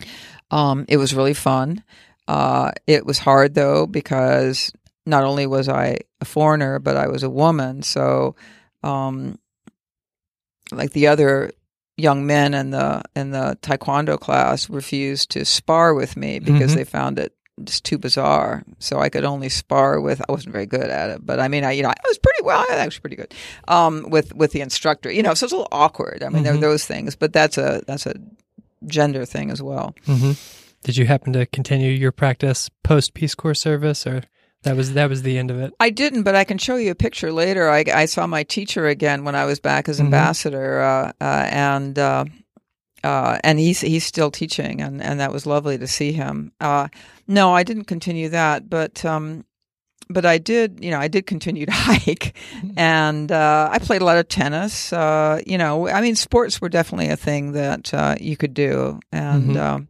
Mm-hmm. 0.00 0.56
Um, 0.56 0.84
it 0.88 0.96
was 0.96 1.14
really 1.14 1.34
fun. 1.34 1.82
Uh, 2.28 2.72
it 2.86 3.06
was 3.06 3.18
hard 3.18 3.54
though 3.54 3.86
because 3.86 4.72
not 5.06 5.24
only 5.24 5.46
was 5.46 5.68
I 5.68 5.98
a 6.20 6.24
foreigner, 6.24 6.78
but 6.78 6.96
I 6.96 7.08
was 7.08 7.22
a 7.22 7.30
woman. 7.30 7.82
So, 7.82 8.34
um, 8.82 9.38
like 10.72 10.90
the 10.92 11.06
other 11.08 11.50
young 11.96 12.26
men 12.26 12.54
in 12.54 12.70
the 12.70 13.02
in 13.16 13.30
the 13.30 13.58
taekwondo 13.62 14.18
class 14.18 14.70
refused 14.70 15.30
to 15.32 15.44
spar 15.44 15.94
with 15.94 16.16
me 16.16 16.38
because 16.38 16.72
Mhm. 16.72 16.76
they 16.76 16.84
found 16.84 17.18
it 17.18 17.34
just 17.64 17.84
too 17.84 17.98
bizarre. 17.98 18.62
So 18.78 19.00
I 19.00 19.08
could 19.10 19.24
only 19.24 19.48
spar 19.50 20.00
with. 20.00 20.22
I 20.26 20.32
wasn't 20.32 20.52
very 20.52 20.64
good 20.66 20.88
at 20.88 21.10
it, 21.10 21.26
but 21.26 21.40
I 21.40 21.48
mean, 21.48 21.64
I 21.64 21.72
you 21.72 21.82
know, 21.82 21.90
I 21.90 22.08
was 22.08 22.18
pretty 22.18 22.42
well. 22.42 22.60
I 22.60 22.72
was 22.72 22.78
actually 22.80 23.00
pretty 23.00 23.16
good 23.16 23.34
um, 23.68 24.06
with 24.08 24.34
with 24.34 24.52
the 24.52 24.60
instructor. 24.60 25.10
You 25.10 25.22
know, 25.22 25.34
so 25.34 25.44
it's 25.44 25.52
a 25.52 25.56
little 25.56 25.68
awkward. 25.72 26.22
I 26.22 26.28
mean, 26.28 26.42
there 26.44 26.54
are 26.54 26.56
Mhm. 26.58 26.60
those 26.62 26.84
things, 26.86 27.16
but 27.16 27.32
that's 27.32 27.58
a 27.58 27.82
that's 27.86 28.06
a 28.06 28.14
gender 28.86 29.24
thing 29.24 29.50
as 29.50 29.62
well. 29.62 29.94
Mm-hmm. 30.06 30.32
Did 30.84 30.96
you 30.96 31.06
happen 31.06 31.32
to 31.34 31.46
continue 31.46 31.90
your 31.90 32.12
practice 32.12 32.70
post 32.82 33.12
Peace 33.14 33.34
Corps 33.34 33.54
service, 33.54 34.06
or 34.06 34.22
that 34.62 34.76
was 34.76 34.94
that 34.94 35.08
was 35.10 35.22
the 35.22 35.36
end 35.38 35.50
of 35.50 35.58
it? 35.60 35.72
I 35.78 35.90
didn't, 35.90 36.22
but 36.22 36.34
I 36.34 36.44
can 36.44 36.58
show 36.58 36.76
you 36.76 36.90
a 36.90 36.94
picture 36.94 37.30
later. 37.32 37.68
I, 37.68 37.84
I 37.92 38.06
saw 38.06 38.26
my 38.26 38.42
teacher 38.44 38.86
again 38.86 39.24
when 39.24 39.34
I 39.34 39.44
was 39.44 39.60
back 39.60 39.88
as 39.88 39.98
Mhm. 39.98 40.06
ambassador, 40.06 40.80
uh, 40.80 41.12
uh, 41.20 41.48
and 41.50 41.98
uh, 41.98 42.24
uh, 43.04 43.38
and 43.44 43.58
he's 43.58 43.80
he's 43.80 44.04
still 44.04 44.30
teaching, 44.30 44.80
and, 44.80 45.02
and 45.02 45.20
that 45.20 45.32
was 45.32 45.44
lovely 45.46 45.76
to 45.78 45.86
see 45.86 46.12
him. 46.12 46.52
Uh, 46.60 46.88
no, 47.26 47.52
I 47.54 47.62
didn't 47.62 47.84
continue 47.84 48.28
that, 48.30 48.68
but 48.70 49.04
um, 49.04 49.44
but 50.10 50.26
I 50.26 50.38
did, 50.38 50.82
you 50.84 50.90
know, 50.90 50.98
I 50.98 51.08
did 51.08 51.26
continue 51.26 51.64
to 51.64 51.72
hike, 51.88 52.34
and 52.76 53.30
uh, 53.32 53.68
I 53.72 53.78
played 53.78 54.02
a 54.02 54.04
lot 54.04 54.18
of 54.18 54.28
tennis. 54.28 54.92
Uh, 54.92 55.40
you 55.46 55.56
know, 55.56 55.88
I 55.88 56.00
mean, 56.02 56.16
sports 56.16 56.60
were 56.60 56.68
definitely 56.68 57.08
a 57.08 57.16
thing 57.16 57.52
that 57.52 57.94
uh, 57.94 58.16
you 58.20 58.36
could 58.36 58.52
do, 58.54 59.00
and. 59.12 59.56
Mhm. 59.56 59.60
Um, 59.60 59.88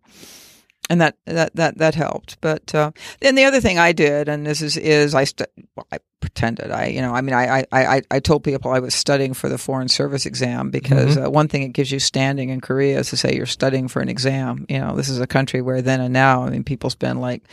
and 0.90 1.00
that 1.00 1.16
that 1.24 1.54
that 1.54 1.78
that 1.78 1.94
helped. 1.94 2.38
But 2.40 2.74
uh, 2.74 2.90
then 3.20 3.36
the 3.36 3.44
other 3.44 3.60
thing 3.60 3.78
I 3.78 3.92
did, 3.92 4.28
and 4.28 4.44
this 4.44 4.60
is 4.60 4.76
is 4.76 5.14
I 5.14 5.24
st- 5.24 5.48
well, 5.76 5.86
I 5.90 5.98
pretended 6.20 6.70
I 6.70 6.86
you 6.86 7.00
know 7.00 7.14
I 7.14 7.22
mean 7.22 7.34
I, 7.34 7.60
I 7.60 7.66
I 7.72 8.02
I 8.10 8.20
told 8.20 8.44
people 8.44 8.72
I 8.72 8.80
was 8.80 8.94
studying 8.94 9.32
for 9.32 9.48
the 9.48 9.56
foreign 9.56 9.88
service 9.88 10.26
exam 10.26 10.70
because 10.70 11.16
uh, 11.16 11.30
one 11.30 11.48
thing 11.48 11.62
it 11.62 11.72
gives 11.72 11.90
you 11.90 12.00
standing 12.00 12.50
in 12.50 12.60
Korea 12.60 12.98
is 12.98 13.10
to 13.10 13.16
say 13.16 13.34
you're 13.34 13.46
studying 13.46 13.88
for 13.88 14.02
an 14.02 14.08
exam. 14.08 14.66
You 14.68 14.80
know, 14.80 14.96
this 14.96 15.08
is 15.08 15.20
a 15.20 15.26
country 15.26 15.62
where 15.62 15.80
then 15.80 16.00
and 16.00 16.12
now 16.12 16.44
I 16.44 16.50
mean 16.50 16.64
people 16.64 16.90
spend 16.90 17.20
like 17.20 17.44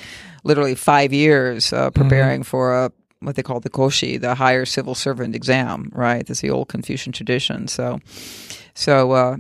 literally 0.44 0.76
five 0.76 1.14
years 1.14 1.72
uh, 1.72 1.92
preparing 1.92 2.42
for 2.44 2.74
a 2.74 2.92
what 3.20 3.36
they 3.36 3.44
call 3.44 3.60
the 3.60 3.70
koshi, 3.70 4.20
the 4.20 4.36
higher 4.36 4.66
civil 4.66 4.96
servant 4.96 5.36
exam, 5.36 5.92
right? 5.94 6.26
That's 6.26 6.42
the 6.42 6.52
old 6.52 6.70
Confucian 6.70 7.14
tradition. 7.14 7.68
So, 7.68 8.00
so 8.76 9.12
uh, 9.12 9.38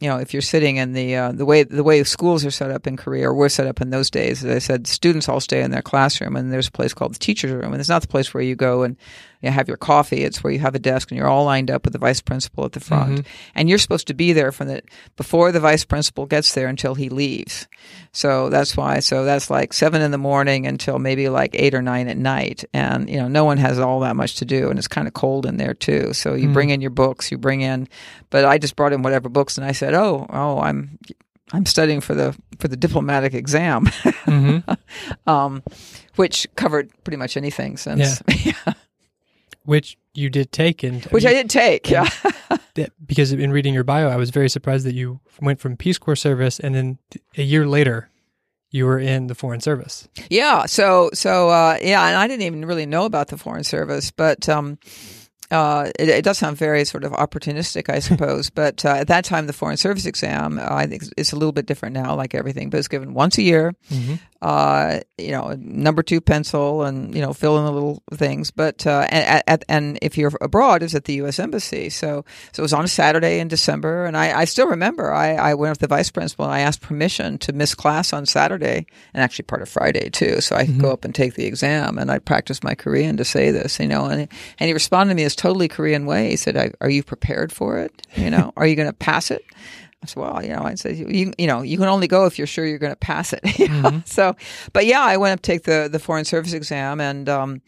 you 0.00 0.08
know, 0.08 0.18
if 0.18 0.32
you're 0.32 0.42
sitting 0.42 0.76
in 0.76 0.92
the 0.92 1.16
uh, 1.16 1.32
the 1.32 1.44
way 1.44 1.64
the 1.64 1.82
way 1.82 2.04
schools 2.04 2.44
are 2.44 2.52
set 2.52 2.70
up 2.70 2.86
in 2.86 2.96
Korea 2.96 3.28
or 3.28 3.34
were 3.34 3.48
set 3.48 3.66
up 3.66 3.80
in 3.80 3.90
those 3.90 4.10
days, 4.10 4.44
as 4.44 4.54
I 4.54 4.58
said, 4.60 4.86
students 4.86 5.28
all 5.28 5.40
stay 5.40 5.60
in 5.60 5.72
their 5.72 5.82
classroom, 5.82 6.36
and 6.36 6.52
there's 6.52 6.68
a 6.68 6.72
place 6.72 6.94
called 6.94 7.14
the 7.14 7.18
teacher's 7.18 7.50
room, 7.50 7.72
and 7.72 7.80
it's 7.80 7.88
not 7.88 8.02
the 8.02 8.08
place 8.08 8.32
where 8.32 8.42
you 8.42 8.54
go 8.54 8.84
and 8.84 8.96
you 9.42 9.50
have 9.50 9.68
your 9.68 9.76
coffee. 9.76 10.24
It's 10.24 10.42
where 10.42 10.52
you 10.52 10.58
have 10.60 10.74
a 10.74 10.80
desk 10.80 11.10
and 11.10 11.18
you're 11.18 11.28
all 11.28 11.44
lined 11.44 11.70
up 11.70 11.84
with 11.84 11.92
the 11.92 11.98
vice 11.98 12.20
principal 12.20 12.64
at 12.64 12.72
the 12.72 12.80
front, 12.80 13.26
and 13.56 13.68
you're 13.68 13.78
supposed 13.78 14.06
to 14.08 14.14
be 14.14 14.32
there 14.32 14.52
from 14.52 14.68
the 14.68 14.82
before 15.16 15.50
the 15.50 15.60
vice 15.60 15.84
principal 15.84 16.26
gets 16.26 16.54
there 16.54 16.68
until 16.68 16.94
he 16.94 17.08
leaves. 17.08 17.66
So 18.12 18.50
that's 18.50 18.76
why. 18.76 19.00
So 19.00 19.24
that's 19.24 19.50
like 19.50 19.72
seven 19.72 20.00
in 20.00 20.12
the 20.12 20.18
morning 20.18 20.66
until 20.66 20.98
maybe 20.98 21.28
like 21.28 21.50
eight 21.54 21.74
or 21.74 21.82
nine 21.82 22.06
at 22.06 22.16
night, 22.16 22.64
and 22.72 23.10
you 23.10 23.16
know, 23.16 23.26
no 23.26 23.44
one 23.44 23.58
has 23.58 23.80
all 23.80 24.00
that 24.00 24.14
much 24.14 24.36
to 24.36 24.44
do, 24.44 24.70
and 24.70 24.78
it's 24.78 24.88
kind 24.88 25.08
of 25.08 25.14
cold 25.14 25.44
in 25.44 25.56
there 25.56 25.74
too. 25.74 26.12
So 26.12 26.34
you 26.34 26.48
bring 26.52 26.70
in 26.70 26.80
your 26.80 26.90
books, 26.90 27.32
you 27.32 27.38
bring 27.38 27.62
in, 27.62 27.88
but 28.30 28.44
I 28.44 28.58
just 28.58 28.76
brought 28.76 28.92
in 28.92 29.02
whatever 29.02 29.28
books, 29.28 29.58
and 29.58 29.66
I 29.66 29.72
said, 29.72 29.87
oh, 29.94 30.26
oh, 30.30 30.58
I'm. 30.60 30.98
I'm 31.50 31.64
studying 31.64 32.02
for 32.02 32.14
the 32.14 32.36
for 32.58 32.68
the 32.68 32.76
diplomatic 32.76 33.32
exam, 33.32 33.88
um, 35.26 35.62
which 36.16 36.46
covered 36.56 36.90
pretty 37.04 37.16
much 37.16 37.38
anything 37.38 37.78
since, 37.78 38.22
Which 39.64 39.96
you 40.14 40.28
did 40.30 40.52
take, 40.52 40.82
and 40.82 41.04
which 41.06 41.24
I 41.24 41.32
did 41.32 41.48
take. 41.48 41.88
Yeah, 41.88 42.08
because 43.06 43.32
in 43.32 43.50
reading 43.50 43.72
your 43.72 43.84
bio, 43.84 44.08
I 44.08 44.16
was 44.16 44.28
very 44.30 44.48
surprised 44.50 44.84
that 44.86 44.94
you 44.94 45.20
went 45.40 45.58
from 45.60 45.76
Peace 45.76 45.96
Corps 45.98 46.16
service, 46.16 46.58
and 46.60 46.74
then 46.74 46.98
a 47.36 47.42
year 47.42 47.66
later, 47.66 48.10
you 48.70 48.84
were 48.84 48.98
in 48.98 49.26
the 49.26 49.34
Foreign 49.34 49.60
Service. 49.60 50.06
yeah. 50.30 50.66
So 50.66 51.10
so 51.14 51.48
uh, 51.48 51.78
yeah, 51.82 52.06
and 52.06 52.16
I 52.16 52.26
didn't 52.28 52.42
even 52.42 52.64
really 52.66 52.86
know 52.86 53.04
about 53.04 53.28
the 53.28 53.38
foreign 53.38 53.64
service, 53.64 54.10
but 54.10 54.48
um, 54.50 54.78
uh, 55.50 55.90
it, 55.98 56.08
it 56.08 56.24
does 56.24 56.38
sound 56.38 56.56
very 56.56 56.84
sort 56.84 57.04
of 57.04 57.12
opportunistic, 57.12 57.88
I 57.88 57.98
suppose. 58.08 58.50
but 58.50 58.84
uh, 58.84 58.90
at 58.90 59.08
that 59.08 59.24
time, 59.24 59.46
the 59.46 59.52
foreign 59.52 59.76
service 59.76 60.06
exam, 60.06 60.58
uh, 60.58 60.66
I 60.70 60.86
think 60.86 61.04
it's 61.16 61.32
a 61.32 61.36
little 61.36 61.52
bit 61.52 61.66
different 61.66 61.94
now, 61.94 62.14
like 62.14 62.34
everything. 62.34 62.70
But 62.70 62.78
it's 62.78 62.88
given 62.88 63.14
once 63.14 63.38
a 63.38 63.42
year. 63.42 63.74
Uh, 64.40 65.00
you 65.16 65.32
know, 65.32 65.56
number 65.58 66.02
two 66.02 66.20
pencil, 66.20 66.84
and 66.84 67.12
you 67.14 67.20
know, 67.20 67.32
fill 67.32 67.58
in 67.58 67.64
the 67.64 67.72
little 67.72 68.02
things. 68.14 68.50
But 68.52 68.86
uh, 68.86 69.06
and, 69.10 69.42
at, 69.46 69.64
and 69.68 69.98
if 70.00 70.16
you're 70.16 70.30
abroad, 70.40 70.82
it's 70.82 70.94
at 70.94 71.04
the 71.06 71.14
U.S. 71.14 71.38
embassy. 71.40 71.90
So 71.90 72.24
so 72.52 72.60
it 72.60 72.62
was 72.62 72.72
on 72.72 72.84
a 72.84 72.88
Saturday 72.88 73.40
in 73.40 73.48
December, 73.48 74.04
and 74.04 74.16
I, 74.16 74.40
I 74.40 74.44
still 74.44 74.68
remember. 74.68 75.12
I, 75.12 75.34
I 75.34 75.54
went 75.54 75.72
with 75.72 75.80
the 75.80 75.88
vice 75.88 76.10
principal 76.10 76.44
and 76.44 76.54
I 76.54 76.60
asked 76.60 76.80
permission 76.82 77.38
to 77.38 77.52
miss 77.52 77.74
class 77.74 78.12
on 78.12 78.26
Saturday 78.26 78.86
and 79.12 79.22
actually 79.22 79.44
part 79.44 79.62
of 79.62 79.68
Friday 79.68 80.08
too, 80.10 80.40
so 80.40 80.54
I 80.54 80.66
could 80.66 80.80
go 80.80 80.92
up 80.92 81.04
and 81.04 81.14
take 81.14 81.34
the 81.34 81.46
exam. 81.46 81.98
And 81.98 82.10
I 82.10 82.18
practiced 82.20 82.62
my 82.62 82.74
Korean 82.76 83.16
to 83.16 83.24
say 83.24 83.50
this, 83.50 83.80
you 83.80 83.88
know. 83.88 84.06
And 84.06 84.28
and 84.58 84.68
he 84.68 84.72
responded 84.72 85.12
to 85.12 85.16
me 85.16 85.24
this 85.24 85.34
totally 85.34 85.66
Korean 85.68 86.06
way. 86.06 86.30
He 86.30 86.36
said, 86.36 86.56
"I- 86.56 86.72
"Are 86.80 86.90
you 86.90 87.02
prepared 87.02 87.52
for 87.52 87.78
it? 87.78 88.06
You 88.14 88.30
know, 88.30 88.52
are 88.56 88.66
you 88.66 88.76
going 88.76 88.88
to 88.88 88.92
pass 88.92 89.32
it?" 89.32 89.44
I 90.02 90.06
said, 90.06 90.20
well, 90.20 90.42
you 90.42 90.50
know, 90.50 90.62
I 90.62 90.74
said, 90.74 90.96
you, 90.96 91.32
you 91.36 91.46
know, 91.46 91.62
you 91.62 91.76
can 91.76 91.88
only 91.88 92.06
go 92.06 92.26
if 92.26 92.38
you're 92.38 92.46
sure 92.46 92.64
you're 92.64 92.78
going 92.78 92.92
to 92.92 92.96
pass 92.96 93.32
it. 93.32 93.40
know? 93.68 94.02
So, 94.04 94.36
but 94.72 94.86
yeah, 94.86 95.02
I 95.02 95.16
went 95.16 95.32
up 95.32 95.40
to 95.42 95.52
take 95.52 95.64
the, 95.64 95.88
the 95.90 95.98
foreign 95.98 96.24
service 96.24 96.52
exam 96.52 97.00
and, 97.00 97.28
um, 97.28 97.62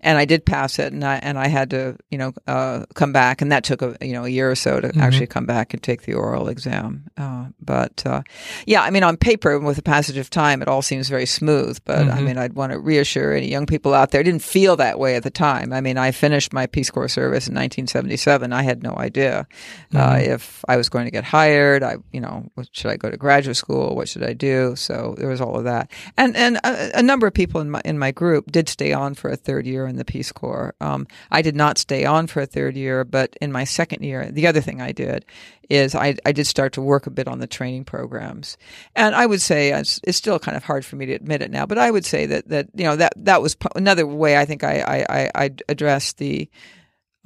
and 0.00 0.18
I 0.18 0.24
did 0.24 0.44
pass 0.44 0.78
it 0.78 0.92
and 0.92 1.04
I, 1.04 1.16
and 1.16 1.38
I 1.38 1.48
had 1.48 1.70
to, 1.70 1.96
you 2.10 2.18
know, 2.18 2.32
uh, 2.46 2.84
come 2.94 3.12
back 3.12 3.40
and 3.40 3.50
that 3.50 3.64
took 3.64 3.82
a, 3.82 3.96
you 4.00 4.12
know, 4.12 4.24
a 4.24 4.28
year 4.28 4.50
or 4.50 4.54
so 4.54 4.80
to 4.80 4.92
actually 4.98 5.26
come 5.26 5.46
back 5.46 5.74
and 5.74 5.82
take 5.82 6.02
the 6.02 6.14
oral 6.14 6.48
exam. 6.48 7.06
Uh, 7.16 7.46
but, 7.60 8.04
uh, 8.06 8.22
yeah, 8.66 8.82
I 8.82 8.90
mean, 8.90 9.02
on 9.02 9.16
paper 9.16 9.58
with 9.58 9.76
the 9.76 9.82
passage 9.82 10.16
of 10.16 10.28
time, 10.28 10.62
it 10.62 10.68
all 10.68 10.82
seems 10.82 11.08
very 11.08 11.26
smooth, 11.26 11.78
but 11.84 12.08
I 12.08 12.20
mean, 12.20 12.36
I'd 12.36 12.52
want 12.52 12.72
to 12.72 12.78
reassure 12.78 13.32
any 13.32 13.48
young 13.48 13.66
people 13.66 13.94
out 13.94 14.10
there. 14.10 14.20
I 14.20 14.24
didn't 14.24 14.42
feel 14.42 14.76
that 14.76 14.98
way 14.98 15.16
at 15.16 15.22
the 15.22 15.30
time. 15.30 15.72
I 15.72 15.80
mean, 15.80 15.98
I 15.98 16.10
finished 16.10 16.52
my 16.52 16.66
Peace 16.66 16.90
Corps 16.90 17.08
service 17.08 17.48
in 17.48 17.54
1977. 17.54 18.52
I 18.52 18.62
had 18.62 18.82
no 18.82 18.94
idea, 18.96 19.46
uh, 19.94 20.18
if 20.20 20.64
I 20.68 20.76
was 20.76 20.88
going 20.88 21.06
to 21.06 21.10
get 21.10 21.24
hired. 21.24 21.75
I, 21.82 21.96
you 22.12 22.20
know, 22.20 22.50
should 22.72 22.90
I 22.90 22.96
go 22.96 23.10
to 23.10 23.16
graduate 23.16 23.56
school? 23.56 23.94
What 23.94 24.08
should 24.08 24.22
I 24.22 24.32
do? 24.32 24.76
So 24.76 25.14
there 25.18 25.28
was 25.28 25.40
all 25.40 25.56
of 25.56 25.64
that, 25.64 25.90
and 26.16 26.36
and 26.36 26.56
a, 26.64 26.98
a 26.98 27.02
number 27.02 27.26
of 27.26 27.34
people 27.34 27.60
in 27.60 27.70
my 27.70 27.82
in 27.84 27.98
my 27.98 28.10
group 28.10 28.50
did 28.50 28.68
stay 28.68 28.92
on 28.92 29.14
for 29.14 29.30
a 29.30 29.36
third 29.36 29.66
year 29.66 29.86
in 29.86 29.96
the 29.96 30.04
Peace 30.04 30.32
Corps. 30.32 30.74
Um, 30.80 31.06
I 31.30 31.42
did 31.42 31.56
not 31.56 31.78
stay 31.78 32.04
on 32.04 32.26
for 32.26 32.40
a 32.40 32.46
third 32.46 32.76
year, 32.76 33.04
but 33.04 33.36
in 33.40 33.52
my 33.52 33.64
second 33.64 34.02
year, 34.02 34.30
the 34.30 34.46
other 34.46 34.60
thing 34.60 34.80
I 34.80 34.92
did 34.92 35.24
is 35.68 35.94
I, 35.94 36.16
I 36.24 36.30
did 36.32 36.46
start 36.46 36.74
to 36.74 36.80
work 36.80 37.06
a 37.06 37.10
bit 37.10 37.26
on 37.26 37.40
the 37.40 37.46
training 37.46 37.84
programs, 37.84 38.56
and 38.94 39.14
I 39.14 39.26
would 39.26 39.40
say 39.40 39.70
it's, 39.72 40.00
it's 40.04 40.18
still 40.18 40.38
kind 40.38 40.56
of 40.56 40.64
hard 40.64 40.84
for 40.84 40.96
me 40.96 41.06
to 41.06 41.12
admit 41.12 41.42
it 41.42 41.50
now, 41.50 41.66
but 41.66 41.78
I 41.78 41.90
would 41.90 42.04
say 42.04 42.26
that 42.26 42.48
that 42.48 42.68
you 42.74 42.84
know 42.84 42.96
that 42.96 43.12
that 43.16 43.42
was 43.42 43.56
another 43.74 44.06
way 44.06 44.36
I 44.36 44.44
think 44.44 44.64
I 44.64 44.80
I, 44.80 45.06
I, 45.08 45.30
I 45.34 45.50
addressed 45.68 46.18
the 46.18 46.48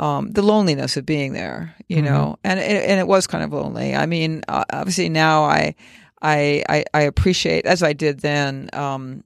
um, 0.00 0.32
the 0.32 0.40
loneliness 0.40 0.96
of 0.96 1.04
being 1.04 1.34
there, 1.34 1.74
you 1.86 2.00
know, 2.00 2.38
and 2.42 2.58
it, 2.58 2.88
and 2.88 2.98
it 2.98 3.06
was 3.06 3.26
kind 3.26 3.44
of 3.44 3.52
lonely. 3.52 3.94
I 3.94 4.06
mean, 4.06 4.42
uh, 4.48 4.64
obviously 4.72 5.10
now 5.10 5.44
I, 5.44 5.74
I, 6.22 6.64
I, 6.70 6.84
I 6.94 7.02
appreciate 7.02 7.66
as 7.66 7.82
I 7.82 7.92
did 7.92 8.20
then 8.20 8.70
um, 8.72 9.24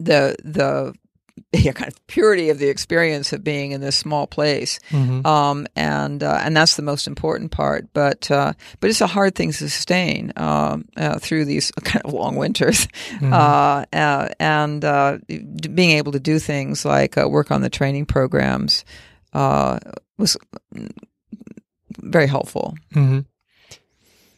the 0.00 0.36
the 0.42 0.94
yeah, 1.52 1.72
kind 1.72 1.90
of 1.90 2.06
purity 2.08 2.50
of 2.50 2.58
the 2.58 2.68
experience 2.68 3.32
of 3.32 3.42
being 3.42 3.72
in 3.72 3.80
this 3.80 3.96
small 3.96 4.26
place, 4.26 4.78
um, 5.24 5.66
and 5.76 6.22
uh, 6.22 6.38
and 6.42 6.56
that's 6.56 6.76
the 6.76 6.82
most 6.82 7.06
important 7.06 7.50
part. 7.50 7.86
But 7.94 8.30
uh, 8.30 8.52
but 8.80 8.90
it's 8.90 9.00
a 9.00 9.06
hard 9.06 9.34
thing 9.34 9.50
to 9.52 9.56
sustain 9.68 10.32
um, 10.36 10.84
uh, 10.96 11.18
through 11.18 11.46
these 11.46 11.70
kind 11.84 12.04
of 12.04 12.12
long 12.12 12.36
winters, 12.36 12.86
uh, 13.22 13.84
uh, 13.92 14.28
and 14.38 14.84
uh, 14.84 15.18
d- 15.26 15.68
being 15.68 15.92
able 15.92 16.12
to 16.12 16.20
do 16.20 16.38
things 16.38 16.84
like 16.84 17.16
uh, 17.16 17.28
work 17.28 17.50
on 17.50 17.62
the 17.62 17.70
training 17.70 18.06
programs 18.06 18.84
uh, 19.32 19.78
was 20.18 20.36
very 22.00 22.26
helpful. 22.26 22.74
hmm 22.92 23.20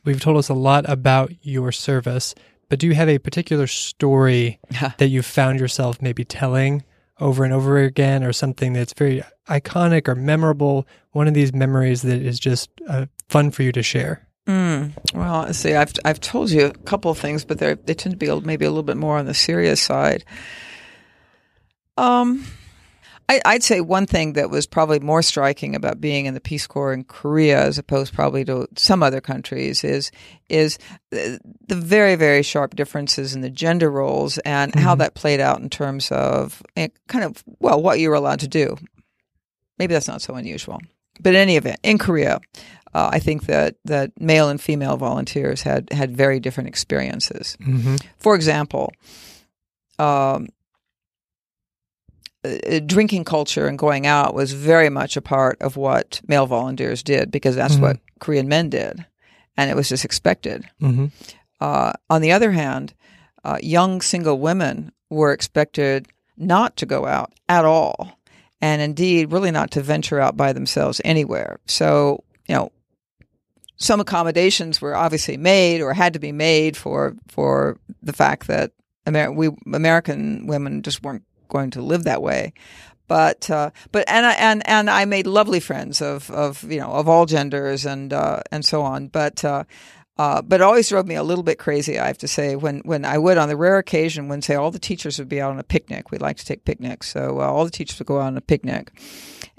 We've 0.05 0.21
told 0.21 0.37
us 0.37 0.51
a 0.51 0.55
lot 0.55 0.85
about 0.87 1.33
your 1.41 1.73
service, 1.73 2.35
but 2.75 2.81
do 2.81 2.89
you 2.89 2.95
have 2.97 3.09
a 3.09 3.21
particular 3.21 3.69
story 3.69 4.59
that 4.99 5.07
you 5.07 5.23
found 5.23 5.61
yourself 5.61 6.03
maybe 6.03 6.25
telling 6.25 6.83
over 7.21 7.45
and 7.45 7.53
over 7.53 7.79
again, 7.79 8.25
or 8.25 8.33
something 8.33 8.73
that's 8.73 8.93
very 8.95 9.23
iconic 9.47 10.09
or 10.09 10.17
memorable? 10.17 10.85
One 11.13 11.29
of 11.29 11.35
these 11.35 11.53
memories 11.53 12.03
that 12.03 12.21
is 12.21 12.41
just 12.41 12.71
uh, 12.89 13.07
fun 13.29 13.53
for 13.53 13.63
you 13.63 13.71
to 13.71 13.83
share. 13.85 14.27
Mm. 14.49 14.91
Well, 15.15 15.55
see, 15.55 15.75
I've 15.75 15.93
I've 16.05 16.19
told 16.19 16.51
you 16.51 16.67
a 16.67 16.73
couple 16.73 17.13
of 17.13 17.19
things, 17.19 17.45
but 17.45 17.61
they 17.61 17.75
they 17.75 17.95
tend 17.95 18.13
to 18.13 18.17
be 18.17 18.41
maybe 18.41 18.65
a 18.65 18.71
little 18.71 18.83
bit 18.83 18.97
more 18.97 19.19
on 19.19 19.27
the 19.27 19.35
serious 19.35 19.81
side. 19.81 20.25
Um, 21.97 22.45
I, 23.29 23.41
I'd 23.45 23.63
say 23.63 23.81
one 23.81 24.07
thing 24.07 24.35
that 24.35 24.51
was 24.51 24.67
probably 24.67 25.01
more 25.01 25.23
striking 25.23 25.75
about 25.75 26.01
being 26.01 26.27
in 26.27 26.35
the 26.35 26.41
Peace 26.41 26.67
Corps 26.67 26.93
in 26.93 27.05
Korea, 27.05 27.63
as 27.63 27.79
opposed 27.79 28.13
probably 28.13 28.45
to 28.45 28.67
some 28.77 29.03
other 29.03 29.21
countries, 29.21 29.83
is 29.83 30.11
is 30.49 30.79
the, 31.11 31.41
the 31.67 31.77
very 31.77 32.17
very 32.17 32.43
sharp 32.43 32.77
differences 32.77 33.35
in 33.35 33.41
the 33.41 33.51
gender 33.51 33.91
roles 33.91 34.39
and 34.39 34.75
how 34.75 34.95
that 34.97 35.15
played 35.15 35.41
out 35.41 35.61
in 35.61 35.71
terms 35.71 36.11
of 36.13 36.63
eh, 36.77 36.89
kind 37.09 37.25
of 37.25 37.43
well 37.61 37.81
what 37.81 37.99
you 37.99 38.11
were 38.11 38.15
allowed 38.15 38.41
to 38.41 38.49
do. 38.49 38.77
Maybe 39.79 39.95
that's 39.95 40.09
not 40.09 40.23
so 40.23 40.35
unusual, 40.35 40.81
but 41.21 41.31
in 41.31 41.41
any 41.41 41.57
event, 41.57 41.81
in 41.83 41.99
Korea, 41.99 42.41
uh, 42.93 43.11
I 43.13 43.19
think 43.19 43.47
that 43.47 43.77
that 43.87 44.13
male 44.21 44.49
and 44.49 44.61
female 44.61 44.97
volunteers 44.97 45.63
had 45.63 45.91
had 45.93 46.17
very 46.17 46.41
different 46.41 46.69
experiences. 46.69 47.57
Mm-hmm. 47.61 47.97
For 48.19 48.35
example, 48.35 48.93
um, 49.99 50.49
uh, 52.45 52.81
drinking 52.87 53.25
culture 53.25 53.67
and 53.67 53.79
going 53.79 54.07
out 54.07 54.35
was 54.35 54.53
very 54.53 54.91
much 54.91 55.17
a 55.17 55.23
part 55.23 55.61
of 55.63 55.77
what 55.77 56.21
male 56.29 56.47
volunteers 56.47 57.03
did 57.03 57.31
because 57.31 57.57
that's 57.57 57.77
Mhm. 57.77 57.81
what 57.81 57.99
Korean 58.21 58.49
men 58.49 58.69
did, 58.71 59.05
and 59.57 59.71
it 59.71 59.77
was 59.77 59.89
just 59.89 60.05
expected. 60.05 60.65
Mm-hmm. 60.83 61.07
Uh, 61.61 61.93
on 62.11 62.21
the 62.21 62.33
other 62.33 62.53
hand, 62.53 62.95
uh, 63.45 63.59
young 63.63 64.01
single 64.01 64.39
women 64.39 64.93
were 65.11 65.33
expected 65.33 66.09
not 66.37 66.77
to 66.77 66.87
go 66.87 67.07
out 67.07 67.33
at 67.49 67.65
all, 67.65 68.19
and 68.61 68.83
indeed, 68.83 69.31
really 69.33 69.51
not 69.51 69.71
to 69.73 69.81
venture 69.83 70.21
out 70.21 70.37
by 70.37 70.53
themselves 70.53 71.01
anywhere. 71.05 71.61
So, 71.67 72.25
you 72.49 72.55
know, 72.55 72.73
some 73.77 74.01
accommodations 74.01 74.81
were 74.81 74.95
obviously 74.97 75.37
made 75.37 75.81
or 75.81 75.93
had 75.95 76.13
to 76.13 76.19
be 76.19 76.33
made 76.33 76.77
for 76.77 77.15
for 77.29 77.77
the 78.03 78.13
fact 78.13 78.47
that 78.47 78.71
Amer- 79.07 79.33
we 79.33 79.51
American 79.73 80.47
women 80.47 80.83
just 80.83 81.03
weren't 81.03 81.25
going 81.49 81.71
to 81.73 81.83
live 81.83 82.05
that 82.05 82.23
way. 82.23 82.53
But 83.07 83.51
uh, 83.51 83.71
but 83.93 84.05
and 84.09 84.25
I 84.27 84.33
and 84.33 84.63
and 84.69 84.89
I 84.89 85.05
made 85.05 85.27
lovely 85.27 85.61
friends 85.61 86.01
of 86.01 86.31
of 86.31 86.65
you 86.65 86.81
know 86.81 86.93
of 86.93 87.09
all 87.09 87.27
genders 87.27 87.87
and 87.87 88.13
uh, 88.13 88.41
and 88.51 88.65
so 88.65 88.83
on. 88.83 89.09
But 89.09 89.45
uh, 89.45 89.65
Uh, 90.17 90.41
but 90.43 90.61
it 90.61 90.63
always 90.63 90.89
drove 90.89 91.09
me 91.09 91.17
a 91.17 91.25
little 91.25 91.43
bit 91.43 91.59
crazy, 91.59 91.99
I 91.99 92.07
have 92.07 92.19
to 92.19 92.29
say, 92.29 92.55
when, 92.55 92.83
when 92.85 93.05
I 93.05 93.19
would, 93.19 93.37
on 93.37 93.49
the 93.49 93.57
rare 93.57 93.79
occasion, 93.79 94.29
when, 94.29 94.43
say, 94.43 94.55
all 94.55 94.71
the 94.71 94.79
teachers 94.79 95.19
would 95.19 95.29
be 95.29 95.43
out 95.43 95.51
on 95.51 95.59
a 95.59 95.65
picnic. 95.65 96.13
We'd 96.13 96.23
like 96.23 96.37
to 96.37 96.45
take 96.47 96.65
picnics. 96.65 97.11
So 97.11 97.41
uh, 97.41 97.51
all 97.51 97.65
the 97.65 97.77
teachers 97.79 97.99
would 97.99 98.07
go 98.07 98.21
out 98.21 98.29
on 98.29 98.37
a 98.37 98.41
picnic. 98.41 98.93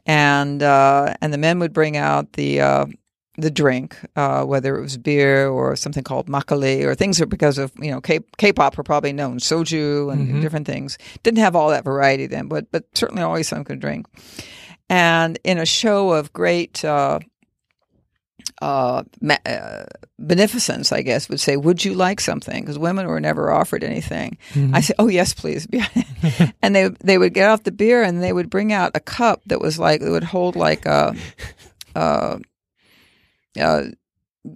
And, 0.05 0.63
uh, 0.63 1.13
and 1.19 1.33
the 1.33 1.38
men 1.38 1.59
would 1.59 1.73
bring 1.73 1.97
out 1.97 2.31
the, 2.33 2.61
uh, 2.61 2.86
the 3.38 3.51
drink, 3.51 3.97
uh, 4.15 4.43
whether 4.45 4.77
it 4.77 4.81
was 4.81 4.97
beer 4.97 5.47
or 5.49 5.75
something 5.75 6.03
called 6.03 6.27
makgeolli 6.27 6.83
or 6.86 6.95
things 6.95 7.17
that 7.17 7.27
because 7.27 7.57
of 7.57 7.71
you 7.79 7.91
know 7.91 7.99
K- 8.01 8.19
K-pop 8.38 8.77
were 8.77 8.83
probably 8.83 9.11
known 9.13 9.39
soju 9.39 10.11
and 10.13 10.27
Mhm. 10.36 10.41
different 10.41 10.65
things. 10.67 10.97
Didn't 11.23 11.39
have 11.39 11.55
all 11.55 11.69
that 11.69 11.83
variety 11.83 12.27
then, 12.27 12.47
but 12.47 12.71
but 12.71 12.86
certainly 12.93 13.23
always 13.23 13.47
something 13.47 13.75
to 13.75 13.79
drink. 13.79 14.05
And 14.89 15.38
in 15.43 15.57
a 15.57 15.65
show 15.65 16.11
of 16.11 16.31
great 16.31 16.86
uh, 16.86 17.19
uh, 18.61 19.03
ma- 19.21 19.38
uh, 19.45 19.83
beneficence, 20.19 20.91
I 20.91 21.01
guess, 21.01 21.27
would 21.27 21.39
say, 21.39 21.57
"Would 21.57 21.83
you 21.83 21.93
like 21.93 22.21
something?" 22.21 22.61
Because 22.63 22.77
women 22.79 23.07
were 23.07 23.19
never 23.19 23.51
offered 23.51 23.83
anything. 23.83 24.38
I 24.73 24.81
said, 24.81 24.95
"Oh 24.99 25.07
yes, 25.09 25.33
please." 25.33 25.67
and 26.61 26.75
they 26.75 26.89
they 27.03 27.17
would 27.17 27.33
get 27.33 27.49
off 27.49 27.63
the 27.63 27.71
beer 27.71 28.03
and 28.03 28.21
they 28.23 28.31
would 28.31 28.49
bring 28.49 28.71
out 28.71 28.91
a 28.95 28.99
cup 28.99 29.41
that 29.47 29.59
was 29.59 29.77
like 29.79 30.01
it 30.01 30.09
would 30.09 30.23
hold 30.23 30.55
like 30.55 30.86
a. 30.86 31.15
Uh, 33.60 33.84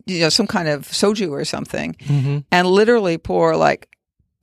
you 0.05 0.19
know, 0.19 0.29
some 0.29 0.45
kind 0.47 0.67
of 0.67 0.83
soju 0.87 1.31
or 1.31 1.43
something, 1.45 1.95
hmm 2.05 2.39
and 2.51 2.67
literally 2.67 3.17
pour 3.17 3.55
like 3.55 3.87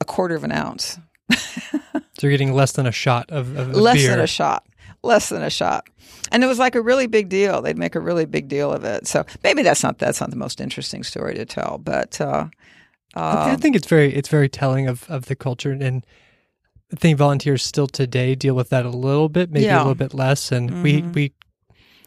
a 0.01 0.05
quarter 0.05 0.35
of 0.35 0.45
an 0.45 0.53
ounce, 0.53 0.99
So 1.31 2.23
you're 2.23 2.31
getting 2.31 2.53
less 2.53 2.73
than 2.73 2.87
a 2.87 2.93
shot 2.93 3.31
of, 3.31 3.57
of, 3.57 3.69
less 3.75 3.97
beer. 3.99 4.11
than 4.11 4.21
a 4.21 4.27
shot, 4.27 4.67
less 5.03 5.29
than 5.29 5.43
a 5.43 5.51
shot, 5.51 5.89
and 6.33 6.43
it 6.43 6.47
was 6.47 6.59
like 6.59 6.75
a 6.75 6.81
really 6.83 7.07
big 7.07 7.29
deal. 7.29 7.63
They'd 7.63 7.79
make 7.79 7.95
a 7.95 8.01
really 8.01 8.25
big 8.27 8.49
deal 8.49 8.73
of 8.73 8.85
it. 8.85 9.07
So 9.07 9.25
maybe 9.45 9.63
that's 9.63 9.83
not 9.83 9.99
that's 9.99 10.21
not 10.21 10.31
the 10.31 10.37
most 10.37 10.61
interesting 10.61 11.05
story 11.05 11.35
to 11.35 11.45
tell, 11.45 11.79
but 11.79 12.21
uh, 12.21 12.47
I 13.15 13.21
uh, 13.55 13.57
think 13.57 13.77
it's 13.77 13.87
very 13.89 14.13
it's 14.15 14.29
very 14.29 14.49
telling 14.49 14.89
of, 14.89 15.09
of 15.09 15.27
the 15.27 15.37
culture 15.37 15.71
and 15.73 16.05
I 16.93 16.97
think 16.97 17.19
volunteers 17.19 17.63
still 17.65 17.87
today 17.89 18.35
deal 18.35 18.55
with 18.55 18.69
that 18.71 18.85
a 18.87 18.91
little 18.91 19.29
bit, 19.29 19.51
maybe 19.51 19.67
Yeah. 19.67 19.79
a 19.79 19.83
little 19.83 19.95
bit 19.97 20.15
less. 20.15 20.53
And 20.53 20.83
we 20.83 21.03
Mhm. 21.03 21.15
we 21.15 21.33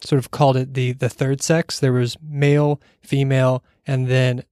sort 0.03 0.19
of 0.19 0.31
called 0.31 0.57
it 0.57 0.73
the 0.73 0.93
the 0.93 1.09
third 1.09 1.41
sex. 1.41 1.79
There 1.79 1.93
was 1.93 2.17
male, 2.21 2.81
female, 3.01 3.63
and 3.87 4.07
then 4.07 4.43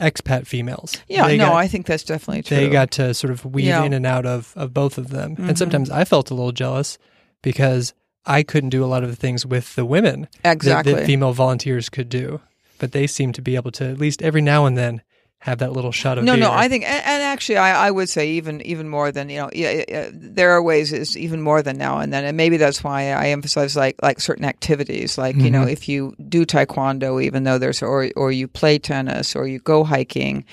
expat 0.00 0.46
females. 0.46 0.96
yeah, 1.08 1.26
They 1.28 1.36
no, 1.36 1.46
got, 1.50 1.56
I 1.56 1.68
think 1.68 1.86
that's 1.86 2.02
definitely 2.02 2.42
true. 2.42 2.56
they 2.56 2.68
got 2.68 2.90
to 2.92 3.14
sort 3.14 3.30
of 3.30 3.44
weave 3.44 3.66
Yeah. 3.66 3.84
in 3.84 3.92
and 3.92 4.06
out 4.06 4.26
of 4.26 4.52
of 4.56 4.72
both 4.74 4.98
of 4.98 5.10
them. 5.10 5.36
Mhm. 5.36 5.48
And 5.50 5.58
sometimes 5.58 5.90
I 5.90 6.04
felt 6.04 6.30
a 6.30 6.34
little 6.34 6.52
jealous 6.52 6.98
because 7.42 7.94
I 8.24 8.42
couldn't 8.42 8.70
do 8.70 8.84
a 8.84 8.86
lot 8.86 9.02
of 9.04 9.10
the 9.10 9.16
things 9.16 9.44
with 9.44 9.74
the 9.74 9.84
women 9.84 10.28
that, 10.42 10.52
exactly. 10.54 10.94
that 10.94 11.06
female 11.06 11.32
volunteers 11.32 11.88
could 11.88 12.08
do. 12.08 12.40
But 12.78 12.92
they 12.92 13.06
seem 13.06 13.32
to 13.34 13.42
be 13.42 13.54
able 13.54 13.70
to 13.72 13.88
at 13.90 13.98
least 13.98 14.22
every 14.22 14.40
now 14.42 14.66
and 14.66 14.76
then 14.76 15.02
have 15.42 15.58
that 15.58 15.72
little 15.72 15.90
shot 15.90 16.18
of 16.18 16.24
no, 16.24 16.34
beer. 16.34 16.40
no. 16.42 16.52
I 16.52 16.68
think, 16.68 16.84
and, 16.84 17.02
and 17.04 17.22
actually, 17.22 17.56
I, 17.58 17.88
I 17.88 17.90
would 17.90 18.08
say 18.08 18.30
even 18.38 18.60
even 18.62 18.88
more 18.88 19.10
than 19.10 19.28
you 19.28 19.38
know. 19.38 19.50
Yeah, 19.52 19.82
yeah, 19.88 20.08
there 20.12 20.52
are 20.52 20.62
ways 20.62 20.92
is 20.92 21.16
even 21.16 21.42
more 21.42 21.62
than 21.62 21.76
now 21.78 21.98
and 21.98 22.12
then, 22.12 22.24
and 22.24 22.36
maybe 22.36 22.58
that's 22.58 22.84
why 22.84 23.10
I 23.10 23.28
emphasize 23.34 23.74
like 23.76 23.96
like 24.02 24.20
certain 24.20 24.44
activities, 24.44 25.18
like 25.18 25.34
you 25.36 25.50
know, 25.50 25.64
Mhm. 25.66 25.72
if 25.72 25.88
you 25.88 26.14
do 26.28 26.46
taekwondo, 26.46 27.20
even 27.20 27.42
though 27.42 27.58
there's 27.58 27.82
or 27.82 28.10
or 28.14 28.30
you 28.30 28.46
play 28.46 28.78
tennis 28.78 29.34
or 29.34 29.48
you 29.48 29.58
go 29.58 29.82
hiking, 29.82 30.44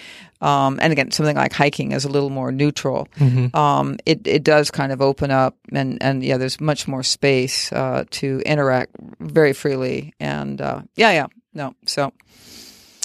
um, 0.41 0.79
and 0.81 0.91
again, 0.91 1.11
something 1.11 1.35
like 1.37 1.53
hiking 1.53 1.91
is 1.91 2.03
a 2.05 2.09
little 2.09 2.31
more 2.31 2.51
neutral. 2.51 3.07
Mhm. 3.19 3.53
Um, 3.53 3.97
it 4.07 4.25
it 4.25 4.43
does 4.43 4.71
kind 4.71 4.91
of 4.91 5.01
open 5.01 5.29
up, 5.29 5.55
and 5.71 6.01
and 6.01 6.23
yeah, 6.23 6.37
there's 6.37 6.59
much 6.59 6.87
more 6.87 7.03
space 7.03 7.71
uh, 7.73 8.05
to 8.09 8.41
interact 8.43 8.89
very 9.19 9.53
freely, 9.53 10.13
and 10.19 10.59
uh, 10.61 10.81
yeah, 10.95 11.11
yeah, 11.11 11.27
no, 11.53 11.75
so. 11.85 12.11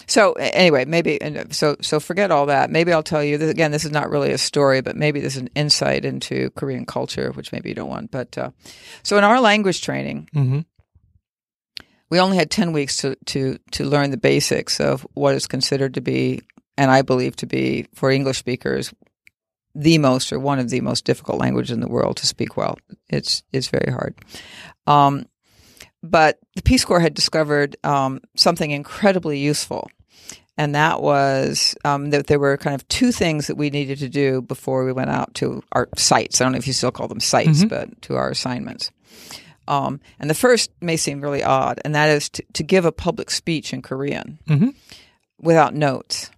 So 0.07 0.33
anyway, 0.35 0.85
maybe 0.85 1.21
and 1.21 1.55
so 1.55 1.77
so 1.81 1.99
forget 2.01 2.31
all 2.31 2.47
that. 2.47 2.71
Maybe 2.71 2.93
I'll 2.93 3.03
tell 3.03 3.23
you 3.25 3.37
again. 3.49 3.71
This 3.73 3.85
is 3.85 3.91
not 3.91 4.11
really 4.11 4.33
a 4.33 4.39
story, 4.39 4.81
but 4.81 4.97
maybe 4.97 5.21
this 5.21 5.35
is 5.37 5.43
an 5.43 5.51
insight 5.55 6.05
into 6.05 6.51
Korean 6.51 6.85
culture, 6.87 7.33
which 7.33 7.53
maybe 7.53 7.69
you 7.71 7.75
don't 7.75 7.89
want. 7.89 8.11
But 8.11 8.37
uh, 8.39 8.51
so 9.03 9.17
in 9.19 9.25
our 9.25 9.41
language 9.41 9.81
training, 9.83 10.29
Mhm. 10.35 10.65
we 12.11 12.21
only 12.21 12.37
had 12.37 12.51
ten 12.51 12.73
weeks 12.73 12.97
to 12.99 13.17
to 13.27 13.59
to 13.73 13.85
learn 13.85 14.11
the 14.11 14.17
basics 14.17 14.81
of 14.81 15.07
what 15.15 15.35
is 15.35 15.47
considered 15.47 15.95
to 15.95 16.01
be, 16.01 16.43
and 16.77 16.91
I 16.91 17.03
believe 17.03 17.37
to 17.37 17.47
be 17.47 17.87
for 17.95 18.11
English 18.11 18.39
speakers, 18.39 18.93
the 19.75 19.99
most 19.99 20.33
or 20.33 20.39
one 20.39 20.59
of 20.59 20.69
the 20.71 20.81
most 20.81 21.05
difficult 21.05 21.39
languages 21.41 21.71
in 21.73 21.81
the 21.81 21.89
world 21.89 22.17
to 22.19 22.27
speak 22.27 22.57
well. 22.57 22.77
It's 23.09 23.43
it's 23.53 23.69
very 23.69 23.91
hard. 23.93 24.15
Um, 24.87 25.27
but 26.05 26.39
the 26.55 26.63
Peace 26.63 26.85
Corps 26.85 27.01
had 27.01 27.15
discovered 27.15 27.77
um, 27.83 28.21
something 28.37 28.71
incredibly 28.71 29.39
useful, 29.39 29.91
and 30.59 30.75
that 30.75 31.03
was 31.03 31.75
um, 31.85 32.11
that 32.11 32.27
there 32.27 32.39
were 32.39 32.57
kind 32.57 32.75
of 32.75 32.87
two 32.89 33.11
things 33.11 33.47
that 33.49 33.57
we 33.57 33.71
needed 33.71 33.99
to 33.99 34.09
do 34.09 34.43
before 34.43 34.85
we 34.85 34.93
went 34.93 35.11
out 35.11 35.33
to 35.35 35.63
our 35.73 35.89
sites. 35.97 36.41
I 36.41 36.45
don't 36.45 36.53
know 36.53 36.59
if 36.59 36.67
you 36.67 36.73
still 36.75 36.93
call 36.93 37.09
them 37.09 37.21
sites, 37.21 37.65
Mhm. 37.65 37.69
but 37.71 38.03
to 38.03 38.17
our 38.17 38.31
assignments. 38.31 38.91
Um, 39.67 40.01
and 40.21 40.29
the 40.29 40.35
first 40.35 40.71
may 40.83 40.97
seem 40.99 41.23
really 41.23 41.43
odd, 41.43 41.81
and 41.85 41.95
that 41.95 42.11
is 42.11 42.29
to, 42.31 42.45
to 42.53 42.63
give 42.63 42.85
a 42.85 42.93
public 42.93 43.31
speech 43.31 43.73
in 43.73 43.81
Korean 43.81 44.39
Mhm. 44.47 44.75
without 45.41 45.75
notes. 45.75 46.31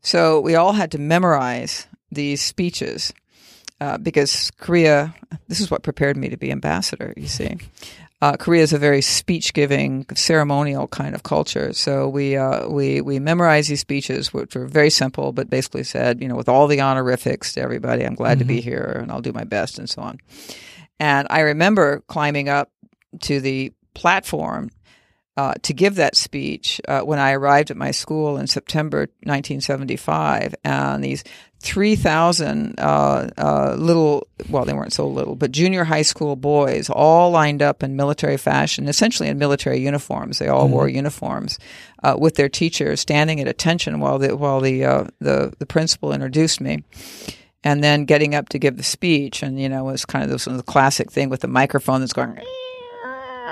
So 0.00 0.40
we 0.40 0.54
all 0.54 0.72
had 0.72 0.90
to 0.92 0.98
memorize 0.98 1.86
these 2.10 2.40
speeches 2.40 3.12
uh, 3.80 3.98
because 3.98 4.50
Korea, 4.56 5.14
this 5.48 5.60
is 5.60 5.70
what 5.70 5.82
prepared 5.82 6.16
me 6.16 6.28
to 6.30 6.36
be 6.38 6.50
ambassador, 6.52 7.12
you 7.16 7.26
see. 7.26 7.58
Uh, 8.24 8.38
Korea 8.38 8.62
is 8.62 8.72
a 8.72 8.78
very 8.78 9.02
speech-giving, 9.02 10.06
ceremonial 10.14 10.88
kind 10.88 11.14
of 11.14 11.24
culture. 11.24 11.74
So 11.74 12.08
we 12.08 12.38
uh, 12.38 12.66
we 12.66 13.02
we 13.02 13.18
memorized 13.18 13.68
these 13.68 13.80
speeches, 13.80 14.32
which 14.32 14.54
were 14.54 14.64
very 14.64 14.88
simple, 14.88 15.32
but 15.32 15.50
basically 15.50 15.84
said, 15.84 16.22
you 16.22 16.28
know, 16.28 16.34
with 16.34 16.48
all 16.48 16.66
the 16.66 16.80
honorifics 16.80 17.52
to 17.52 17.60
everybody, 17.60 18.02
I'm 18.02 18.14
glad 18.14 18.38
to 18.38 18.46
be 18.46 18.62
here, 18.62 18.98
and 18.98 19.12
I'll 19.12 19.20
do 19.20 19.34
my 19.34 19.44
best, 19.44 19.78
and 19.78 19.90
so 19.90 20.00
on. 20.00 20.20
And 20.98 21.28
I 21.28 21.40
remember 21.40 22.02
climbing 22.06 22.48
up 22.48 22.70
to 23.24 23.42
the 23.42 23.74
platform 23.92 24.70
uh, 25.36 25.54
to 25.62 25.74
give 25.74 25.96
that 25.96 26.16
speech 26.16 26.80
uh, 26.86 27.00
when 27.00 27.18
I 27.18 27.32
arrived 27.32 27.70
at 27.70 27.76
my 27.76 27.90
school 27.90 28.36
in 28.36 28.46
September 28.46 29.00
1975, 29.24 30.54
and 30.64 31.02
these 31.02 31.24
3,000 31.60 32.78
uh, 32.78 33.30
uh, 33.36 33.74
little, 33.76 34.28
well, 34.48 34.64
they 34.64 34.74
weren't 34.74 34.92
so 34.92 35.08
little, 35.08 35.34
but 35.34 35.50
junior 35.50 35.82
high 35.82 36.02
school 36.02 36.36
boys 36.36 36.88
all 36.88 37.30
lined 37.30 37.62
up 37.62 37.82
in 37.82 37.96
military 37.96 38.36
fashion, 38.36 38.86
essentially 38.86 39.28
in 39.28 39.38
military 39.38 39.80
uniforms. 39.80 40.38
They 40.38 40.48
all 40.48 40.68
wore 40.68 40.88
uniforms 40.88 41.58
uh, 42.02 42.16
with 42.18 42.36
their 42.36 42.50
teachers 42.50 43.00
standing 43.00 43.40
at 43.40 43.48
attention 43.48 43.98
while 43.98 44.18
the, 44.18 44.36
while 44.36 44.60
the, 44.60 44.84
uh, 44.84 45.04
the, 45.20 45.52
the 45.58 45.66
principal 45.66 46.12
introduced 46.12 46.60
me 46.60 46.84
and 47.64 47.82
then 47.82 48.04
getting 48.04 48.34
up 48.34 48.50
to 48.50 48.58
give 48.58 48.76
the 48.76 48.82
speech 48.82 49.42
and 49.42 49.58
you 49.58 49.68
know 49.68 49.88
it 49.88 49.92
was 49.92 50.04
kind 50.04 50.22
of 50.22 50.30
this 50.30 50.44
the 50.44 50.62
classic 50.62 51.10
thing 51.10 51.30
with 51.30 51.40
the 51.40 51.48
microphone 51.48 52.00
that's 52.00 52.12
going 52.12 52.38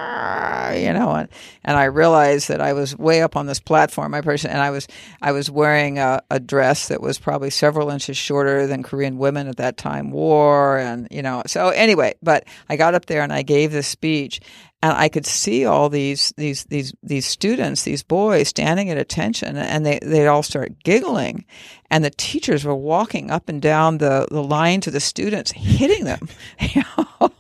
Ah, 0.05 0.73
you 0.73 0.93
know 0.93 1.13
and, 1.13 1.29
and 1.65 1.77
i 1.77 1.85
realized 1.85 2.49
that 2.49 2.61
i 2.61 2.73
was 2.73 2.97
way 2.97 3.23
up 3.23 3.37
on 3.37 3.47
this 3.47 3.61
platform. 3.61 4.11
My 4.13 4.21
person 4.21 4.51
and 4.51 4.61
i 4.61 4.71
was 4.71 4.89
i 5.21 5.33
was 5.33 5.51
wearing 5.51 5.99
a, 5.99 6.23
a 6.31 6.41
dress 6.41 6.89
that 6.89 7.01
was 7.01 7.19
probably 7.19 7.51
several 7.51 7.91
inches 7.91 8.17
shorter 8.17 8.67
than 8.67 8.83
korean 8.83 9.19
women 9.19 9.49
at 9.49 9.57
that 9.57 9.77
time 9.77 10.11
wore 10.11 10.79
and 10.79 11.09
you 11.11 11.23
know 11.23 11.43
so 11.47 11.69
anyway 11.69 12.15
but 12.23 12.45
i 12.69 12.77
got 12.77 12.95
up 12.95 13.07
there 13.07 13.23
and 13.23 13.33
i 13.33 13.43
gave 13.43 13.73
this 13.73 13.87
speech 13.87 14.41
and 14.83 14.93
I 14.93 15.09
could 15.09 15.27
see 15.27 15.65
all 15.65 15.89
these 15.89 16.33
these 16.37 16.65
these 16.65 16.93
these 17.03 17.25
students, 17.25 17.85
these 17.85 18.03
boys 18.03 18.49
standing 18.49 18.91
at 18.91 18.99
attention, 18.99 19.57
and 19.57 19.87
they 19.87 20.01
they'd 20.03 20.27
all 20.27 20.43
start 20.43 20.83
giggling, 20.83 21.45
and 21.93 22.05
the 22.05 22.11
teachers 22.11 22.65
were 22.65 22.75
walking 22.75 23.31
up 23.31 23.49
and 23.49 23.61
down 23.63 23.99
the 23.99 24.27
the 24.31 24.43
line 24.43 24.81
to 24.81 24.91
the 24.91 24.99
students, 24.99 25.53
hitting 25.53 26.05
them, 26.05 26.29
you 26.61 26.83
know, 26.97 27.31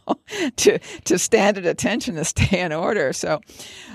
to 0.57 0.78
to 0.78 1.18
stand 1.18 1.59
at 1.59 1.66
attention 1.66 2.16
to 2.16 2.24
stay 2.24 2.61
in 2.61 2.72
order. 2.72 3.12
So, 3.12 3.40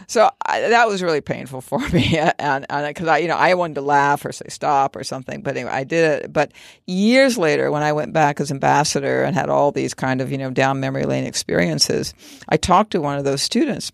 so 0.07 0.29
I, 0.45 0.61
that 0.61 0.87
was 0.87 1.03
really 1.03 1.21
painful 1.21 1.61
for 1.61 1.79
me, 1.89 2.17
and 2.39 2.65
because 2.69 3.07
I 3.07 3.19
you 3.19 3.27
know 3.27 3.37
I 3.37 3.53
wanted 3.53 3.75
to 3.75 3.81
laugh 3.81 4.25
or 4.25 4.31
say 4.31 4.45
stop 4.49 4.95
or 4.95 5.03
something, 5.03 5.41
but 5.41 5.55
anyway 5.55 5.71
I 5.71 5.83
did 5.83 6.23
it. 6.23 6.33
But 6.33 6.51
years 6.85 7.37
later, 7.37 7.71
when 7.71 7.83
I 7.83 7.93
went 7.93 8.13
back 8.13 8.39
as 8.39 8.51
ambassador 8.51 9.23
and 9.23 9.35
had 9.35 9.49
all 9.49 9.71
these 9.71 9.93
kind 9.93 10.21
of 10.21 10.31
you 10.31 10.37
know 10.37 10.49
down 10.49 10.79
memory 10.79 11.05
lane 11.05 11.25
experiences, 11.25 12.13
I 12.49 12.57
talked 12.57 12.91
to 12.91 13.01
one 13.01 13.17
of 13.17 13.23
those 13.23 13.36
students 13.37 13.91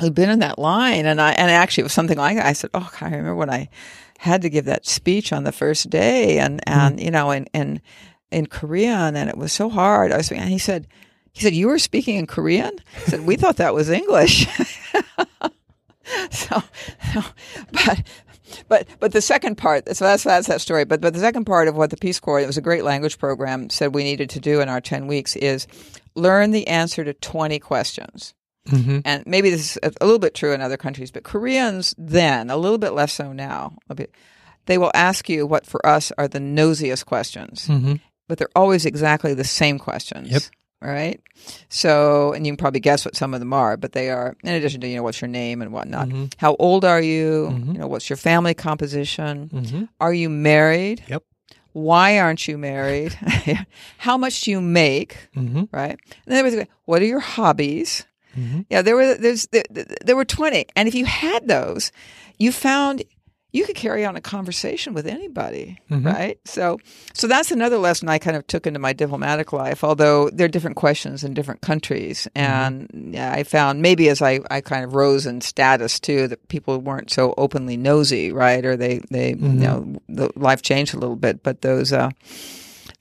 who'd 0.00 0.14
been 0.14 0.30
in 0.30 0.40
that 0.40 0.58
line, 0.58 1.06
and 1.06 1.20
I 1.20 1.32
and 1.32 1.50
actually 1.50 1.82
it 1.82 1.84
was 1.84 1.92
something 1.92 2.18
like. 2.18 2.38
I 2.38 2.52
said, 2.52 2.70
"Oh, 2.74 2.90
I 3.00 3.06
remember 3.06 3.34
when 3.34 3.50
I 3.50 3.68
had 4.18 4.42
to 4.42 4.50
give 4.50 4.64
that 4.66 4.86
speech 4.86 5.32
on 5.32 5.44
the 5.44 5.52
first 5.52 5.90
day, 5.90 6.38
and 6.38 6.60
mm-hmm. 6.60 6.78
and 6.78 7.00
you 7.00 7.10
know, 7.10 7.30
in 7.30 7.46
in 7.52 7.80
in 8.30 8.46
Korean, 8.46 9.16
and 9.16 9.28
it 9.28 9.36
was 9.36 9.52
so 9.52 9.68
hard." 9.68 10.12
I 10.12 10.16
was, 10.16 10.30
and 10.30 10.50
he 10.50 10.58
said, 10.58 10.86
he 11.32 11.42
said, 11.42 11.54
"You 11.54 11.68
were 11.68 11.78
speaking 11.78 12.16
in 12.16 12.26
Korean." 12.26 12.78
I 12.96 13.10
said, 13.10 13.26
"We 13.26 13.36
thought 13.36 13.56
that 13.56 13.74
was 13.74 13.90
English." 13.90 14.46
so, 16.30 16.62
so, 17.12 17.22
but 17.72 18.02
but 18.68 18.86
but 19.00 19.12
the 19.12 19.20
second 19.20 19.56
part 19.56 19.88
so 19.96 20.04
that's 20.04 20.24
that's 20.24 20.48
that 20.48 20.60
story 20.60 20.84
but 20.84 21.00
but 21.00 21.14
the 21.14 21.20
second 21.20 21.44
part 21.44 21.68
of 21.68 21.76
what 21.76 21.90
the 21.90 21.96
peace 21.96 22.20
corps 22.20 22.40
it 22.40 22.46
was 22.46 22.58
a 22.58 22.62
great 22.62 22.84
language 22.84 23.18
program 23.18 23.70
said 23.70 23.94
we 23.94 24.04
needed 24.04 24.28
to 24.28 24.40
do 24.40 24.60
in 24.60 24.68
our 24.68 24.80
10 24.80 25.06
weeks 25.06 25.36
is 25.36 25.66
learn 26.14 26.50
the 26.50 26.66
answer 26.66 27.04
to 27.04 27.14
20 27.14 27.58
questions 27.60 28.34
Mm-hmm. 28.68 29.00
and 29.04 29.24
maybe 29.26 29.50
this 29.50 29.76
is 29.76 29.78
a 30.00 30.04
little 30.04 30.20
bit 30.20 30.34
true 30.34 30.52
in 30.52 30.60
other 30.60 30.76
countries, 30.76 31.10
but 31.10 31.24
Koreans 31.24 31.94
then, 31.98 32.48
a 32.48 32.56
little 32.56 32.78
bit 32.78 32.92
less 32.92 33.12
so 33.12 33.32
now, 33.32 33.76
they 34.66 34.78
will 34.78 34.92
ask 34.94 35.28
you 35.28 35.46
what 35.46 35.66
for 35.66 35.84
us 35.84 36.12
are 36.16 36.28
the 36.28 36.38
nosiest 36.38 37.04
questions, 37.06 37.66
Mm-hmm. 37.66 37.94
but 38.28 38.38
they're 38.38 38.48
always 38.54 38.86
exactly 38.86 39.34
the 39.34 39.42
same 39.44 39.78
questions. 39.80 40.30
Yep. 40.30 40.42
Right. 40.80 41.20
So, 41.68 42.32
and 42.32 42.44
you 42.46 42.52
can 42.52 42.56
probably 42.56 42.80
guess 42.80 43.04
what 43.04 43.14
some 43.14 43.34
of 43.34 43.40
them 43.40 43.52
are, 43.52 43.76
but 43.76 43.92
they 43.92 44.10
are, 44.10 44.36
in 44.42 44.52
addition 44.54 44.80
to, 44.80 44.88
you 44.88 44.96
know, 44.96 45.02
what's 45.04 45.20
your 45.20 45.28
name 45.28 45.62
and 45.62 45.72
whatnot. 45.72 46.08
Mhm. 46.08 46.32
How 46.38 46.56
old 46.58 46.84
are 46.84 47.00
you? 47.00 47.50
Mhm. 47.52 47.72
You 47.74 47.78
know, 47.80 47.86
what's 47.86 48.10
your 48.10 48.16
family 48.16 48.52
composition? 48.54 49.48
Mm-hmm. 49.52 49.84
Are 50.00 50.12
you 50.12 50.28
married? 50.28 51.04
Yep. 51.08 51.22
Why 51.72 52.18
aren't 52.18 52.48
you 52.48 52.58
married? 52.58 53.12
How 53.98 54.16
much 54.18 54.40
do 54.42 54.50
you 54.50 54.60
make? 54.60 55.16
Mm-hmm. 55.36 55.64
Right. 55.72 55.98
And 56.26 56.34
then 56.54 56.66
what 56.84 57.00
are 57.00 57.06
your 57.06 57.20
hobbies? 57.20 58.04
Mm-hmm. 58.36 58.60
Yeah, 58.70 58.82
there 58.82 58.96
were 58.96 59.14
there's 59.14 59.46
there, 59.48 59.64
there 60.04 60.16
were 60.16 60.24
twenty, 60.24 60.66
and 60.76 60.88
if 60.88 60.94
you 60.94 61.04
had 61.04 61.46
those, 61.48 61.92
you 62.38 62.52
found 62.52 63.02
you 63.54 63.66
could 63.66 63.76
carry 63.76 64.02
on 64.06 64.16
a 64.16 64.20
conversation 64.22 64.94
with 64.94 65.06
anybody, 65.06 65.78
Mhm. 65.90 66.06
right? 66.06 66.38
So, 66.46 66.78
so 67.12 67.26
that's 67.26 67.50
another 67.50 67.76
lesson 67.76 68.08
I 68.08 68.16
kind 68.18 68.34
of 68.34 68.46
took 68.46 68.66
into 68.66 68.78
my 68.80 68.94
diplomatic 68.94 69.52
life. 69.52 69.84
Although 69.84 70.30
there 70.30 70.46
are 70.46 70.48
different 70.48 70.76
questions 70.76 71.22
in 71.22 71.34
different 71.34 71.60
countries, 71.60 72.26
and 72.34 72.88
yeah, 73.12 73.30
I 73.30 73.42
found 73.42 73.82
maybe 73.82 74.08
as 74.08 74.22
I, 74.22 74.40
I 74.50 74.62
kind 74.62 74.84
of 74.86 74.94
rose 74.94 75.26
in 75.26 75.42
status 75.42 76.00
too, 76.00 76.28
that 76.28 76.48
people 76.48 76.78
weren't 76.80 77.10
so 77.10 77.34
openly 77.36 77.76
nosy, 77.76 78.32
right? 78.32 78.64
Or 78.64 78.74
they 78.74 79.02
they 79.10 79.34
you 79.34 79.36
know 79.36 79.96
the 80.08 80.30
life 80.34 80.62
changed 80.62 80.94
a 80.94 80.98
little 80.98 81.16
bit, 81.16 81.42
but 81.42 81.60
those. 81.60 81.92
uh 81.92 82.08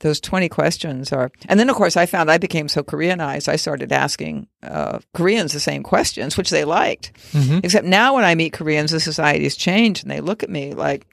those 0.01 0.19
20 0.19 0.49
questions 0.49 1.11
are 1.13 1.31
and 1.47 1.59
then 1.59 1.69
of 1.69 1.75
course 1.75 1.95
i 1.97 2.05
found 2.05 2.29
i 2.29 2.37
became 2.37 2.67
so 2.67 2.83
koreanized 2.83 3.47
i 3.47 3.55
started 3.55 3.91
asking 3.91 4.47
uh, 4.63 4.99
koreans 5.13 5.53
the 5.53 5.59
same 5.59 5.81
questions 5.83 6.37
which 6.37 6.49
they 6.49 6.65
liked. 6.65 7.11
Mm-hmm. 7.33 7.59
except 7.63 7.85
now 7.85 8.15
when 8.15 8.23
i 8.25 8.35
meet 8.35 8.53
koreans 8.53 8.91
the 8.91 8.99
society's 8.99 9.55
changed 9.55 10.03
and 10.03 10.11
they 10.11 10.21
look 10.21 10.43
at 10.43 10.49
me 10.49 10.73
like 10.73 11.07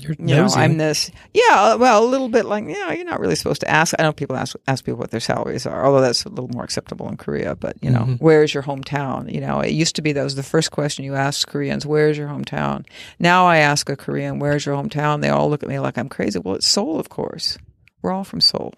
you 0.00 0.14
know 0.20 0.46
i'm 0.54 0.78
this 0.78 1.10
yeah 1.34 1.74
well 1.74 2.04
a 2.04 2.06
little 2.06 2.28
bit 2.28 2.44
like 2.44 2.64
yeah 2.68 2.92
you're 2.92 3.04
not 3.04 3.18
really 3.18 3.34
supposed 3.34 3.60
to 3.62 3.68
ask 3.68 3.94
i 3.98 4.02
know 4.04 4.12
people 4.12 4.36
ask 4.36 4.54
ask 4.68 4.84
people 4.84 4.98
what 5.00 5.10
their 5.10 5.18
salaries 5.18 5.66
are 5.66 5.84
although 5.84 6.00
that's 6.00 6.24
a 6.24 6.28
little 6.28 6.48
more 6.50 6.62
acceptable 6.62 7.08
in 7.08 7.16
korea 7.16 7.56
but 7.56 7.76
you 7.82 7.90
know 7.90 8.02
Mhm. 8.06 8.20
where's 8.20 8.54
your 8.54 8.62
hometown? 8.62 9.28
You 9.32 9.40
know 9.40 9.58
it 9.60 9.72
used 9.72 9.96
to 9.96 10.02
be 10.02 10.12
that 10.12 10.22
was 10.22 10.36
the 10.36 10.44
first 10.44 10.70
question 10.70 11.04
you 11.04 11.16
asked 11.16 11.48
koreans 11.48 11.84
where's 11.84 12.16
your 12.16 12.28
hometown? 12.28 12.86
Now 13.18 13.46
i 13.46 13.56
ask 13.56 13.88
a 13.90 13.96
korean 13.96 14.38
where's 14.38 14.64
your 14.64 14.76
hometown? 14.76 15.20
They 15.20 15.30
all 15.30 15.50
look 15.50 15.64
at 15.64 15.68
me 15.68 15.80
like 15.80 15.98
i'm 15.98 16.08
crazy. 16.08 16.38
Well 16.38 16.54
it's 16.54 16.68
seoul 16.68 17.00
of 17.00 17.08
course 17.08 17.58
we're 18.02 18.12
all 18.12 18.24
from 18.24 18.40
seoul 18.40 18.72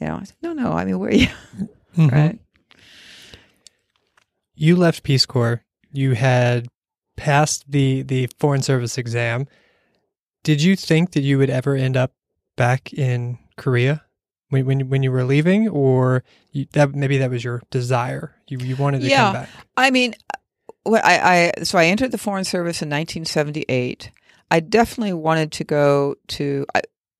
you 0.00 0.06
know 0.06 0.16
I 0.16 0.24
said, 0.24 0.36
no 0.42 0.52
no 0.52 0.72
i 0.72 0.84
mean 0.84 0.98
where 0.98 1.10
are 1.10 1.14
you 1.24 1.28
Mhm. 1.96 2.12
right 2.12 2.38
You 4.54 4.76
left 4.76 5.02
Peace 5.02 5.24
Corps. 5.26 5.62
You 5.92 6.14
had 6.14 6.66
passed 7.16 7.64
the 7.70 8.02
the 8.02 8.28
Foreign 8.38 8.62
Service 8.62 8.98
exam. 8.98 9.46
Did 10.42 10.62
you 10.62 10.76
think 10.76 11.12
that 11.12 11.20
you 11.22 11.38
would 11.38 11.50
ever 11.50 11.74
end 11.76 11.96
up 11.96 12.12
back 12.56 12.92
in 12.92 13.38
Korea 13.56 14.04
when 14.50 14.66
when 14.66 14.88
when 14.88 15.02
you 15.02 15.12
were 15.12 15.24
leaving, 15.24 15.68
or 15.68 16.24
you, 16.52 16.66
that 16.72 16.94
maybe 16.94 17.18
that 17.18 17.30
was 17.30 17.44
your 17.44 17.62
desire? 17.70 18.34
You 18.48 18.58
you 18.58 18.76
wanted 18.76 19.00
to 19.02 19.08
Yeah. 19.08 19.24
come 19.26 19.32
back. 19.34 19.48
I 19.76 19.90
mean, 19.90 20.14
well, 20.84 21.02
I, 21.04 21.52
I 21.58 21.62
so 21.64 21.78
I 21.78 21.86
entered 21.86 22.10
the 22.10 22.18
Foreign 22.18 22.44
Service 22.44 22.82
in 22.82 22.88
1978. 22.88 24.10
I 24.50 24.60
definitely 24.60 25.12
wanted 25.12 25.52
to 25.52 25.64
go 25.64 26.16
to 26.28 26.66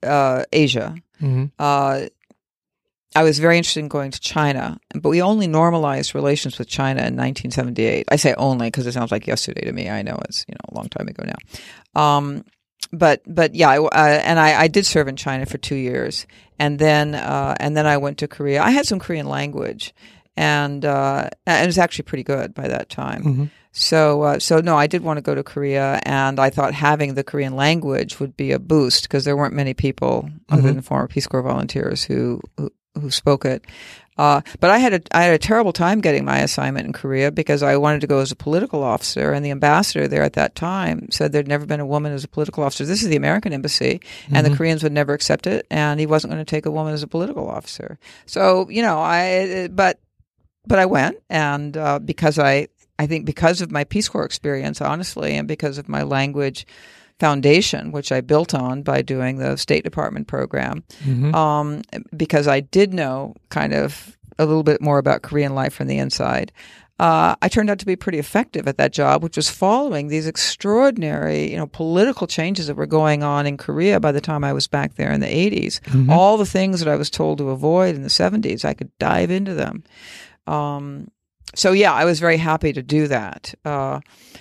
uh, 0.03 0.45
Asia. 0.53 0.95
Mm-hmm. 1.21 1.47
Uh, 1.59 2.03
I 3.17 3.23
was 3.23 3.39
very 3.39 3.57
interested 3.57 3.81
in 3.81 3.89
going 3.89 4.11
to 4.11 4.21
China, 4.21 4.79
but 4.95 5.09
we 5.09 5.23
only 5.23 5.47
normalized 5.47 6.15
relations 6.15 6.59
with 6.59 6.69
China 6.69 7.01
in 7.01 7.17
1978. 7.17 8.07
I 8.11 8.17
say 8.17 8.35
only 8.35 8.69
because 8.69 8.87
it 8.87 8.93
sounds 8.93 9.11
like 9.11 9.27
yesterday 9.27 9.63
to 9.63 9.73
me. 9.73 9.89
I 9.89 10.03
know 10.03 10.19
it's 10.29 10.45
you 10.47 10.55
know 10.55 10.73
a 10.73 10.75
long 10.75 10.89
time 10.89 11.09
ago 11.09 11.25
now. 11.25 12.01
Um, 12.01 12.45
but 12.93 13.23
but 13.27 13.55
yeah, 13.55 13.71
I, 13.71 13.79
uh, 13.79 14.21
and 14.25 14.39
I, 14.39 14.63
I 14.63 14.69
did 14.69 14.87
serve 14.87 15.09
in 15.09 15.17
China 15.17 15.47
for 15.47 15.59
two 15.59 15.75
years, 15.75 16.27
and 16.59 16.79
then 16.79 17.15
uh, 17.15 17.55
and 17.59 17.77
then 17.77 17.87
I 17.87 17.97
went 17.97 18.19
to 18.19 18.29
Korea. 18.29 18.63
I 18.63 18.71
had 18.71 18.87
some 18.87 18.99
Korean 18.99 19.27
language, 19.27 19.95
and 20.37 20.85
uh, 20.85 21.31
and 21.47 21.65
it 21.65 21.67
was 21.67 21.79
actually 21.79 22.05
pretty 22.05 22.25
good 22.25 22.55
by 22.55 22.69
that 22.69 22.89
time. 22.89 23.25
Mm-hmm. 23.25 23.45
So, 23.81 24.23
uh, 24.23 24.39
so 24.41 24.61
no, 24.61 24.77
I 24.77 24.89
did 24.89 25.03
want 25.03 25.19
to 25.19 25.23
go 25.23 25.35
to 25.37 25.43
Korea, 25.45 26.01
and 26.05 26.41
I 26.41 26.51
thought 26.51 26.75
having 26.75 27.15
the 27.15 27.23
Korean 27.23 27.55
language 27.55 28.19
would 28.19 28.37
be 28.37 28.51
a 28.53 28.59
boost 28.59 29.05
because 29.05 29.25
there 29.25 29.37
weren't 29.37 29.55
many 29.55 29.73
people 29.73 30.29
other 30.49 30.63
Mhm. 30.63 30.65
than 30.67 30.81
former 30.83 31.07
Peace 31.07 31.27
Corps 31.29 31.43
volunteers 31.43 32.03
who 32.05 32.41
who, 32.57 32.71
who 33.01 33.11
spoke 33.11 33.45
it. 33.45 33.65
Uh, 34.17 34.41
but 34.59 34.71
I 34.71 34.79
had 34.79 34.95
a 34.95 35.01
I 35.13 35.23
had 35.23 35.33
a 35.35 35.39
terrible 35.39 35.73
time 35.73 36.01
getting 36.01 36.25
my 36.25 36.39
assignment 36.41 36.87
in 36.89 36.93
Korea 36.93 37.31
because 37.31 37.63
I 37.63 37.77
wanted 37.77 38.01
to 38.01 38.09
go 38.09 38.19
as 38.19 38.33
a 38.33 38.37
political 38.37 38.83
officer, 38.83 39.33
and 39.33 39.45
the 39.45 39.53
ambassador 39.53 40.09
there 40.09 40.25
at 40.25 40.33
that 40.33 40.57
time 40.57 41.07
said 41.13 41.31
there'd 41.31 41.47
never 41.47 41.65
been 41.65 41.79
a 41.79 41.87
woman 41.87 42.13
as 42.13 42.25
a 42.25 42.29
political 42.29 42.65
officer. 42.65 42.85
This 42.85 43.05
is 43.05 43.09
the 43.09 43.15
American 43.17 43.53
embassy, 43.53 44.01
and 44.33 44.45
the 44.45 44.51
Mhm. 44.51 44.57
Koreans 44.57 44.83
would 44.83 44.91
never 44.93 45.13
accept 45.15 45.47
it, 45.47 45.67
and 45.71 46.01
he 46.01 46.07
wasn't 46.07 46.33
going 46.33 46.45
to 46.45 46.51
take 46.51 46.67
a 46.67 46.71
woman 46.73 46.95
as 46.95 47.05
a 47.05 47.07
political 47.07 47.49
officer. 47.49 47.97
So 48.27 48.67
you 48.69 48.83
know, 48.83 48.99
I 48.99 49.69
but 49.71 50.01
but 50.67 50.81
I 50.81 50.87
went, 50.87 51.19
and 51.31 51.77
uh, 51.77 52.01
because 52.01 52.41
I 52.41 52.67
I 52.99 53.07
think 53.07 53.25
because 53.27 53.61
of 53.61 53.71
my 53.71 53.85
Peace 53.85 54.09
Corps 54.09 54.25
experience, 54.25 54.81
honestly, 54.81 55.35
and 55.37 55.47
because 55.47 55.79
of 55.79 55.89
my 55.89 56.03
language 56.03 56.67
foundation, 57.21 57.91
which 57.93 58.13
I 58.13 58.21
built 58.21 58.55
on 58.55 58.83
by 58.83 59.03
doing 59.03 59.39
the 59.39 59.57
State 59.57 59.85
Department 59.85 60.27
program, 60.29 60.85
Mm-hmm. 61.05 61.35
um, 61.35 61.83
because 62.17 62.47
I 62.47 62.61
did 62.61 62.95
know 62.95 63.35
kind 63.51 63.73
of 63.75 64.17
a 64.39 64.47
little 64.47 64.63
bit 64.63 64.81
more 64.81 64.99
about 64.99 65.23
Korean 65.23 65.55
life 65.55 65.75
from 65.75 65.89
the 65.89 65.99
inside. 65.99 66.53
Uh, 67.01 67.37
I 67.43 67.49
turned 67.49 67.71
out 67.71 67.79
to 67.79 67.87
be 67.87 67.95
pretty 67.95 68.19
effective 68.19 68.67
at 68.67 68.77
that 68.79 68.93
job, 68.93 69.23
which 69.23 69.37
was 69.37 69.49
following 69.49 70.09
these 70.09 70.27
extraordinary, 70.27 71.49
you 71.51 71.57
know, 71.57 71.67
political 71.69 72.27
changes 72.27 72.67
that 72.67 72.75
were 72.77 72.87
going 72.87 73.23
on 73.23 73.47
in 73.47 73.57
Korea 73.57 74.01
by 74.01 74.11
the 74.13 74.21
time 74.21 74.43
I 74.43 74.53
was 74.53 74.67
back 74.67 74.95
there 74.97 75.13
in 75.13 75.21
the 75.21 75.27
80s. 75.33 75.81
Mhm. 75.87 76.09
All 76.11 76.37
the 76.37 76.47
things 76.47 76.81
that 76.81 76.89
I 76.89 76.97
was 76.97 77.09
told 77.11 77.39
to 77.39 77.51
avoid 77.51 77.95
in 77.95 78.03
the 78.03 78.11
70s, 78.11 78.65
I 78.65 78.75
could 78.75 78.91
dive 78.99 79.31
into 79.31 79.55
them. 79.55 79.85
Um, 80.49 81.09
so 81.55 81.73
yeah, 81.73 81.93
I 81.93 82.05
was 82.05 82.21
very 82.21 82.37
happy 82.37 82.73
to 82.73 82.83
do 82.83 83.09
that. 83.09 83.55
Uh, 83.65 84.01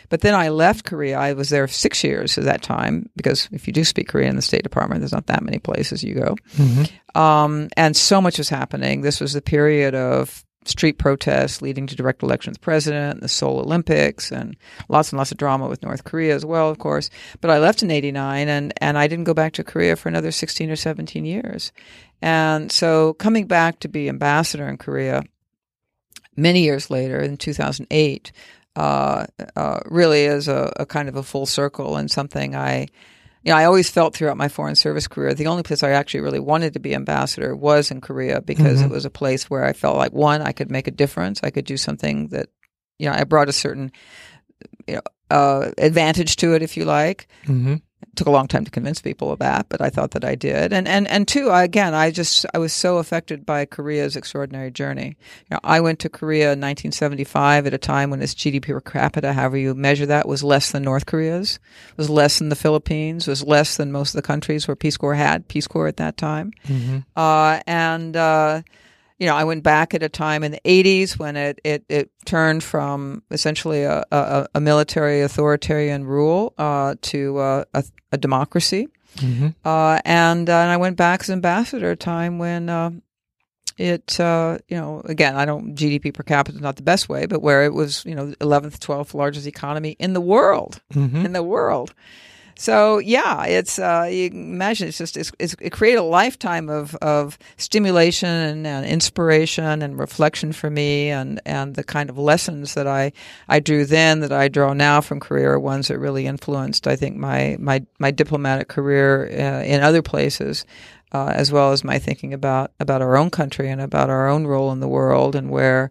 but 0.10 0.22
then 0.22 0.36
I 0.36 0.49
left 0.49 0.86
Korea. 0.86 1.18
I 1.18 1.34
was 1.34 1.49
there 1.49 1.68
six 1.68 2.03
years 2.03 2.38
at 2.38 2.45
that 2.45 2.62
time 2.62 3.10
because 3.16 3.49
if 3.51 3.68
you 3.68 3.74
do 3.74 3.84
speak 3.84 4.08
Korean 4.08 4.32
in 4.32 4.36
the 4.36 4.41
State 4.41 4.64
Department, 4.64 5.01
there's 5.01 5.12
not 5.12 5.28
that 5.28 5.43
many 5.43 5.60
places 5.60 6.03
you 6.03 6.16
go. 6.16 6.36
Mm-hmm. 6.55 7.20
Um, 7.20 7.70
and 7.76 7.95
so 7.95 8.22
much 8.22 8.38
was 8.38 8.49
happening. 8.49 9.01
This 9.01 9.20
was 9.20 9.34
the 9.34 9.41
period 9.41 9.95
of 9.95 10.45
street 10.66 10.97
protests 10.97 11.62
leading 11.62 11.88
to 11.88 11.95
direct 11.95 12.22
election 12.24 12.51
of 12.51 12.55
the 12.55 12.62
president, 12.62 13.22
the 13.22 13.30
Seoul 13.30 13.60
Olympics, 13.60 14.32
and 14.32 14.55
lots 14.89 15.12
and 15.12 15.18
lots 15.18 15.32
of 15.32 15.38
drama 15.38 15.68
with 15.68 15.84
North 15.84 16.03
Korea 16.03 16.36
as 16.36 16.45
well, 16.45 16.70
of 16.70 16.78
course. 16.78 17.10
But 17.41 17.51
I 17.51 17.60
left 17.60 17.84
in 17.84 17.91
'89, 17.91 18.47
and 18.47 18.74
and 18.82 18.97
I 18.97 19.08
didn't 19.08 19.26
go 19.26 19.34
back 19.34 19.53
to 19.53 19.64
Korea 19.64 19.95
for 19.95 20.10
another 20.10 20.32
16 20.32 20.70
or 20.70 20.76
17 20.76 21.26
years. 21.26 21.72
And 22.22 22.72
so 22.72 23.14
coming 23.14 23.47
back 23.47 23.80
to 23.80 23.88
be 23.88 24.10
ambassador 24.10 24.68
in 24.68 24.78
Korea 24.78 25.24
many 26.38 26.61
years 26.63 26.89
later 26.89 27.19
in 27.19 27.35
2008 27.35 28.31
uh, 28.75 29.25
uh, 29.55 29.79
really 29.85 30.23
is 30.25 30.47
a, 30.47 30.71
a 30.77 30.85
kind 30.85 31.09
of 31.09 31.15
a 31.15 31.23
full 31.23 31.45
circle 31.45 31.97
and 31.97 32.09
something 32.09 32.55
I 32.55 32.88
you 33.43 33.53
know, 33.53 33.59
I 33.59 33.65
always 33.65 33.89
felt 33.89 34.13
throughout 34.13 34.35
my 34.35 34.49
foreign 34.49 34.75
service 34.75 35.07
career, 35.07 35.33
the 35.33 35.47
only 35.47 35.63
place 35.63 35.81
I 35.81 35.91
actually 35.91 36.19
really 36.19 36.39
wanted 36.39 36.73
to 36.73 36.79
be 36.79 36.93
ambassador 36.93 37.55
was 37.55 37.91
in 37.91 38.01
Korea 38.01 38.41
because 38.41 38.81
Mhm. 38.81 38.85
it 38.85 38.91
was 38.91 39.05
a 39.05 39.09
place 39.09 39.49
where 39.49 39.63
I 39.63 39.71
felt 39.71 39.95
like 39.95 40.11
one, 40.11 40.41
I 40.41 40.51
could 40.51 40.69
make 40.69 40.88
a 40.88 40.91
difference. 40.91 41.39
I 41.43 41.49
could 41.49 41.63
do 41.63 41.77
something 41.77 42.27
that, 42.29 42.49
you 42.99 43.07
know, 43.07 43.15
I 43.15 43.23
brought 43.23 43.47
a 43.47 43.53
certain, 43.53 43.91
you 44.85 44.95
know, 44.95 45.01
uh, 45.31 45.71
advantage 45.77 46.35
to 46.38 46.55
it, 46.55 46.61
if 46.61 46.75
you 46.75 46.83
like. 46.83 47.27
Mm-hmm. 47.45 47.75
It 48.02 48.16
took 48.16 48.28
a 48.28 48.32
long 48.32 48.48
time 48.48 48.64
to 48.64 48.72
convince 48.72 49.02
people 49.02 49.32
of 49.32 49.39
that, 49.39 49.68
but 49.70 49.82
I 49.82 49.89
thought 49.89 50.12
that 50.12 50.24
I 50.24 50.36
did. 50.36 50.72
And 50.72 50.88
and 50.88 51.08
and 51.08 51.28
two, 51.28 51.50
I, 51.50 51.64
again, 51.64 51.93
I 51.93 52.12
just 52.12 52.45
I 52.54 52.60
was 52.60 52.72
so 52.72 52.98
affected 52.98 53.45
by 53.45 53.66
Korea's 53.66 54.16
extraordinary 54.16 54.70
journey. 54.70 55.18
You 55.50 55.56
know, 55.56 55.60
I 55.64 55.80
went 55.82 56.00
to 56.00 56.10
Korea 56.10 56.45
in 56.54 56.60
1975 56.60 57.66
at 57.66 57.74
a 57.74 57.78
time 57.78 58.12
when 58.12 58.22
its 58.22 58.36
GDP 58.36 58.68
per 58.68 58.82
capita, 58.82 59.34
however 59.34 59.58
you 59.58 59.74
measure 59.74 60.06
that, 60.06 60.28
was 60.28 60.43
less 60.43 60.72
than 60.72 60.84
North 60.84 61.08
Korea's, 61.08 61.60
was 61.95 62.10
less 62.10 62.38
than 62.39 62.50
the 62.50 62.56
Philippines, 62.56 63.28
was 63.28 63.43
less 63.43 63.78
than 63.78 63.91
most 63.91 64.14
of 64.14 64.22
the 64.22 64.28
countries 64.28 64.68
where 64.68 64.76
Peace 64.76 64.98
Corps 64.98 65.16
had 65.16 65.48
Peace 65.48 65.68
Corps 65.68 65.88
at 65.88 65.98
that 65.98 66.18
time. 66.18 66.54
Mm-hmm. 66.68 67.00
Uh, 67.16 67.62
and 67.66 68.16
uh, 68.16 68.62
you 69.20 69.26
know, 69.28 69.36
I 69.36 69.43
went 69.45 69.63
back 69.63 69.93
at 69.93 70.03
a 70.03 70.09
time 70.09 70.43
in 70.43 70.51
the 70.51 70.61
80s 70.63 71.18
when 71.18 71.36
it, 71.36 71.59
it, 71.63 71.86
it 71.89 72.11
turned 72.26 72.63
from 72.63 73.24
essentially 73.32 73.84
a, 73.84 74.05
a, 74.11 74.47
a 74.55 74.61
military 74.61 75.22
authoritarian 75.22 76.05
rule 76.05 76.53
uh, 76.57 76.95
to 77.01 77.38
uh, 77.38 77.63
a, 77.74 77.84
a 78.11 78.18
democracy. 78.18 78.88
Mm-hmm. 79.18 79.47
Uh, 79.65 79.99
and, 80.05 80.49
uh, 80.49 80.53
and 80.53 80.72
I 80.72 80.78
went 80.78 80.97
back 80.97 81.22
as 81.22 81.30
ambassador 81.32 81.88
at 81.88 81.93
a 81.93 81.95
time 81.95 82.38
when 82.38 82.70
uh, 82.70 82.91
it, 83.80 84.20
uh, 84.20 84.59
you 84.68 84.78
know, 84.78 85.01
again, 85.05 85.36
I 85.36 85.45
don't, 85.45 85.76
GDP 85.76 86.13
per 86.13 86.24
capita 86.24 86.55
is 86.57 86.61
not 86.61 86.76
the 86.76 86.84
best 86.84 87.09
way, 87.09 87.26
but 87.26 87.41
where 87.41 87.63
it 87.65 87.74
was, 87.74 88.05
you 88.05 88.13
know, 88.13 88.28
11th, 88.39 88.78
12th 88.80 89.13
largest 89.15 89.47
economy 89.47 89.95
in 89.99 90.13
the 90.13 90.22
world 90.22 90.82
Mm-hmm. 90.93 91.26
in 91.26 91.34
the 91.34 91.43
world. 91.43 91.93
So 92.58 92.97
yeah, 92.97 93.45
it's 93.45 93.78
uh, 93.78 94.10
you 94.12 94.32
imagine 94.32 94.88
it's 94.88 94.97
just 94.97 95.16
it's, 95.16 95.32
it's, 95.38 95.55
it 95.62 95.72
created 95.72 95.99
a 95.99 96.03
lifetime 96.03 96.70
of, 96.70 96.95
of 96.95 97.38
stimulation 97.58 98.30
and, 98.30 98.66
and 98.68 98.86
inspiration 98.86 99.84
and 99.84 99.99
reflection 99.99 100.51
for 100.51 100.70
me, 100.70 101.10
and, 101.10 101.39
and 101.45 101.76
the 101.76 101.84
kind 101.84 102.10
of 102.10 102.18
lessons 102.18 102.74
that 102.74 102.88
I 102.88 103.14
I 103.47 103.60
drew 103.60 103.86
then 103.86 104.22
that 104.22 104.32
I 104.32 104.47
draw 104.47 104.74
now 104.74 105.01
from 105.01 105.20
Korea 105.20 105.51
are 105.51 105.60
ones 105.60 105.88
that 105.89 105.99
really 105.99 106.26
influenced 106.26 106.88
I 106.88 106.95
think 106.95 107.16
my 107.16 107.58
my 107.60 107.86
my 107.99 108.10
diplomatic 108.10 108.68
career 108.68 109.30
uh, 109.32 109.64
in 109.64 109.82
other 109.82 110.01
places. 110.01 110.66
Uh, 111.14 111.32
as 111.34 111.53
well 111.53 111.72
as 111.72 111.86
my 111.86 111.97
thinking 111.97 112.34
about 112.34 112.74
about 112.82 113.01
our 113.01 113.16
own 113.16 113.30
country 113.30 113.70
and 113.70 113.80
about 113.80 114.10
our 114.10 114.28
own 114.28 114.45
role 114.45 114.74
in 114.74 114.82
the 114.82 114.89
world 114.89 115.38
and 115.38 115.49
where 115.49 115.89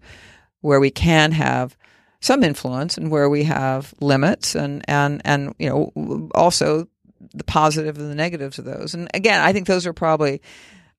where 0.61 0.79
we 0.79 0.91
can 0.91 1.33
have 1.33 1.75
some 2.21 2.43
influence 2.43 2.97
and 2.97 3.11
where 3.11 3.29
we 3.29 3.45
have 3.45 3.95
limits 4.01 4.55
and 4.55 4.85
and 4.89 5.23
and 5.25 5.55
you 5.59 5.69
know 5.69 6.31
also 6.35 6.89
the 7.35 7.45
positive 7.45 7.99
and 7.99 8.11
the 8.11 8.15
negatives 8.15 8.59
of 8.59 8.65
those. 8.65 8.95
And 8.95 9.09
again, 9.15 9.41
I 9.41 9.53
think 9.53 9.67
those 9.67 9.87
are 9.87 9.93
probably 9.93 10.41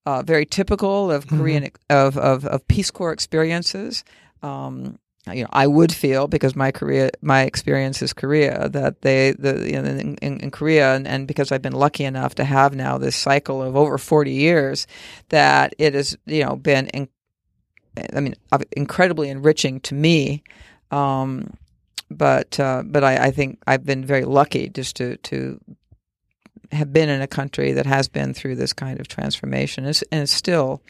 uh, 0.06 0.24
very 0.24 0.46
typical 0.46 1.12
of 1.12 1.26
Mm-hmm. 1.26 1.38
Korean 1.38 1.72
of, 1.90 2.18
of 2.18 2.46
of 2.46 2.68
Peace 2.68 2.92
Corps 2.92 3.14
experiences. 3.14 4.04
Um, 4.42 5.00
you 5.34 5.44
know, 5.44 5.50
I 5.52 5.68
would 5.68 5.92
feel 5.92 6.28
because 6.28 6.56
my 6.56 6.72
Korea, 6.72 7.10
my 7.22 7.42
experience 7.44 8.02
is 8.02 8.14
Korea, 8.14 8.70
that 8.70 9.02
they, 9.02 9.32
the 9.32 9.70
you 9.70 9.82
know, 9.82 9.90
in, 9.90 10.16
in, 10.16 10.40
in 10.40 10.52
Korea, 10.52 10.96
and, 10.96 11.06
and 11.06 11.28
because 11.28 11.52
I've 11.52 11.62
been 11.62 11.74
lucky 11.74 12.06
enough 12.06 12.36
to 12.36 12.46
have 12.46 12.74
now 12.74 12.98
this 12.98 13.16
cycle 13.18 13.62
of 13.62 13.76
over 13.76 13.98
forty 13.98 14.32
years, 14.32 14.88
that 15.30 15.74
it 15.78 15.94
has 15.96 16.18
you 16.26 16.46
know 16.46 16.56
been, 16.56 16.88
in, 16.88 17.10
I 18.16 18.22
mean, 18.22 18.36
incredibly 18.72 19.30
enriching 19.30 19.82
to 19.82 19.94
me. 19.94 20.44
Um, 20.92 21.54
but 22.10 22.60
uh, 22.60 22.84
but 22.86 23.04
I, 23.04 23.28
I 23.28 23.32
think 23.32 23.60
I've 23.68 23.86
been 23.86 24.06
very 24.06 24.24
lucky 24.26 24.70
just 24.70 24.96
to 24.98 25.18
to 25.18 25.60
have 26.72 26.92
been 26.92 27.10
in 27.10 27.22
a 27.22 27.28
country 27.28 27.72
that 27.74 27.86
has 27.86 28.08
been 28.08 28.34
through 28.34 28.56
this 28.56 28.74
kind 28.74 29.00
of 29.00 29.08
transformation, 29.08 29.86
and 29.86 29.90
it's, 29.90 30.04
and 30.12 30.24
it's 30.24 30.34
still, 30.34 30.82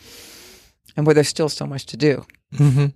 and 0.95 1.05
where 1.05 1.13
there's 1.13 1.27
still 1.27 1.49
so 1.49 1.65
much 1.65 1.85
to 1.87 1.97
do. 1.97 2.25
hmm 2.55 2.87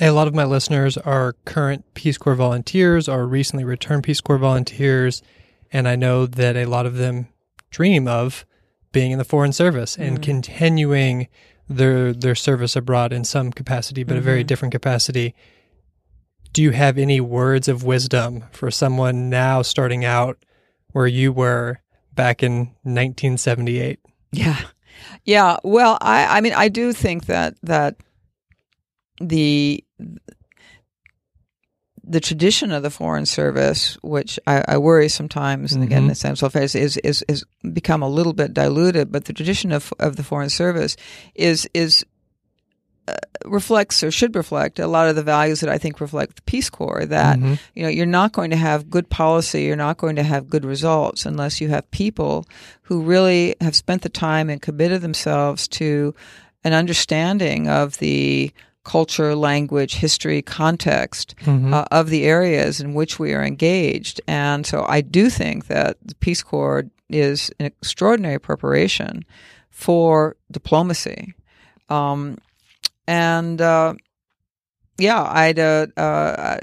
A 0.00 0.10
lot 0.10 0.28
of 0.28 0.34
my 0.34 0.44
listeners 0.44 0.96
are 0.98 1.34
current 1.44 1.84
Peace 1.94 2.18
Corps 2.18 2.34
volunteers 2.34 3.08
or 3.08 3.26
recently 3.26 3.64
returned 3.64 4.04
Peace 4.04 4.20
Corps 4.20 4.38
volunteers, 4.38 5.22
and 5.72 5.88
I 5.88 5.96
know 5.96 6.26
that 6.26 6.56
a 6.56 6.66
lot 6.66 6.86
of 6.86 6.96
them 6.96 7.28
dream 7.70 8.08
of 8.08 8.44
being 8.92 9.12
in 9.12 9.18
the 9.18 9.24
foreign 9.24 9.52
service 9.52 9.96
and 9.96 10.20
continuing 10.20 11.28
their 11.70 12.12
their 12.12 12.34
service 12.34 12.74
abroad 12.74 13.12
in 13.12 13.24
some 13.24 13.52
capacity, 13.52 14.02
but 14.02 14.16
a 14.16 14.20
very 14.20 14.40
mm-hmm. 14.40 14.46
different 14.48 14.72
capacity. 14.72 15.34
Do 16.52 16.62
you 16.62 16.72
have 16.72 16.98
any 16.98 17.20
words 17.20 17.68
of 17.68 17.84
wisdom 17.84 18.44
for 18.50 18.72
someone 18.72 19.30
now 19.30 19.62
starting 19.62 20.04
out 20.04 20.36
where 20.92 21.06
you 21.06 21.32
were 21.32 21.80
back 22.12 22.42
in 22.42 22.72
1978? 22.82 24.00
Yeah, 24.32 24.60
yeah. 25.24 25.58
Well, 25.62 25.96
I 26.00 26.38
I 26.38 26.40
mean 26.40 26.54
I 26.54 26.68
do 26.68 26.92
think 26.92 27.26
that 27.26 27.54
that 27.62 27.96
the 29.20 29.84
the 32.10 32.20
tradition 32.20 32.72
of 32.72 32.82
the 32.82 32.90
foreign 32.90 33.24
service, 33.26 33.96
which 34.02 34.38
I, 34.46 34.64
I 34.74 34.78
worry 34.78 35.08
sometimes, 35.08 35.72
and 35.72 35.82
again, 35.84 36.04
Mhm. 36.04 36.08
the 36.08 36.14
sense 36.16 36.42
of 36.42 36.56
is 36.56 36.74
is 36.74 36.96
is 37.28 37.44
become 37.72 38.02
a 38.02 38.08
little 38.08 38.32
bit 38.32 38.52
diluted. 38.52 39.12
But 39.12 39.24
the 39.26 39.32
tradition 39.32 39.70
of 39.72 39.92
of 40.00 40.16
the 40.16 40.24
foreign 40.24 40.50
service 40.50 40.96
is 41.34 41.68
is 41.72 42.04
uh, 43.08 43.14
reflects 43.44 44.02
or 44.02 44.10
should 44.10 44.34
reflect 44.36 44.78
a 44.78 44.86
lot 44.86 45.08
of 45.08 45.16
the 45.16 45.22
values 45.22 45.60
that 45.60 45.70
I 45.70 45.78
think 45.78 46.00
reflect 46.00 46.36
the 46.36 46.42
Peace 46.42 46.68
Corps. 46.70 47.06
That 47.06 47.38
Mhm. 47.38 47.58
you 47.74 47.82
know 47.84 47.88
you're 47.88 48.06
not 48.20 48.32
going 48.32 48.50
to 48.50 48.56
have 48.56 48.90
good 48.90 49.08
policy, 49.08 49.62
you're 49.62 49.76
not 49.88 49.96
going 49.98 50.16
to 50.16 50.22
have 50.22 50.50
good 50.50 50.64
results 50.64 51.24
unless 51.26 51.60
you 51.60 51.68
have 51.70 51.90
people 51.92 52.44
who 52.82 53.02
really 53.02 53.54
have 53.60 53.74
spent 53.76 54.02
the 54.02 54.08
time 54.10 54.50
and 54.50 54.60
committed 54.60 55.00
themselves 55.00 55.68
to 55.68 56.14
an 56.64 56.72
understanding 56.74 57.68
of 57.68 57.96
the 57.98 58.52
culture, 58.84 59.34
language, 59.34 59.96
history, 59.96 60.40
context 60.42 61.34
Mhm. 61.44 61.72
uh, 61.72 61.84
of 61.90 62.08
the 62.08 62.24
areas 62.24 62.80
in 62.80 62.94
which 62.94 63.18
we 63.18 63.34
are 63.34 63.44
engaged. 63.44 64.20
And 64.26 64.66
so 64.66 64.86
I 64.88 65.00
do 65.02 65.28
think 65.28 65.66
that 65.66 65.96
the 66.04 66.14
Peace 66.16 66.42
Corps 66.42 66.84
is 67.10 67.50
an 67.58 67.66
extraordinary 67.66 68.38
preparation 68.38 69.24
for 69.70 70.36
diplomacy. 70.50 71.34
Um, 71.88 72.38
and 73.06 73.60
uh, 73.60 73.94
yeah, 74.98 75.22
I'd 75.22 75.58
uh, 75.58 75.86
uh, 75.96 76.58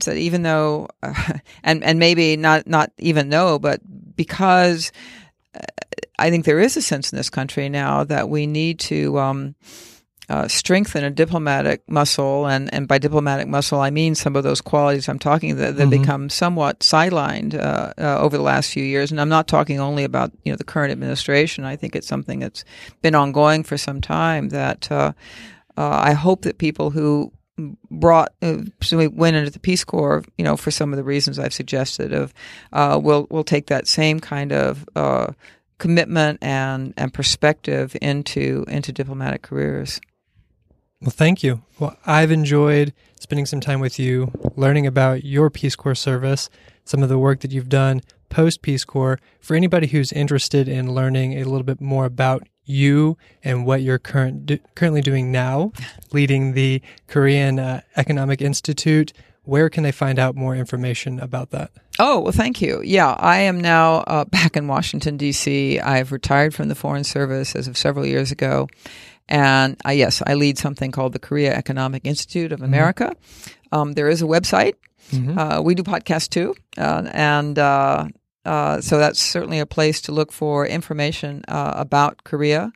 said 0.00 0.16
even 0.18 0.42
though, 0.42 0.88
and 1.64 1.82
and 1.82 1.98
maybe 1.98 2.36
not 2.36 2.66
not 2.66 2.92
even 2.98 3.30
though, 3.30 3.58
but 3.58 3.80
because 4.16 4.92
uh, 5.54 5.60
I 6.18 6.30
think 6.30 6.44
there 6.44 6.60
is 6.60 6.76
a 6.76 6.82
sense 6.82 7.12
in 7.12 7.16
this 7.16 7.30
country 7.30 7.68
now 7.68 8.04
that 8.04 8.28
we 8.28 8.46
need 8.46 8.78
to. 8.80 9.18
Um, 9.18 9.54
uh, 10.28 10.48
strengthen 10.48 11.04
a 11.04 11.10
diplomatic 11.10 11.82
muscle, 11.88 12.46
and, 12.46 12.72
and 12.74 12.88
by 12.88 12.98
diplomatic 12.98 13.46
muscle, 13.46 13.80
I 13.80 13.90
mean 13.90 14.14
some 14.14 14.34
of 14.34 14.42
those 14.42 14.60
qualities 14.60 15.08
I'm 15.08 15.18
talking 15.20 15.56
that, 15.56 15.76
that 15.76 15.86
Mhm. 15.86 16.00
become 16.00 16.28
somewhat 16.30 16.80
sidelined 16.80 17.54
uh, 17.54 17.92
uh, 17.96 18.18
over 18.18 18.36
the 18.36 18.42
last 18.42 18.72
few 18.72 18.82
years. 18.84 19.10
And 19.12 19.20
I'm 19.20 19.28
not 19.28 19.46
talking 19.46 19.78
only 19.78 20.04
about 20.04 20.32
you 20.44 20.52
know 20.52 20.56
the 20.56 20.64
current 20.64 20.90
administration. 20.92 21.64
I 21.64 21.76
think 21.76 21.94
it's 21.94 22.08
something 22.08 22.40
that's 22.40 22.64
been 23.02 23.14
ongoing 23.14 23.62
for 23.62 23.78
some 23.78 24.00
time. 24.00 24.48
That 24.48 24.90
uh, 24.90 25.12
uh, 25.76 26.00
I 26.02 26.12
hope 26.12 26.42
that 26.42 26.58
people 26.58 26.90
who 26.90 27.32
brought 27.90 28.34
uh, 28.42 28.58
went 28.92 29.36
into 29.36 29.50
the 29.50 29.60
Peace 29.60 29.84
Corps, 29.84 30.24
you 30.36 30.44
know, 30.44 30.56
for 30.56 30.70
some 30.70 30.92
of 30.92 30.96
the 30.96 31.04
reasons 31.04 31.38
I've 31.38 31.54
suggested, 31.54 32.12
of 32.12 32.34
uh, 32.72 32.98
will 33.02 33.26
will 33.30 33.44
take 33.44 33.66
that 33.66 33.86
same 33.86 34.20
kind 34.20 34.52
of 34.52 34.88
uh, 34.96 35.28
commitment 35.78 36.38
and 36.42 36.92
and 36.96 37.14
perspective 37.14 37.96
into 38.02 38.64
into 38.68 38.92
diplomatic 38.92 39.42
careers. 39.42 40.00
Well, 41.00 41.10
thank 41.10 41.42
you. 41.42 41.62
Well, 41.78 41.96
I've 42.06 42.30
enjoyed 42.30 42.94
spending 43.20 43.46
some 43.46 43.60
time 43.60 43.80
with 43.80 43.98
you, 43.98 44.32
learning 44.56 44.86
about 44.86 45.24
your 45.24 45.50
Peace 45.50 45.76
Corps 45.76 45.94
service, 45.94 46.48
some 46.84 47.02
of 47.02 47.08
the 47.08 47.18
work 47.18 47.40
that 47.40 47.52
you've 47.52 47.68
done 47.68 48.00
post 48.28 48.62
Peace 48.62 48.84
Corps. 48.84 49.18
For 49.40 49.54
anybody 49.54 49.86
who's 49.86 50.12
interested 50.12 50.68
in 50.68 50.94
learning 50.94 51.34
a 51.34 51.44
little 51.44 51.62
bit 51.62 51.80
more 51.80 52.04
about 52.04 52.46
you 52.64 53.16
and 53.44 53.64
what 53.64 53.82
you're 53.82 53.98
current 53.98 54.46
do, 54.46 54.58
currently 54.74 55.00
doing 55.00 55.30
now, 55.30 55.72
leading 56.12 56.52
the 56.52 56.82
Korean 57.06 57.58
uh, 57.58 57.82
Economic 57.96 58.40
Institute, 58.40 59.12
where 59.44 59.70
can 59.70 59.84
they 59.84 59.92
find 59.92 60.18
out 60.18 60.34
more 60.34 60.56
information 60.56 61.20
about 61.20 61.50
that? 61.50 61.70
Oh, 61.98 62.20
well, 62.20 62.32
thank 62.32 62.60
you. 62.60 62.82
Yeah, 62.82 63.12
I 63.12 63.38
am 63.38 63.60
now 63.60 63.98
uh, 64.06 64.24
back 64.24 64.56
in 64.56 64.66
Washington, 64.66 65.16
D.C. 65.16 65.78
I've 65.78 66.10
retired 66.10 66.54
from 66.54 66.68
the 66.68 66.74
Foreign 66.74 67.04
Service 67.04 67.54
as 67.54 67.68
of 67.68 67.78
several 67.78 68.04
years 68.04 68.32
ago. 68.32 68.68
And 69.28 69.76
uh, 69.84 69.90
yes, 69.90 70.22
I 70.26 70.34
lead 70.34 70.58
something 70.58 70.92
called 70.92 71.12
the 71.12 71.18
Korea 71.18 71.54
Economic 71.54 72.06
Institute 72.06 72.52
of 72.52 72.62
America. 72.62 73.12
Um, 73.72 73.92
there 73.94 74.08
is 74.08 74.22
a 74.22 74.26
website. 74.26 74.74
Mhm. 75.10 75.36
Uh, 75.38 75.62
we 75.62 75.74
do 75.74 75.82
podcasts 75.82 76.28
too. 76.28 76.54
Uh, 76.78 77.02
and 77.12 77.58
uh, 77.58 78.06
uh, 78.44 78.80
so 78.80 78.98
that's 78.98 79.20
certainly 79.20 79.58
a 79.58 79.66
place 79.66 80.00
to 80.02 80.12
look 80.12 80.32
for 80.32 80.66
information 80.66 81.42
uh, 81.48 81.72
about 81.76 82.22
Korea. 82.24 82.70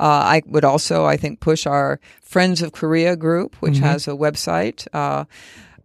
Uh, 0.00 0.04
I 0.36 0.42
would 0.46 0.64
also, 0.64 1.04
I 1.04 1.16
think, 1.16 1.38
push 1.40 1.66
our 1.66 2.00
Friends 2.22 2.62
of 2.62 2.72
Korea 2.72 3.14
group, 3.14 3.54
which 3.60 3.74
Mhm. 3.74 3.82
has 3.82 4.08
a 4.08 4.12
website. 4.12 4.86
Uh, 4.92 5.24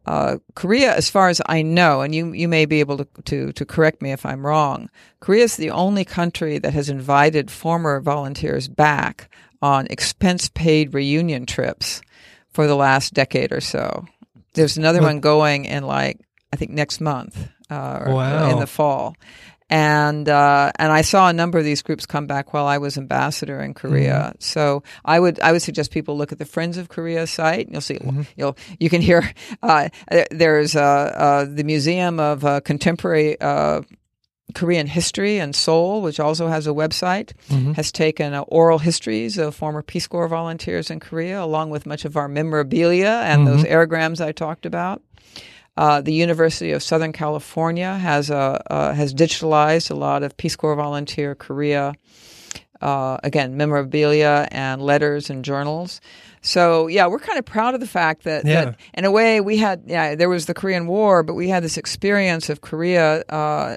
uh, 0.08 0.38
Korea, 0.56 0.96
as 0.96 1.10
far 1.10 1.30
as 1.30 1.42
I 1.48 1.62
know, 1.62 2.02
and 2.02 2.16
you 2.16 2.32
you 2.34 2.48
may 2.48 2.66
be 2.66 2.80
able 2.80 2.98
to, 2.98 3.08
to 3.26 3.52
to 3.52 3.66
correct 3.66 4.02
me 4.02 4.12
if 4.14 4.26
I'm 4.26 4.46
wrong. 4.46 4.90
Korea 5.20 5.44
is 5.44 5.58
the 5.58 5.70
only 5.72 6.06
country 6.06 6.58
that 6.60 6.74
has 6.74 6.90
invited 6.90 7.52
former 7.52 8.00
volunteers 8.02 8.68
back 8.70 9.30
on 9.62 9.88
expense 9.88 10.50
paid 10.50 10.94
reunion 10.94 11.46
trips 11.46 12.02
for 12.50 12.68
the 12.68 12.76
last 12.76 13.14
decade 13.14 13.52
or 13.52 13.62
so. 13.62 14.06
There's 14.54 14.78
another 14.78 15.00
Well- 15.00 15.10
one 15.10 15.20
going 15.20 15.66
in 15.66 15.84
like 15.84 16.20
I 16.54 16.56
think 16.58 16.72
next 16.72 17.02
month 17.02 17.48
uh, 17.70 18.00
or 18.06 18.14
Wow. 18.14 18.50
in 18.52 18.60
the 18.60 18.68
fall. 18.68 19.16
And 19.70 20.30
uh, 20.30 20.72
and 20.80 20.94
I 20.94 21.02
saw 21.02 21.28
a 21.28 21.34
number 21.34 21.58
of 21.60 21.66
these 21.66 21.82
groups 21.82 22.06
come 22.06 22.26
back 22.26 22.54
while 22.54 22.66
I 22.68 22.78
was 22.78 22.98
ambassador 22.98 23.60
in 23.62 23.74
Korea. 23.74 24.34
So 24.40 24.82
I 25.04 25.20
would 25.20 25.42
I 25.42 25.52
would 25.52 25.62
suggest 25.62 25.92
people 25.92 26.16
look 26.18 26.32
at 26.32 26.40
the 26.40 26.46
Friends 26.46 26.78
of 26.78 26.88
Korea 26.88 27.28
site. 27.28 27.68
You'll 27.70 27.82
see 27.82 28.00
you'll 28.38 28.56
you 28.80 28.90
can 28.90 29.02
hear 29.02 29.30
uh, 29.62 29.90
there's 30.32 30.74
uh, 30.78 30.82
uh, 30.82 31.46
the 31.54 31.66
Museum 31.66 32.18
of 32.18 32.46
uh, 32.46 32.62
Contemporary 32.62 33.36
uh, 33.42 33.82
Korean 34.56 34.88
History 34.88 35.40
and 35.40 35.54
Seoul, 35.56 36.02
which 36.02 36.20
also 36.20 36.48
has 36.48 36.68
a 36.68 36.72
website, 36.72 37.34
has 37.76 37.92
taken 37.92 38.34
uh, 38.34 38.42
oral 38.42 38.80
histories 38.80 39.38
of 39.38 39.54
former 39.56 39.82
Peace 39.84 40.08
Corps 40.08 40.28
volunteers 40.28 40.90
in 40.90 41.00
Korea, 41.00 41.44
along 41.44 41.70
with 41.70 41.86
much 41.86 42.06
of 42.06 42.16
our 42.16 42.28
memorabilia 42.28 43.22
and 43.26 43.46
those 43.46 43.64
airgrams 43.66 44.22
I 44.22 44.32
talked 44.32 44.66
about. 44.66 45.02
Uh, 45.76 46.02
the 46.02 46.14
University 46.14 46.72
of 46.72 46.82
Southern 46.82 47.12
California 47.14 47.94
has 47.98 48.30
a 48.32 48.64
uh, 48.72 48.94
has 48.94 49.14
digitalized 49.14 49.92
a 49.92 49.96
lot 49.96 50.24
of 50.24 50.36
Peace 50.38 50.56
Corps 50.56 50.76
volunteer 50.76 51.36
Korea. 51.36 51.94
Uh, 52.82 53.18
again, 53.24 53.58
memorabilia 53.58 54.48
and 54.52 54.82
letters 54.82 55.30
and 55.32 55.44
journals. 55.44 56.00
So 56.42 56.88
yeah, 56.88 57.08
we're 57.08 57.20
kind 57.20 57.40
of 57.40 57.46
proud 57.46 57.74
of 57.74 57.80
the 57.80 57.88
fact 57.88 58.24
that, 58.24 58.46
Yeah. 58.46 58.66
that 58.66 58.76
in 58.94 59.06
a 59.06 59.12
way 59.12 59.42
we 59.42 59.58
had 59.58 59.84
yeah 59.88 60.16
there 60.16 60.30
was 60.30 60.46
the 60.46 60.54
Korean 60.54 60.88
War, 60.88 61.24
but 61.24 61.34
we 61.36 61.50
had 61.50 61.64
this 61.64 61.78
experience 61.78 62.50
of 62.50 62.62
Korea 62.62 63.22
uh, 63.30 63.76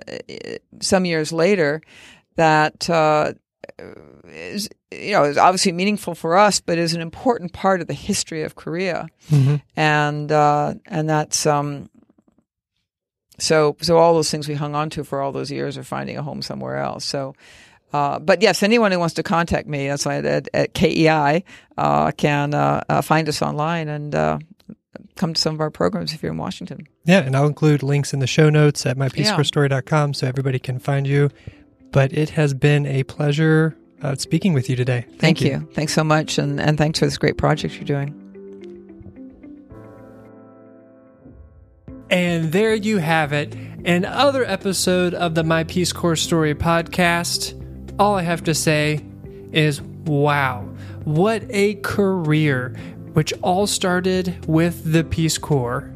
some 0.80 1.04
years 1.04 1.32
later 1.32 1.80
that 2.36 2.88
uh, 2.90 3.32
is 4.26 4.68
you 4.90 5.12
know 5.12 5.24
is 5.24 5.36
obviously 5.38 5.72
meaningful 5.72 6.14
for 6.14 6.36
us, 6.36 6.60
but 6.60 6.78
is 6.78 6.94
an 6.94 7.00
important 7.00 7.52
part 7.52 7.80
of 7.80 7.86
the 7.86 7.94
history 7.94 8.42
of 8.42 8.54
Korea, 8.54 9.08
and 9.76 10.30
uh, 10.32 10.74
and 10.86 11.08
that's 11.08 11.46
um. 11.46 11.88
So, 13.38 13.74
so 13.80 13.96
all 13.96 14.12
those 14.12 14.30
things 14.30 14.48
we 14.48 14.54
hung 14.54 14.74
on 14.74 14.90
to 14.90 15.02
for 15.02 15.22
all 15.22 15.32
those 15.32 15.50
years 15.50 15.78
are 15.78 15.82
finding 15.82 16.18
a 16.18 16.22
home 16.22 16.42
somewhere 16.42 16.76
else. 16.76 17.06
So, 17.06 17.34
uh, 17.92 18.18
but 18.18 18.42
yes, 18.42 18.62
anyone 18.62 18.92
who 18.92 18.98
wants 18.98 19.14
to 19.14 19.22
contact 19.22 19.66
me, 19.66 19.88
that's 19.88 20.06
why 20.06 20.18
at, 20.18 20.48
at 20.54 20.74
KEI, 20.74 21.44
uh, 21.76 22.12
can 22.12 22.54
uh, 22.54 22.82
uh, 22.88 23.02
find 23.02 23.28
us 23.28 23.42
online 23.42 23.88
and 23.88 24.14
uh, 24.14 24.38
come 25.16 25.34
to 25.34 25.40
some 25.40 25.54
of 25.54 25.60
our 25.60 25.70
programs 25.70 26.12
if 26.12 26.22
you're 26.22 26.32
in 26.32 26.38
Washington. 26.38 26.86
Yeah, 27.04 27.20
and 27.20 27.36
I'll 27.36 27.46
include 27.46 27.82
links 27.82 28.12
in 28.12 28.20
the 28.20 28.26
show 28.26 28.48
notes 28.50 28.86
at 28.86 28.96
mypeacecorpsstory.com 28.96 30.14
so 30.14 30.26
everybody 30.26 30.58
can 30.58 30.78
find 30.78 31.06
you. 31.06 31.30
But 31.92 32.12
it 32.12 32.30
has 32.30 32.54
been 32.54 32.86
a 32.86 33.02
pleasure 33.02 33.76
uh, 34.02 34.14
speaking 34.14 34.52
with 34.52 34.70
you 34.70 34.76
today. 34.76 35.06
Thank, 35.18 35.40
you. 35.40 35.68
Thanks 35.72 35.92
so 35.92 36.04
much, 36.04 36.38
and, 36.38 36.60
and 36.60 36.78
thanks 36.78 37.00
for 37.00 37.04
this 37.04 37.18
great 37.18 37.36
project 37.36 37.74
you're 37.74 37.84
doing. 37.84 38.16
And 42.08 42.50
there 42.50 42.74
you 42.74 42.98
have 42.98 43.32
it, 43.32 43.54
another 43.84 44.44
episode 44.44 45.14
of 45.14 45.36
the 45.36 45.44
My 45.44 45.62
Peace 45.64 45.92
Corps 45.92 46.16
Story 46.16 46.54
podcast. 46.54 47.59
All 48.00 48.16
I 48.16 48.22
have 48.22 48.42
to 48.44 48.54
say 48.54 49.04
is 49.52 49.82
wow, 49.82 50.62
what 51.04 51.42
a 51.50 51.74
career, 51.74 52.74
which 53.12 53.34
all 53.42 53.66
started 53.66 54.46
with 54.46 54.90
the 54.90 55.04
Peace 55.04 55.36
Corps. 55.36 55.92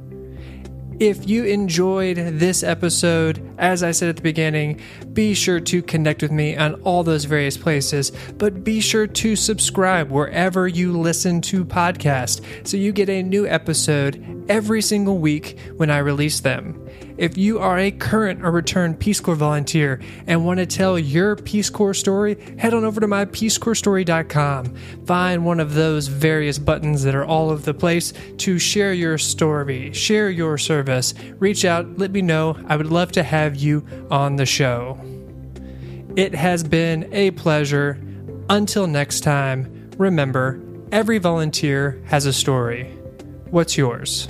If 1.01 1.27
you 1.27 1.45
enjoyed 1.45 2.19
this 2.39 2.63
episode, 2.63 3.43
as 3.57 3.83
I 3.83 3.93
said 3.93 4.11
at 4.11 4.17
the 4.17 4.23
beginning, 4.23 4.83
be 5.15 5.33
sure 5.33 5.61
to 5.61 5.81
connect 5.81 6.21
with 6.21 6.31
me 6.31 6.55
on 6.59 6.75
all 6.83 7.05
those 7.05 7.25
various 7.25 7.57
places, 7.57 8.13
but 8.37 8.63
be 8.63 8.83
sure 8.83 9.07
to 9.07 9.35
subscribe 9.35 10.11
wherever 10.11 10.69
you 10.69 10.93
listen 10.93 11.41
to 11.41 11.65
podcasts 11.65 12.43
so 12.67 12.77
you 12.77 12.93
get 12.93 13.09
a 13.09 13.23
new 13.23 13.47
episode 13.47 14.45
every 14.51 14.83
single 14.83 15.17
week 15.17 15.59
when 15.79 15.91
I 15.91 15.99
release 15.99 16.41
them. 16.41 16.87
If 17.17 17.39
you 17.39 17.61
are 17.61 17.79
a 17.79 17.93
current 17.93 18.45
or 18.45 18.51
returned 18.51 18.99
Peace 18.99 19.21
Corps 19.21 19.37
volunteer 19.37 20.01
and 20.27 20.45
want 20.45 20.59
to 20.59 20.67
tell 20.67 20.99
your 20.99 21.37
Peace 21.37 21.71
Corps 21.71 21.95
story, 21.95 22.37
head 22.59 22.75
on 22.75 22.85
over 22.85 23.01
to 23.01 23.07
mypeacecorpsstory.com. 23.07 24.75
Find 25.07 25.47
one 25.47 25.61
of 25.61 25.75
those 25.75 26.09
various 26.09 26.59
buttons 26.59 27.05
that 27.05 27.15
are 27.15 27.25
all 27.25 27.51
over 27.51 27.63
the 27.63 27.73
place 27.73 28.13
to 28.39 28.59
share 28.59 28.93
your 28.93 29.17
story, 29.17 29.93
share 29.93 30.29
your 30.29 30.59
service. 30.59 31.15
Reach 31.39 31.65
out, 31.65 31.99
let 31.99 32.11
me 32.11 32.21
know. 32.21 32.59
I 32.67 32.77
would 32.77 32.91
love 32.91 33.13
to 33.13 33.23
have 33.23 33.55
you 33.55 33.87
on 34.11 34.35
the 34.35 34.47
show. 34.47 35.01
It 36.17 36.35
has 36.35 36.65
been 36.65 37.09
a 37.13 37.31
pleasure. 37.33 38.01
Until 38.51 38.87
next 38.87 39.21
time, 39.21 39.91
remember 39.99 40.61
every 40.91 41.19
volunteer 41.19 42.03
has 42.07 42.27
a 42.27 42.33
story. 42.33 42.85
What's 43.51 43.77
yours? 43.79 44.29